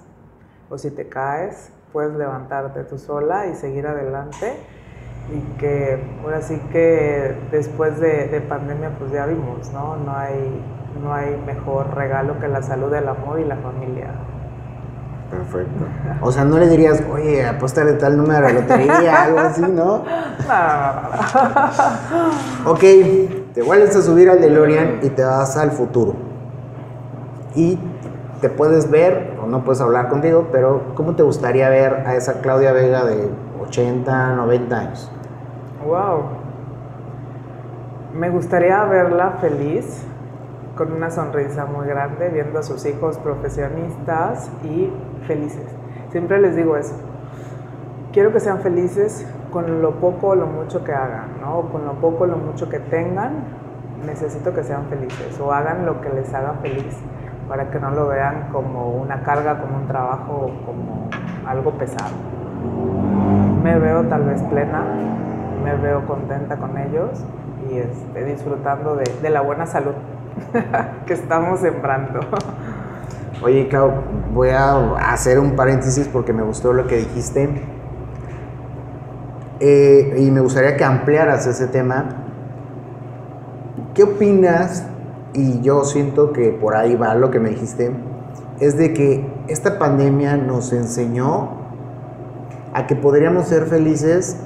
o 0.70 0.78
si 0.78 0.92
te 0.92 1.10
caes, 1.10 1.72
puedes 1.98 2.14
levantarte 2.16 2.84
tú 2.84 3.00
sola 3.00 3.48
y 3.48 3.56
seguir 3.56 3.88
adelante. 3.88 4.54
Y 5.34 5.40
que 5.58 6.00
ahora 6.24 6.44
sí 6.44 6.62
que 6.72 7.36
después 7.50 8.00
de, 8.00 8.28
de 8.28 8.40
pandemia, 8.40 8.92
pues 9.00 9.12
ya 9.12 9.26
vimos, 9.26 9.74
¿no? 9.74 9.96
No 9.96 10.16
hay, 10.16 10.64
no 11.02 11.12
hay 11.12 11.42
mejor 11.44 11.96
regalo 11.96 12.40
que 12.40 12.50
la 12.50 12.62
salud, 12.62 12.94
el 12.94 13.08
amor 13.08 13.40
y 13.40 13.46
la 13.46 13.56
familia. 13.56 14.10
Perfecto. 15.32 15.86
O 16.22 16.32
sea, 16.32 16.46
no 16.46 16.60
le 16.60 16.68
dirías, 16.68 17.02
oye, 17.12 17.44
apóstale 17.44 17.94
tal 17.94 18.16
número 18.16 18.46
de 18.46 18.54
lotería, 18.54 19.24
algo 19.24 19.40
así, 19.40 19.62
¿no? 19.62 19.68
No, 19.68 20.04
no, 20.04 20.04
no, 21.16 21.52
no. 22.64 22.72
Ok, 22.74 22.84
te 23.56 23.64
vuelves 23.64 23.96
a 23.96 24.04
subir 24.04 24.30
al 24.30 24.40
DeLorean 24.40 25.00
y 25.02 25.10
te 25.10 25.24
vas 25.24 25.58
al 25.58 25.72
futuro. 25.72 26.14
Y 27.56 27.80
te 28.42 28.50
puedes 28.50 28.92
ver, 28.92 29.36
o 29.42 29.48
no 29.48 29.64
puedes 29.64 29.82
hablar 29.82 30.10
contigo, 30.10 30.48
pero 30.52 30.94
¿cómo 30.96 31.16
te 31.16 31.24
gustaría 31.24 31.70
ver 31.70 32.04
a 32.06 32.16
esa 32.16 32.42
Claudia 32.42 32.72
Vega 32.72 33.04
de 33.04 33.30
80, 33.62 34.36
90 34.36 34.80
años? 34.80 35.12
Wow. 35.86 36.24
Me 38.14 38.30
gustaría 38.30 38.84
verla 38.86 39.38
feliz, 39.42 40.04
con 40.76 40.94
una 40.94 41.10
sonrisa 41.10 41.66
muy 41.66 41.88
grande, 41.88 42.30
viendo 42.30 42.60
a 42.60 42.64
sus 42.64 42.86
hijos 42.86 43.18
profesionistas 43.18 44.52
y 44.64 44.92
felices. 45.26 45.66
Siempre 46.12 46.40
les 46.40 46.56
digo 46.56 46.78
eso. 46.78 46.94
Quiero 48.14 48.32
que 48.32 48.40
sean 48.40 48.60
felices 48.60 49.26
con 49.52 49.82
lo 49.82 49.96
poco 49.96 50.30
o 50.30 50.36
lo 50.36 50.46
mucho 50.46 50.84
que 50.84 50.94
hagan, 50.94 51.42
¿no? 51.42 51.70
Con 51.72 51.86
lo 51.86 51.94
poco 51.94 52.26
o 52.26 52.28
lo 52.28 52.38
mucho 52.38 52.70
que 52.70 52.80
tengan, 52.80 53.34
necesito 54.06 54.54
que 54.54 54.64
sean 54.64 54.86
felices 54.86 55.40
o 55.40 55.52
hagan 55.52 55.86
lo 55.86 56.02
que 56.02 56.10
les 56.10 56.32
haga 56.34 56.54
feliz 56.62 56.96
para 57.48 57.70
que 57.70 57.80
no 57.80 57.92
lo 57.92 58.08
vean 58.08 58.50
como 58.52 58.90
una 58.92 59.22
carga, 59.24 59.60
como 59.60 59.78
un 59.78 59.88
trabajo, 59.88 60.52
como 60.66 61.10
algo 61.46 61.72
pesado. 61.72 62.16
Me 63.64 63.78
veo 63.80 64.04
tal 64.04 64.24
vez 64.24 64.42
plena, 64.44 64.84
me 65.64 65.76
veo 65.76 66.06
contenta 66.06 66.58
con 66.58 66.78
ellos 66.78 67.24
y 67.70 67.78
este, 67.78 68.26
disfrutando 68.26 68.96
de, 68.96 69.30
la 69.30 69.42
buena 69.42 69.66
salud 69.66 69.94
que 71.06 71.14
estamos 71.14 71.60
sembrando. 71.60 72.20
Oye, 73.44 73.68
Clau, 73.68 73.92
voy 74.34 74.50
a 74.50 75.12
hacer 75.12 75.40
un 75.40 75.56
paréntesis 75.56 76.08
porque 76.08 76.34
me 76.34 76.44
gustó 76.44 76.74
lo 76.74 76.88
que 76.88 76.98
dijiste. 76.98 77.50
Eh, 79.60 80.16
y 80.18 80.32
me 80.32 80.40
gustaría 80.42 80.76
que 80.76 80.84
ampliaras 80.84 81.48
ese 81.48 81.68
tema. 81.68 82.06
¿Qué 83.94 84.04
opinas? 84.04 84.88
Y 85.38 85.62
yo 85.62 85.84
siento 85.86 86.34
que 86.34 86.50
por 86.50 86.76
ahí 86.76 86.96
va 86.96 87.14
lo 87.16 87.30
que 87.32 87.40
me 87.40 87.50
dijiste. 87.50 87.92
Es 88.60 88.76
de 88.78 88.94
que 88.94 89.26
esta 89.48 89.78
pandemia 89.80 90.36
nos 90.36 90.74
enseñó 90.74 91.50
a 92.74 92.88
que 92.88 92.96
podríamos 92.96 93.46
ser 93.48 93.66
felices 93.68 94.38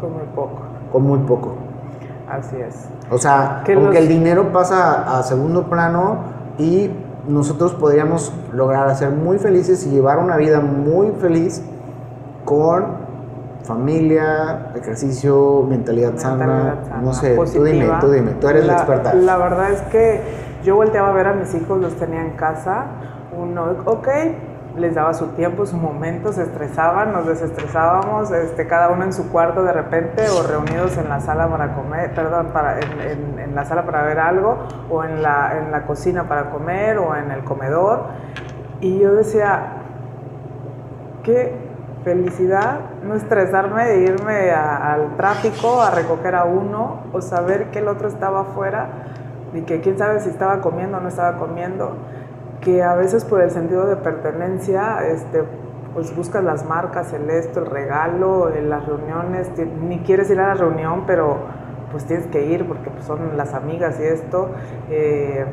Con 0.00 0.12
muy 0.12 0.22
poco. 0.34 0.60
con 0.92 1.02
muy 1.04 1.18
poco. 1.20 1.54
Así 2.28 2.56
es. 2.56 2.88
O 3.10 3.18
sea, 3.18 3.62
Que 3.64 3.74
como 3.74 3.86
los- 3.86 3.94
que 3.94 4.00
el 4.02 4.08
dinero 4.08 4.52
pasa 4.52 5.18
a 5.18 5.22
segundo 5.22 5.64
plano 5.70 6.18
y 6.58 6.90
nosotros 7.28 7.72
podríamos 7.74 8.32
lograr 8.52 8.88
hacer 8.88 9.10
muy 9.10 9.38
felices 9.38 9.86
y 9.86 9.90
llevar 9.90 10.18
una 10.18 10.36
vida 10.36 10.60
muy 10.60 11.12
feliz 11.20 11.62
con 12.44 13.01
familia, 13.64 14.72
ejercicio, 14.74 15.64
mentalidad, 15.68 16.16
sana, 16.16 16.46
mentalidad 16.46 16.84
sana, 16.84 17.02
no 17.02 17.12
sé, 17.12 17.36
tú 17.36 17.64
dime, 17.64 17.88
tú 18.00 18.10
dime, 18.10 18.32
tú 18.32 18.48
eres 18.48 18.66
la, 18.66 18.74
experta. 18.74 19.14
La 19.14 19.36
verdad 19.36 19.70
es 19.70 19.80
que 19.82 20.20
yo 20.64 20.76
volteaba 20.76 21.08
a 21.08 21.12
ver 21.12 21.28
a 21.28 21.32
mis 21.34 21.54
hijos, 21.54 21.80
los 21.80 21.94
tenía 21.96 22.22
en 22.22 22.32
casa. 22.32 22.86
Uno, 23.36 23.76
ok, 23.84 24.08
les 24.76 24.94
daba 24.94 25.14
su 25.14 25.28
tiempo, 25.28 25.66
su 25.66 25.76
momento, 25.76 26.32
se 26.32 26.42
estresaban, 26.42 27.12
nos 27.12 27.26
desestresábamos, 27.26 28.30
este, 28.30 28.66
cada 28.66 28.90
uno 28.90 29.04
en 29.04 29.12
su 29.12 29.30
cuarto 29.30 29.62
de 29.62 29.72
repente 29.72 30.28
o 30.30 30.42
reunidos 30.42 30.96
en 30.96 31.08
la 31.08 31.20
sala 31.20 31.48
para 31.48 31.74
comer, 31.74 32.14
perdón, 32.14 32.48
para, 32.52 32.78
en, 32.78 33.38
en, 33.38 33.54
la 33.54 33.64
sala 33.64 33.84
para 33.84 34.02
ver 34.02 34.18
algo 34.18 34.56
o 34.90 35.04
en 35.04 35.22
la, 35.22 35.58
en 35.58 35.70
la 35.70 35.86
cocina 35.86 36.28
para 36.28 36.50
comer 36.50 36.98
o 36.98 37.14
en 37.16 37.30
el 37.30 37.44
comedor. 37.44 38.04
Y 38.80 38.98
yo 38.98 39.14
decía, 39.14 39.82
qué 41.22 41.71
felicidad 42.04 42.80
no 43.04 43.14
estresarme 43.14 43.86
de 43.86 44.02
irme 44.02 44.50
al 44.50 45.16
tráfico 45.16 45.80
a 45.80 45.90
recoger 45.90 46.34
a 46.34 46.44
uno 46.44 47.00
o 47.12 47.20
saber 47.20 47.70
que 47.70 47.78
el 47.78 47.88
otro 47.88 48.08
estaba 48.08 48.40
afuera 48.40 48.88
y 49.54 49.62
que 49.62 49.80
quién 49.80 49.98
sabe 49.98 50.20
si 50.20 50.30
estaba 50.30 50.60
comiendo 50.60 50.98
o 50.98 51.00
no 51.00 51.08
estaba 51.08 51.38
comiendo 51.38 51.96
que 52.62 52.82
a 52.82 52.94
veces 52.94 53.24
por 53.24 53.42
el 53.42 53.50
sentido 53.50 53.86
de 53.86 53.96
pertenencia, 53.96 55.04
este, 55.08 55.42
pues 55.94 56.14
buscas 56.14 56.42
las 56.42 56.64
marcas, 56.64 57.12
el 57.12 57.28
esto, 57.28 57.60
el 57.60 57.66
regalo, 57.66 58.50
las 58.50 58.86
reuniones, 58.86 59.50
ni 59.82 59.98
quieres 59.98 60.30
ir 60.30 60.40
a 60.40 60.48
la 60.48 60.54
reunión, 60.54 61.02
pero 61.06 61.38
pues 61.90 62.04
tienes 62.04 62.26
que 62.28 62.46
ir 62.46 62.66
porque 62.66 62.88
pues, 62.88 63.04
son 63.04 63.36
las 63.36 63.52
amigas 63.52 63.98
y 64.00 64.04
esto, 64.04 64.48
eh, 64.88 65.44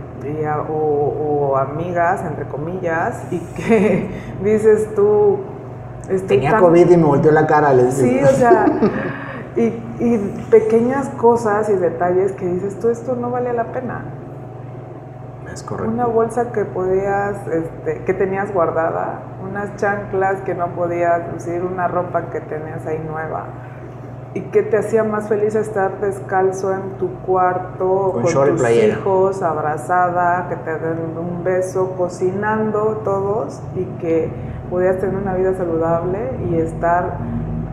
o, 0.70 1.58
amigas, 1.58 2.24
entre 2.24 2.46
comillas, 2.46 3.26
y 3.32 3.40
que 3.40 4.10
dices 4.44 4.94
tú... 4.96 5.40
Tenía 6.28 6.58
COVID 6.58 6.90
y 6.90 6.98
me 6.98 7.04
volteó 7.04 7.32
la 7.32 7.46
cara, 7.46 7.74
les 7.74 7.94
Sí, 7.96 8.20
o 8.24 8.28
sea, 8.28 8.66
y, 9.56 9.66
y 10.00 10.46
pequeñas 10.50 11.10
cosas 11.10 11.70
y 11.70 11.76
detalles 11.76 12.32
que 12.34 12.46
dices 12.46 12.80
tú, 12.80 12.90
esto 12.90 13.16
no 13.16 13.30
vale 13.30 13.54
la 13.54 13.72
pena. 13.72 14.04
Una 15.86 16.06
bolsa 16.06 16.52
que 16.52 16.64
podías, 16.64 17.36
este, 17.48 18.04
que 18.04 18.14
tenías 18.14 18.54
guardada, 18.54 19.22
unas 19.44 19.76
chanclas 19.78 20.42
que 20.42 20.54
no 20.54 20.68
podías 20.70 21.34
lucir, 21.34 21.64
una 21.64 21.88
ropa 21.88 22.30
que 22.30 22.40
tenías 22.40 22.86
ahí 22.86 23.00
nueva. 23.00 23.48
Y 24.36 24.42
que 24.42 24.62
te 24.62 24.78
hacía 24.78 25.04
más 25.04 25.28
feliz 25.28 25.56
estar 25.56 26.00
descalzo 26.00 26.72
en 26.72 26.98
tu 27.00 27.10
cuarto 27.26 28.12
con, 28.14 28.24
tus 28.24 28.70
hijos, 28.70 29.42
abrazada, 29.42 30.48
que 30.50 30.56
te 30.58 30.78
den 30.78 31.18
un 31.18 31.44
beso, 31.44 31.96
cocinando 31.98 33.02
todos 33.04 33.60
y 33.76 33.86
que 34.00 34.32
podías 34.70 35.00
tener 35.00 35.16
una 35.16 35.36
vida 35.36 35.54
saludable 35.54 36.20
y 36.50 36.56
estar 36.56 37.18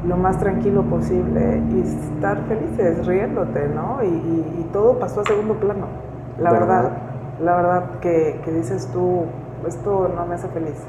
lo 0.06 0.16
más 0.16 0.38
tranquilo 0.38 0.82
posible 0.82 1.62
y 1.70 1.80
estar 1.80 2.38
felices, 2.46 3.06
riéndote, 3.06 3.68
¿no? 3.68 4.02
Y, 4.02 4.66
todo 4.72 4.98
pasó 4.98 5.20
a 5.20 5.24
segundo 5.24 5.54
plano, 5.54 5.86
la 6.38 6.52
verdad 6.52 6.92
la 7.40 7.56
verdad 7.56 7.84
que, 8.00 8.40
dices 8.46 8.88
tú, 8.92 9.24
esto 9.66 10.10
no 10.14 10.26
me 10.26 10.34
hace 10.34 10.48
feliz. 10.48 10.82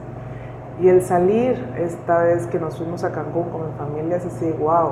Y 0.80 0.90
el 0.90 1.02
salir 1.02 1.74
esta 1.78 2.24
vez 2.24 2.48
que 2.48 2.60
nos 2.60 2.78
fuimos 2.78 3.04
a 3.04 3.12
Cancún 3.12 3.50
con 3.50 3.68
mi 3.68 3.78
familia 3.78 4.18
es 4.18 4.26
así, 4.26 4.52
wow, 4.52 4.92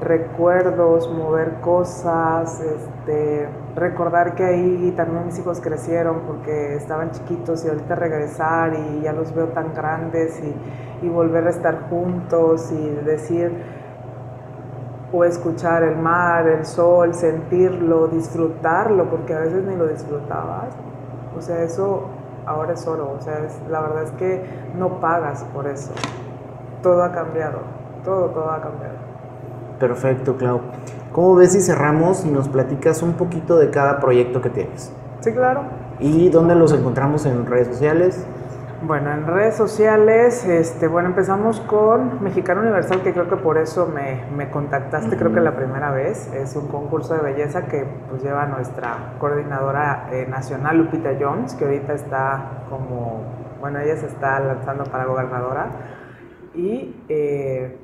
recuerdos, 0.00 1.10
mover 1.12 1.60
cosas, 1.60 2.60
este, 2.60 3.48
recordar 3.74 4.34
que 4.34 4.44
ahí 4.44 4.92
también 4.96 5.26
mis 5.26 5.38
hijos 5.38 5.60
crecieron 5.60 6.20
porque 6.26 6.76
estaban 6.76 7.10
chiquitos 7.10 7.64
y 7.64 7.68
ahorita 7.68 7.94
regresar 7.94 8.74
y 8.74 9.02
ya 9.02 9.12
los 9.12 9.34
veo 9.34 9.48
tan 9.48 9.74
grandes 9.74 10.40
y, 10.42 10.54
volver 11.08 11.46
a 11.46 11.50
estar 11.50 11.90
juntos 11.90 12.72
y 12.72 12.88
decir, 13.04 13.52
o 15.12 15.22
escuchar 15.22 15.82
el 15.82 15.96
mar, 15.96 16.46
el 16.46 16.64
sol, 16.64 17.12
sentirlo, 17.12 18.08
disfrutarlo, 18.08 19.10
porque 19.10 19.34
a 19.34 19.40
veces 19.40 19.64
ni 19.64 19.76
lo 19.76 19.86
disfrutabas. 19.86 20.74
O 21.36 21.42
sea, 21.42 21.62
eso 21.62 22.08
ahora 22.46 22.72
es 22.72 22.86
oro. 22.86 23.12
O 23.18 23.20
sea, 23.20 23.46
la 23.68 23.82
verdad 23.82 24.04
es 24.04 24.12
que 24.12 24.44
no 24.78 24.98
pagas 25.00 25.44
por 25.52 25.66
eso. 25.66 25.92
Todo 26.82 27.02
ha 27.02 27.12
cambiado. 27.12 27.58
Todo, 28.02 28.30
todo 28.30 28.50
ha 28.50 28.62
cambiado. 28.62 28.93
Perfecto, 29.78 30.36
Clau. 30.36 30.60
¿Cómo 31.12 31.36
ves 31.36 31.52
si 31.52 31.60
cerramos 31.60 32.24
y 32.24 32.30
nos 32.30 32.48
platicas 32.48 33.02
un 33.02 33.14
poquito 33.14 33.56
de 33.56 33.70
cada 33.70 34.00
proyecto 34.00 34.40
que 34.40 34.50
tienes? 34.50 34.92
Sí, 35.20 35.32
claro. 35.32 35.62
¿Y 36.00 36.28
dónde 36.28 36.54
los 36.54 36.72
encontramos 36.72 37.24
en 37.26 37.46
redes 37.46 37.68
sociales? 37.68 38.24
Bueno, 38.86 39.12
en 39.12 39.26
redes 39.26 39.54
sociales, 39.54 40.44
este, 40.44 40.88
bueno, 40.88 41.08
empezamos 41.08 41.60
con 41.60 42.22
Mexicano 42.22 42.60
Universal, 42.60 43.02
que 43.02 43.12
creo 43.14 43.30
que 43.30 43.36
por 43.36 43.56
eso 43.56 43.86
me, 43.86 44.24
me 44.36 44.50
contactaste, 44.50 45.16
creo 45.16 45.32
que 45.32 45.40
la 45.40 45.56
primera 45.56 45.90
vez. 45.90 46.30
Es 46.34 46.54
un 46.54 46.68
concurso 46.68 47.14
de 47.14 47.22
belleza 47.22 47.64
que 47.66 47.86
pues 48.10 48.22
lleva 48.22 48.44
nuestra 48.44 49.14
coordinadora 49.18 50.08
eh, 50.12 50.26
nacional, 50.28 50.76
Lupita 50.76 51.12
Jones, 51.18 51.54
que 51.54 51.64
ahorita 51.64 51.94
está 51.94 52.64
como, 52.68 53.22
bueno, 53.60 53.78
ella 53.78 53.96
se 53.96 54.06
está 54.06 54.38
lanzando 54.40 54.84
para 54.84 55.06
gobernadora. 55.06 55.68
Y 56.54 56.94
eh, 57.08 57.78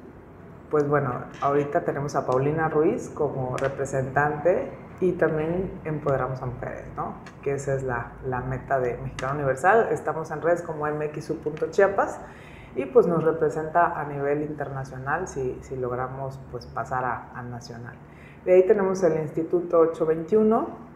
pues 0.70 0.88
bueno, 0.88 1.24
ahorita 1.40 1.80
tenemos 1.80 2.14
a 2.14 2.24
Paulina 2.24 2.68
Ruiz 2.68 3.10
como 3.10 3.56
representante 3.56 4.70
y 5.00 5.12
también 5.12 5.80
empoderamos 5.84 6.40
a 6.42 6.46
mujeres, 6.46 6.84
¿no? 6.96 7.14
Que 7.42 7.54
esa 7.54 7.74
es 7.74 7.82
la, 7.82 8.12
la 8.26 8.40
meta 8.40 8.78
de 8.78 8.96
Mexicano 8.98 9.34
Universal. 9.34 9.88
Estamos 9.90 10.30
en 10.30 10.40
redes 10.42 10.62
como 10.62 10.86
mxu.chiapas 10.86 12.20
y 12.76 12.84
pues 12.86 13.06
nos 13.06 13.24
representa 13.24 14.00
a 14.00 14.04
nivel 14.04 14.42
internacional 14.42 15.26
si, 15.26 15.58
si 15.62 15.76
logramos 15.76 16.38
pues 16.52 16.66
pasar 16.66 17.04
a, 17.04 17.30
a, 17.34 17.42
nacional. 17.42 17.96
De 18.44 18.54
ahí 18.54 18.66
tenemos 18.66 19.02
el 19.02 19.20
Instituto 19.20 19.80
821. 19.80 20.90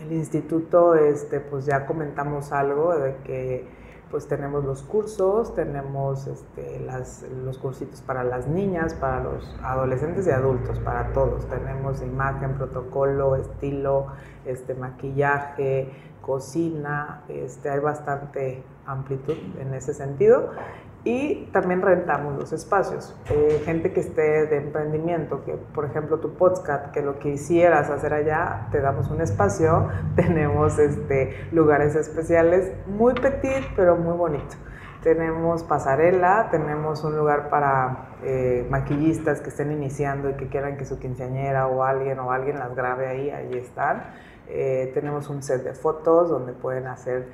El 0.00 0.12
instituto, 0.12 0.96
este, 0.96 1.38
pues 1.40 1.66
ya 1.66 1.86
comentamos 1.86 2.50
algo 2.52 2.96
de 2.96 3.16
que 3.18 3.68
pues 4.14 4.28
tenemos 4.28 4.64
los 4.64 4.84
cursos, 4.84 5.56
tenemos 5.56 6.28
este, 6.28 6.78
las, 6.78 7.24
los 7.44 7.58
cursitos 7.58 8.00
para 8.00 8.22
las 8.22 8.46
niñas, 8.46 8.94
para 8.94 9.18
los 9.24 9.44
adolescentes 9.60 10.24
y 10.28 10.30
adultos, 10.30 10.78
para 10.78 11.12
todos. 11.12 11.44
Tenemos 11.48 12.00
imagen, 12.00 12.54
protocolo, 12.54 13.34
estilo, 13.34 14.06
este, 14.44 14.74
maquillaje, 14.74 15.90
cocina, 16.22 17.24
este, 17.26 17.70
hay 17.70 17.80
bastante 17.80 18.62
amplitud 18.86 19.34
en 19.58 19.74
ese 19.74 19.92
sentido 19.92 20.52
y 21.04 21.46
también 21.52 21.82
rentamos 21.82 22.34
los 22.34 22.52
espacios. 22.52 23.14
Eh, 23.30 23.62
gente 23.64 23.92
que 23.92 24.00
esté 24.00 24.46
de 24.46 24.56
emprendimiento, 24.56 25.44
que 25.44 25.52
por 25.52 25.84
ejemplo 25.84 26.18
tu 26.18 26.34
podcast, 26.34 26.90
que 26.92 27.02
lo 27.02 27.18
quisieras 27.18 27.90
hacer 27.90 28.14
allá, 28.14 28.68
te 28.72 28.80
damos 28.80 29.10
un 29.10 29.20
espacio, 29.20 29.88
tenemos 30.16 30.78
este, 30.78 31.48
lugares 31.52 31.94
especiales, 31.94 32.72
muy 32.86 33.14
petit, 33.14 33.64
pero 33.76 33.96
muy 33.96 34.16
bonito. 34.16 34.56
Tenemos 35.02 35.62
pasarela, 35.62 36.48
tenemos 36.50 37.04
un 37.04 37.18
lugar 37.18 37.50
para 37.50 38.14
eh, 38.22 38.66
maquillistas 38.70 39.42
que 39.42 39.50
estén 39.50 39.70
iniciando 39.70 40.30
y 40.30 40.34
que 40.34 40.48
quieran 40.48 40.78
que 40.78 40.86
su 40.86 40.98
quinceañera 40.98 41.66
o 41.66 41.82
alguien 41.82 42.18
o 42.20 42.32
alguien 42.32 42.58
las 42.58 42.74
grabe 42.74 43.06
ahí, 43.06 43.28
ahí 43.28 43.52
están. 43.52 44.02
Eh, 44.48 44.90
tenemos 44.94 45.28
un 45.28 45.42
set 45.42 45.62
de 45.62 45.74
fotos 45.74 46.30
donde 46.30 46.54
pueden 46.54 46.86
hacer 46.86 47.28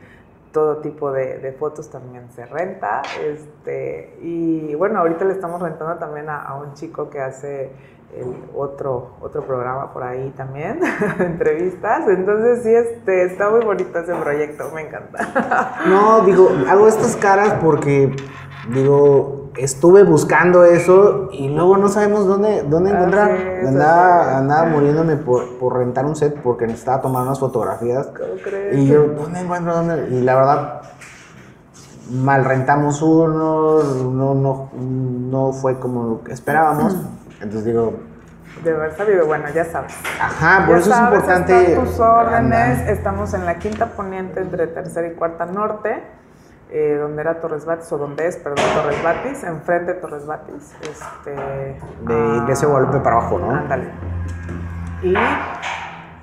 todo 0.53 0.79
tipo 0.79 1.13
de, 1.13 1.55
fotos 1.59 1.91
también 1.91 2.31
se 2.33 2.47
renta. 2.47 3.03
Este, 3.21 4.17
y 4.21 4.75
bueno, 4.75 5.01
ahorita 5.01 5.25
le 5.25 5.33
estamos 5.33 5.61
rentando 5.61 5.97
también 5.97 6.29
a, 6.29 6.55
un 6.55 6.75
chico 6.75 7.11
que 7.11 7.21
hace 7.21 7.71
el 8.17 8.35
otro, 8.57 9.13
otro 9.21 9.43
programa 9.43 9.93
por 9.93 10.03
ahí 10.03 10.31
también, 10.37 10.81
entrevistas. 11.19 12.09
Entonces 12.09 12.63
sí, 12.63 12.75
este, 12.75 13.25
está 13.25 13.51
muy 13.51 13.65
bonito 13.65 13.99
ese 13.99 14.15
proyecto, 14.15 14.71
me 14.75 14.83
encanta. 14.83 15.81
No, 15.87 16.21
digo, 16.23 16.51
hago 16.69 16.89
estas 16.89 17.17
caras 17.17 17.55
porque, 17.63 18.15
digo, 18.73 19.40
estuve 19.63 20.03
buscando 20.03 20.65
eso 20.65 21.29
y 21.33 21.49
luego 21.49 21.77
no 21.77 21.89
sabemos 21.89 22.27
dónde, 22.27 22.63
dónde 22.63 22.91
encontrar. 22.91 23.31
andaba, 23.67 24.39
andaba 24.39 24.65
muriéndome 24.67 25.17
por, 25.17 25.59
por, 25.59 25.77
rentar 25.77 26.07
un 26.07 26.17
set 26.17 26.41
porque 26.43 26.67
necesitaba 26.67 27.03
tomar 27.03 27.23
unas 27.25 27.39
fotografías. 27.39 28.07
¿Cómo 28.09 28.35
crees? 28.43 28.79
Y 28.79 28.87
yo, 28.87 29.09
¿dónde 29.09 29.41
encuentro? 29.41 29.75
Dónde? 29.75 30.09
Y 30.11 30.21
la 30.23 30.35
verdad, 30.35 30.83
mal 32.11 32.45
rentamos 32.45 33.03
uno, 33.03 33.83
no, 33.83 34.35
no, 34.35 34.71
no 34.75 35.53
fue 35.53 35.79
como 35.79 36.23
esperábamos. 36.29 36.97
Entonces 37.41 37.65
digo, 37.65 37.95
de 38.65 38.75
haber 38.75 38.97
sabido, 38.97 39.27
bueno, 39.27 39.49
ya 39.55 39.65
sabes. 39.65 39.95
Ajá, 40.21 40.67
por 40.67 40.79
eso 40.79 40.93
es 40.93 40.99
importante. 40.99 41.77
tus 41.77 41.99
órdenes, 41.99 42.89
estamos 42.89 43.33
en 43.33 43.47
la 43.47 43.59
quinta 43.59 43.87
poniente 43.87 44.41
entre 44.41 44.67
tercera 44.67 45.07
y 45.09 45.13
cuarta 45.13 45.47
norte. 45.47 46.03
Eh, 46.73 46.97
donde 47.01 47.21
era 47.21 47.41
Torres 47.41 47.65
Batis, 47.65 47.91
o 47.91 47.99
donde 47.99 48.29
es, 48.29 48.37
perdón, 48.37 48.65
Torres 48.75 49.03
Batis, 49.03 49.43
enfrente 49.43 49.95
de 49.95 50.01
Torres 50.01 50.25
Batis. 50.25 50.73
Este, 50.81 51.33
de 51.33 52.37
Iglesia 52.37 52.69
ah, 52.69 52.71
Guadalupe 52.71 53.01
para 53.01 53.17
abajo, 53.17 53.39
¿no? 53.41 53.51
Ándale. 53.51 53.91
Y 55.03 55.15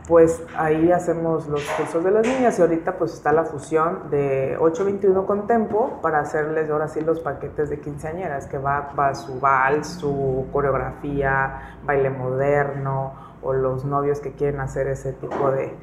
pues 0.07 0.41
ahí 0.55 0.89
hacemos 0.91 1.49
los 1.49 1.63
cursos 1.71 2.01
de 2.01 2.11
las 2.11 2.25
niñas 2.25 2.57
y 2.57 2.61
ahorita 2.61 2.97
pues 2.97 3.13
está 3.13 3.33
la 3.33 3.43
fusión 3.43 4.09
de 4.09 4.55
821 4.57 5.25
con 5.25 5.47
Tempo 5.47 5.99
para 6.01 6.19
hacerles 6.19 6.69
ahora 6.69 6.87
sí 6.87 7.01
los 7.01 7.19
paquetes 7.19 7.69
de 7.69 7.81
quinceañeras, 7.81 8.47
que 8.47 8.57
va, 8.57 8.93
va 8.97 9.13
su 9.15 9.41
vals, 9.41 9.87
su 9.87 10.47
coreografía, 10.53 11.77
baile 11.83 12.09
moderno 12.09 13.13
o 13.41 13.51
los 13.51 13.83
novios 13.83 14.21
que 14.21 14.31
quieren 14.31 14.61
hacer 14.61 14.87
ese 14.87 15.11
tipo 15.11 15.51
de, 15.51 15.75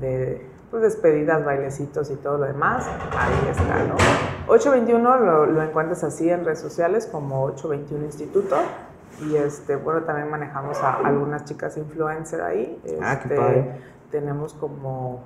de 0.00 0.48
pues, 0.70 0.82
despedidas, 0.82 1.44
bailecitos 1.44 2.10
y 2.10 2.16
todo 2.16 2.38
lo 2.38 2.46
demás, 2.46 2.86
ahí 2.86 3.50
está, 3.50 3.84
¿no? 3.84 3.96
821 4.48 5.16
lo, 5.18 5.46
lo 5.46 5.62
encuentras 5.62 6.04
así 6.04 6.28
en 6.30 6.44
redes 6.44 6.60
sociales 6.60 7.06
como 7.10 7.42
821 7.44 8.04
Instituto. 8.04 8.56
Y 9.20 9.36
este, 9.36 9.76
bueno, 9.76 10.02
también 10.02 10.30
manejamos 10.30 10.78
a 10.82 10.94
algunas 10.94 11.44
chicas 11.44 11.76
influencer 11.76 12.40
ahí. 12.40 12.80
Ah, 13.02 13.18
qué 13.18 13.28
Este, 13.28 13.36
padre. 13.36 13.80
Tenemos 14.10 14.54
como 14.54 15.22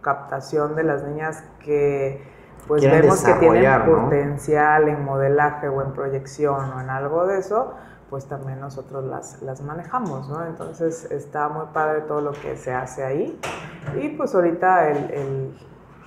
captación 0.00 0.74
de 0.74 0.84
las 0.84 1.02
niñas 1.02 1.42
que 1.64 2.22
pues 2.66 2.80
Quieren 2.80 3.02
vemos 3.02 3.22
que 3.22 3.34
tienen 3.34 3.84
potencial 3.84 4.88
en 4.88 5.04
modelaje 5.04 5.68
o 5.68 5.82
en 5.82 5.92
proyección 5.92 6.72
o 6.72 6.80
en 6.80 6.90
algo 6.90 7.26
de 7.26 7.38
eso, 7.38 7.74
pues 8.16 8.24
también 8.28 8.58
nosotros 8.60 9.04
las, 9.04 9.42
las 9.42 9.60
manejamos, 9.60 10.26
¿no? 10.30 10.42
Entonces 10.46 11.04
está 11.10 11.50
muy 11.50 11.66
padre 11.74 12.00
todo 12.08 12.22
lo 12.22 12.32
que 12.32 12.56
se 12.56 12.72
hace 12.72 13.04
ahí. 13.04 13.38
Y 14.00 14.08
pues 14.16 14.34
ahorita 14.34 14.88
el, 14.88 14.96
el- 15.10 15.58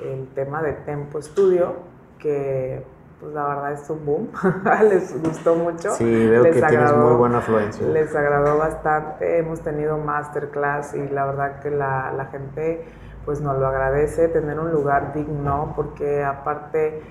el 0.04 0.28
tema 0.34 0.64
de 0.64 0.74
Tempo 0.74 1.22
Studio, 1.22 1.74
que 2.18 2.84
pues 3.20 3.32
la 3.32 3.46
verdad 3.48 3.74
es 3.74 3.88
un 3.92 4.04
boom, 4.08 4.30
les 4.90 5.22
gustó 5.22 5.54
mucho. 5.54 5.92
Sí, 5.92 6.04
veo 6.28 6.42
les 6.42 6.56
que 6.56 6.62
tienes 6.64 6.90
agradó. 6.90 7.10
muy 7.10 7.16
buena 7.18 7.38
afluencia. 7.38 7.86
Les 7.88 8.16
agradó 8.16 8.58
bastante, 8.58 9.38
hemos 9.38 9.60
tenido 9.62 10.00
masterclass 10.00 10.96
y 10.96 11.08
la 11.10 11.28
verdad 11.28 11.60
que 11.60 11.70
la, 11.70 12.12
la 12.18 12.26
gente 12.26 12.86
pues 13.24 13.40
nos 13.40 13.60
lo 13.60 13.68
agradece, 13.68 14.30
tener 14.30 14.60
un 14.60 14.72
lugar 14.72 15.14
digno, 15.14 15.74
porque 15.76 16.24
aparte 16.24 17.04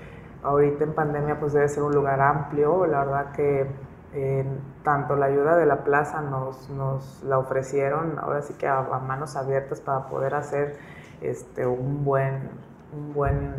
ahorita 0.43 0.83
en 0.83 0.91
pandemia 0.93 1.39
pues 1.39 1.53
debe 1.53 1.69
ser 1.69 1.83
un 1.83 1.93
lugar 1.95 2.19
amplio, 2.19 2.85
la 2.85 3.05
verdad 3.05 3.31
que 3.31 3.65
eh, 4.13 4.43
tanto 4.83 5.15
la 5.15 5.27
ayuda 5.27 5.55
de 5.55 5.65
la 5.67 5.83
plaza 5.83 6.21
nos, 6.21 6.69
nos 6.69 7.23
la 7.23 7.37
ofrecieron, 7.37 8.17
ahora 8.19 8.41
sí 8.41 8.55
que 8.55 8.67
a, 8.67 8.79
a 8.79 8.99
manos 8.99 9.35
abiertas 9.35 9.81
para 9.81 10.07
poder 10.07 10.33
hacer 10.33 10.77
este, 11.21 11.67
un 11.67 12.03
buen, 12.03 12.49
un 12.91 13.13
buen, 13.13 13.53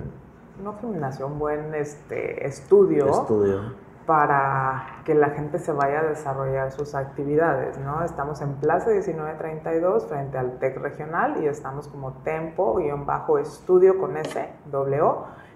no 0.62 0.76
gimnasio, 0.78 1.26
un 1.26 1.38
buen 1.38 1.72
este, 1.74 2.46
estudio 2.46 3.08
Estudio. 3.08 3.74
para 4.06 5.02
que 5.04 5.14
la 5.14 5.30
gente 5.30 5.60
se 5.60 5.72
vaya 5.72 6.00
a 6.00 6.04
desarrollar 6.04 6.72
sus 6.72 6.96
actividades, 6.96 7.78
¿no? 7.78 8.02
Estamos 8.02 8.40
en 8.40 8.54
Plaza 8.54 8.90
1932 8.90 10.06
frente 10.06 10.36
al 10.36 10.58
TEC 10.58 10.78
regional 10.78 11.42
y 11.42 11.46
estamos 11.46 11.86
como 11.86 12.12
Tempo-estudio 12.24 13.98
con 13.98 14.16
S, 14.16 14.48
W, 14.66 15.02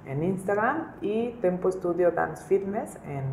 en 0.06 0.22
Instagram 0.22 0.92
y 1.00 1.32
Tempo 1.40 1.72
Studio 1.72 2.12
Dance 2.12 2.44
Fitness 2.44 2.96
en, 3.06 3.24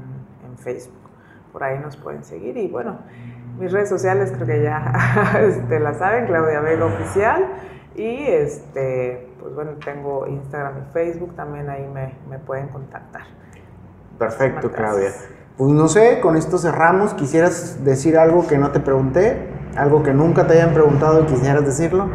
en 0.44 0.58
Facebook. 0.58 1.11
Por 1.52 1.64
ahí 1.64 1.80
nos 1.80 1.98
pueden 1.98 2.24
seguir 2.24 2.58
y 2.58 2.68
bueno, 2.70 3.00
mis 3.60 3.72
redes 3.72 3.90
sociales 3.90 4.32
creo 4.34 4.48
que 4.48 4.64
ya 4.64 4.94
este, 5.42 5.80
la 5.80 5.94
saben, 5.94 6.26
Claudia 6.26 6.62
Vega 6.62 6.86
Oficial 6.86 7.46
y 7.96 8.24
este, 8.28 9.28
pues 9.40 9.54
bueno, 9.54 9.72
tengo 9.84 10.26
Instagram 10.28 10.74
y 10.80 10.94
Facebook, 10.94 11.36
también 11.36 11.70
ahí 11.70 11.88
me, 11.94 12.14
me 12.30 12.40
pueden 12.40 12.68
contactar. 12.70 13.24
Perfecto, 14.18 14.68
Muchísimas 14.68 14.78
Claudia. 14.92 15.10
gracias. 15.10 15.30
Pues 15.58 15.72
no 15.72 15.88
sé, 15.88 16.20
con 16.22 16.38
esto 16.38 16.58
cerramos. 16.58 17.14
¿Quisieras 17.14 17.84
decir 17.84 18.18
algo 18.18 18.48
que 18.48 18.58
no 18.58 18.72
te 18.72 18.80
pregunté? 18.80 19.50
¿Algo 19.76 20.02
que 20.04 20.14
nunca 20.14 20.48
te 20.48 20.54
hayan 20.54 20.74
preguntado 20.74 21.22
y 21.22 21.26
quisieras 21.26 21.66
decirlo? 21.66 22.08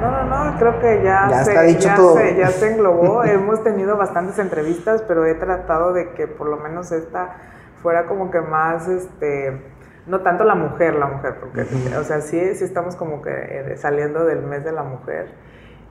No, 0.00 0.10
no, 0.24 0.44
no, 0.52 0.58
creo 0.58 0.78
que 0.80 1.02
ya, 1.02 1.28
Ya 1.28 1.44
se, 1.44 1.50
está 1.50 1.62
dicho 1.62 1.88
ya 1.88 1.94
todo. 1.96 2.16
se- 2.16 2.36
ya 2.36 2.48
se 2.50 2.72
englobó. 2.72 3.24
Hemos 3.24 3.62
tenido 3.64 3.96
bastantes 3.96 4.38
entrevistas, 4.38 5.02
pero 5.06 5.26
he 5.26 5.34
tratado 5.34 5.92
de 5.92 6.12
que 6.12 6.28
por 6.28 6.48
lo 6.48 6.56
menos 6.58 6.92
esta 6.92 7.36
fuera 7.82 8.06
como 8.06 8.30
que 8.30 8.40
más, 8.40 8.88
este, 8.88 9.60
no 10.06 10.20
tanto 10.20 10.44
la 10.44 10.54
mujer, 10.54 10.94
la 10.94 11.06
mujer, 11.06 11.36
porque, 11.38 11.62
o 11.96 12.04
sea, 12.04 12.20
sí, 12.20 12.54
sí 12.54 12.64
estamos 12.64 12.96
como 12.96 13.22
que 13.22 13.30
eh, 13.30 13.76
saliendo 13.76 14.24
del 14.24 14.42
mes 14.42 14.64
de 14.64 14.72
la 14.72 14.82
mujer 14.82 15.28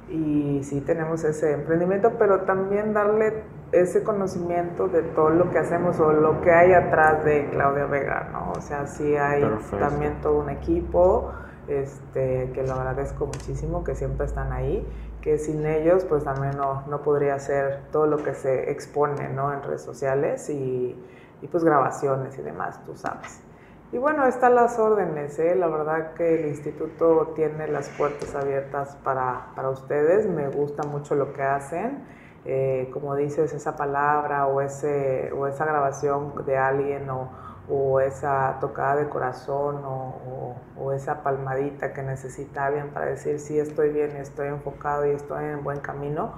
y 0.10 0.62
sí 0.64 0.82
tenemos 0.82 1.24
ese 1.24 1.54
emprendimiento, 1.54 2.14
pero 2.18 2.42
también 2.42 2.94
darle 2.94 3.44
ese 3.72 4.04
conocimiento 4.04 4.88
de 4.88 5.02
todo 5.02 5.30
lo 5.30 5.52
que 5.52 5.60
hacemos 5.60 6.00
o 6.00 6.14
lo 6.14 6.42
que 6.42 6.52
hay 6.52 6.74
atrás 6.74 7.26
de 7.26 7.50
Claudia 7.50 7.86
Vega, 7.86 8.30
¿no? 8.32 8.54
O 8.54 8.62
sea, 8.62 8.88
sí 8.88 9.16
hay 9.18 9.42
Perfecto. 9.42 9.78
también 9.78 10.22
todo 10.22 10.40
un 10.40 10.50
equipo, 10.50 11.34
este, 11.68 12.52
que 12.54 12.64
lo 12.64 12.74
agradezco 12.74 13.26
muchísimo, 13.26 13.84
que 13.84 13.96
siempre 13.96 14.26
están 14.26 14.54
ahí, 14.54 14.88
que 15.22 15.38
sin 15.38 15.66
ellos 15.66 16.06
pues 16.06 16.24
también 16.24 16.56
no, 16.56 16.88
no 16.88 17.02
podría 17.02 17.36
hacer 17.36 17.82
todo 17.92 18.08
lo 18.08 18.18
que 18.18 18.34
se 18.34 18.72
expone, 18.72 19.28
¿no? 19.30 19.54
En 19.54 19.62
redes 19.62 19.82
sociales 19.82 20.50
y, 20.50 20.96
y 21.42 21.48
pues 21.48 21.64
grabaciones 21.64 22.38
y 22.40 22.42
demás, 22.42 22.84
tú 22.86 22.96
sabes. 22.96 23.44
Y 23.92 23.98
bueno, 23.98 24.26
están 24.28 24.56
las 24.56 24.78
órdenes, 24.80 25.40
¿eh? 25.40 25.56
la 25.56 25.68
verdad 25.68 26.14
que 26.14 26.36
el 26.42 26.48
instituto 26.48 27.34
tiene 27.36 27.68
las 27.70 27.90
puertas 27.90 28.36
abiertas 28.36 28.98
para, 29.04 29.54
para 29.56 29.70
ustedes, 29.70 30.28
me 30.28 30.50
gusta 30.50 30.84
mucho 30.84 31.16
lo 31.16 31.34
que 31.34 31.44
hacen, 31.44 32.06
Eh, 32.50 32.90
como 32.94 33.14
dices, 33.16 33.54
esa 33.54 33.76
palabra 33.76 34.48
o, 34.48 34.62
ese, 34.62 35.32
o 35.34 35.48
esa 35.48 35.66
grabación 35.66 36.34
de 36.46 36.58
alguien 36.58 37.10
o, 37.10 37.34
o 37.68 38.00
esa 38.00 38.58
tocada 38.62 38.96
de 38.96 39.10
corazón 39.10 39.84
o, 39.84 40.72
o- 40.76 40.94
esa 40.94 41.24
palmadita 41.24 41.94
que 41.94 42.04
necesita 42.04 42.66
alguien 42.68 42.94
para 42.94 43.08
decir 43.08 43.40
sí 43.40 43.60
estoy 43.60 43.90
bien, 43.90 44.16
estoy 44.16 44.48
enfocado 44.48 45.06
y 45.06 45.12
estoy 45.12 45.44
en 45.46 45.64
buen 45.64 45.80
camino, 45.82 46.38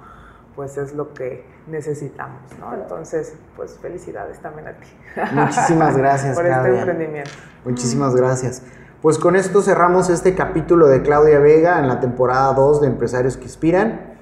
pues 0.60 0.76
es 0.76 0.92
lo 0.92 1.14
que 1.14 1.42
necesitamos, 1.68 2.42
¿no? 2.60 2.74
Entonces, 2.74 3.32
pues 3.56 3.78
felicidades 3.80 4.40
también 4.40 4.68
a 4.68 4.72
ti. 4.72 4.86
Muchísimas 5.32 5.96
gracias, 5.96 6.36
por 6.36 6.44
este 6.44 6.60
Claudia. 6.60 6.80
emprendimiento. 6.80 7.30
Muchísimas 7.64 8.14
gracias. 8.14 8.62
Pues 9.00 9.16
con 9.16 9.36
esto 9.36 9.62
cerramos 9.62 10.10
este 10.10 10.34
capítulo 10.34 10.88
de 10.88 11.00
Claudia 11.00 11.38
Vega 11.38 11.78
en 11.78 11.88
la 11.88 11.98
temporada 11.98 12.52
2 12.52 12.82
de 12.82 12.88
Empresarios 12.88 13.38
que 13.38 13.44
Inspiran. 13.44 14.18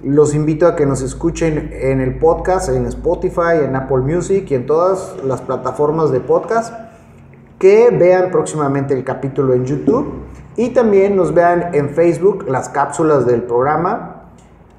Los 0.00 0.32
invito 0.32 0.68
a 0.68 0.76
que 0.76 0.86
nos 0.86 1.02
escuchen 1.02 1.70
en 1.72 2.00
el 2.00 2.20
podcast, 2.20 2.68
en 2.68 2.86
Spotify, 2.86 3.64
en 3.64 3.74
Apple 3.74 4.02
Music 4.02 4.48
y 4.48 4.54
en 4.54 4.66
todas 4.66 5.16
las 5.24 5.40
plataformas 5.40 6.12
de 6.12 6.20
podcast. 6.20 6.72
Que 7.58 7.90
vean 7.90 8.30
próximamente 8.30 8.94
el 8.94 9.02
capítulo 9.02 9.54
en 9.54 9.64
YouTube 9.64 10.22
y 10.54 10.68
también 10.68 11.16
nos 11.16 11.34
vean 11.34 11.74
en 11.74 11.90
Facebook 11.90 12.44
las 12.48 12.68
cápsulas 12.68 13.26
del 13.26 13.42
programa. 13.42 14.19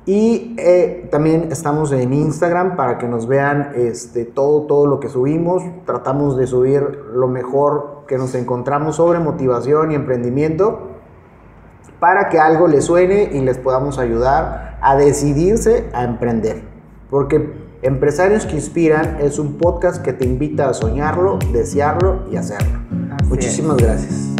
Y 0.05 0.55
eh, 0.57 1.07
también 1.11 1.49
estamos 1.51 1.91
en 1.91 2.11
Instagram 2.11 2.75
para 2.75 2.97
que 2.97 3.07
nos 3.07 3.27
vean 3.27 3.73
este, 3.75 4.25
todo, 4.25 4.63
todo 4.63 4.87
lo 4.87 4.99
que 4.99 5.09
subimos. 5.09 5.63
Tratamos 5.85 6.37
de 6.37 6.47
subir 6.47 6.81
lo 7.13 7.27
mejor 7.27 8.05
que 8.07 8.17
nos 8.17 8.33
encontramos 8.33 8.95
sobre 8.95 9.19
motivación 9.19 9.91
y 9.91 9.95
emprendimiento 9.95 10.87
para 11.99 12.29
que 12.29 12.39
algo 12.39 12.67
les 12.67 12.85
suene 12.85 13.29
y 13.31 13.41
les 13.41 13.59
podamos 13.59 13.99
ayudar 13.99 14.79
a 14.81 14.95
decidirse 14.95 15.89
a 15.93 16.03
emprender. 16.03 16.63
Porque 17.11 17.61
Empresarios 17.83 18.45
que 18.45 18.55
Inspiran 18.55 19.17
es 19.21 19.39
un 19.39 19.57
podcast 19.57 20.03
que 20.03 20.13
te 20.13 20.23
invita 20.25 20.69
a 20.69 20.73
soñarlo, 20.73 21.39
desearlo 21.51 22.25
y 22.31 22.35
hacerlo. 22.35 22.79
Así 23.19 23.27
Muchísimas 23.27 23.77
es. 23.77 23.83
gracias. 23.83 24.30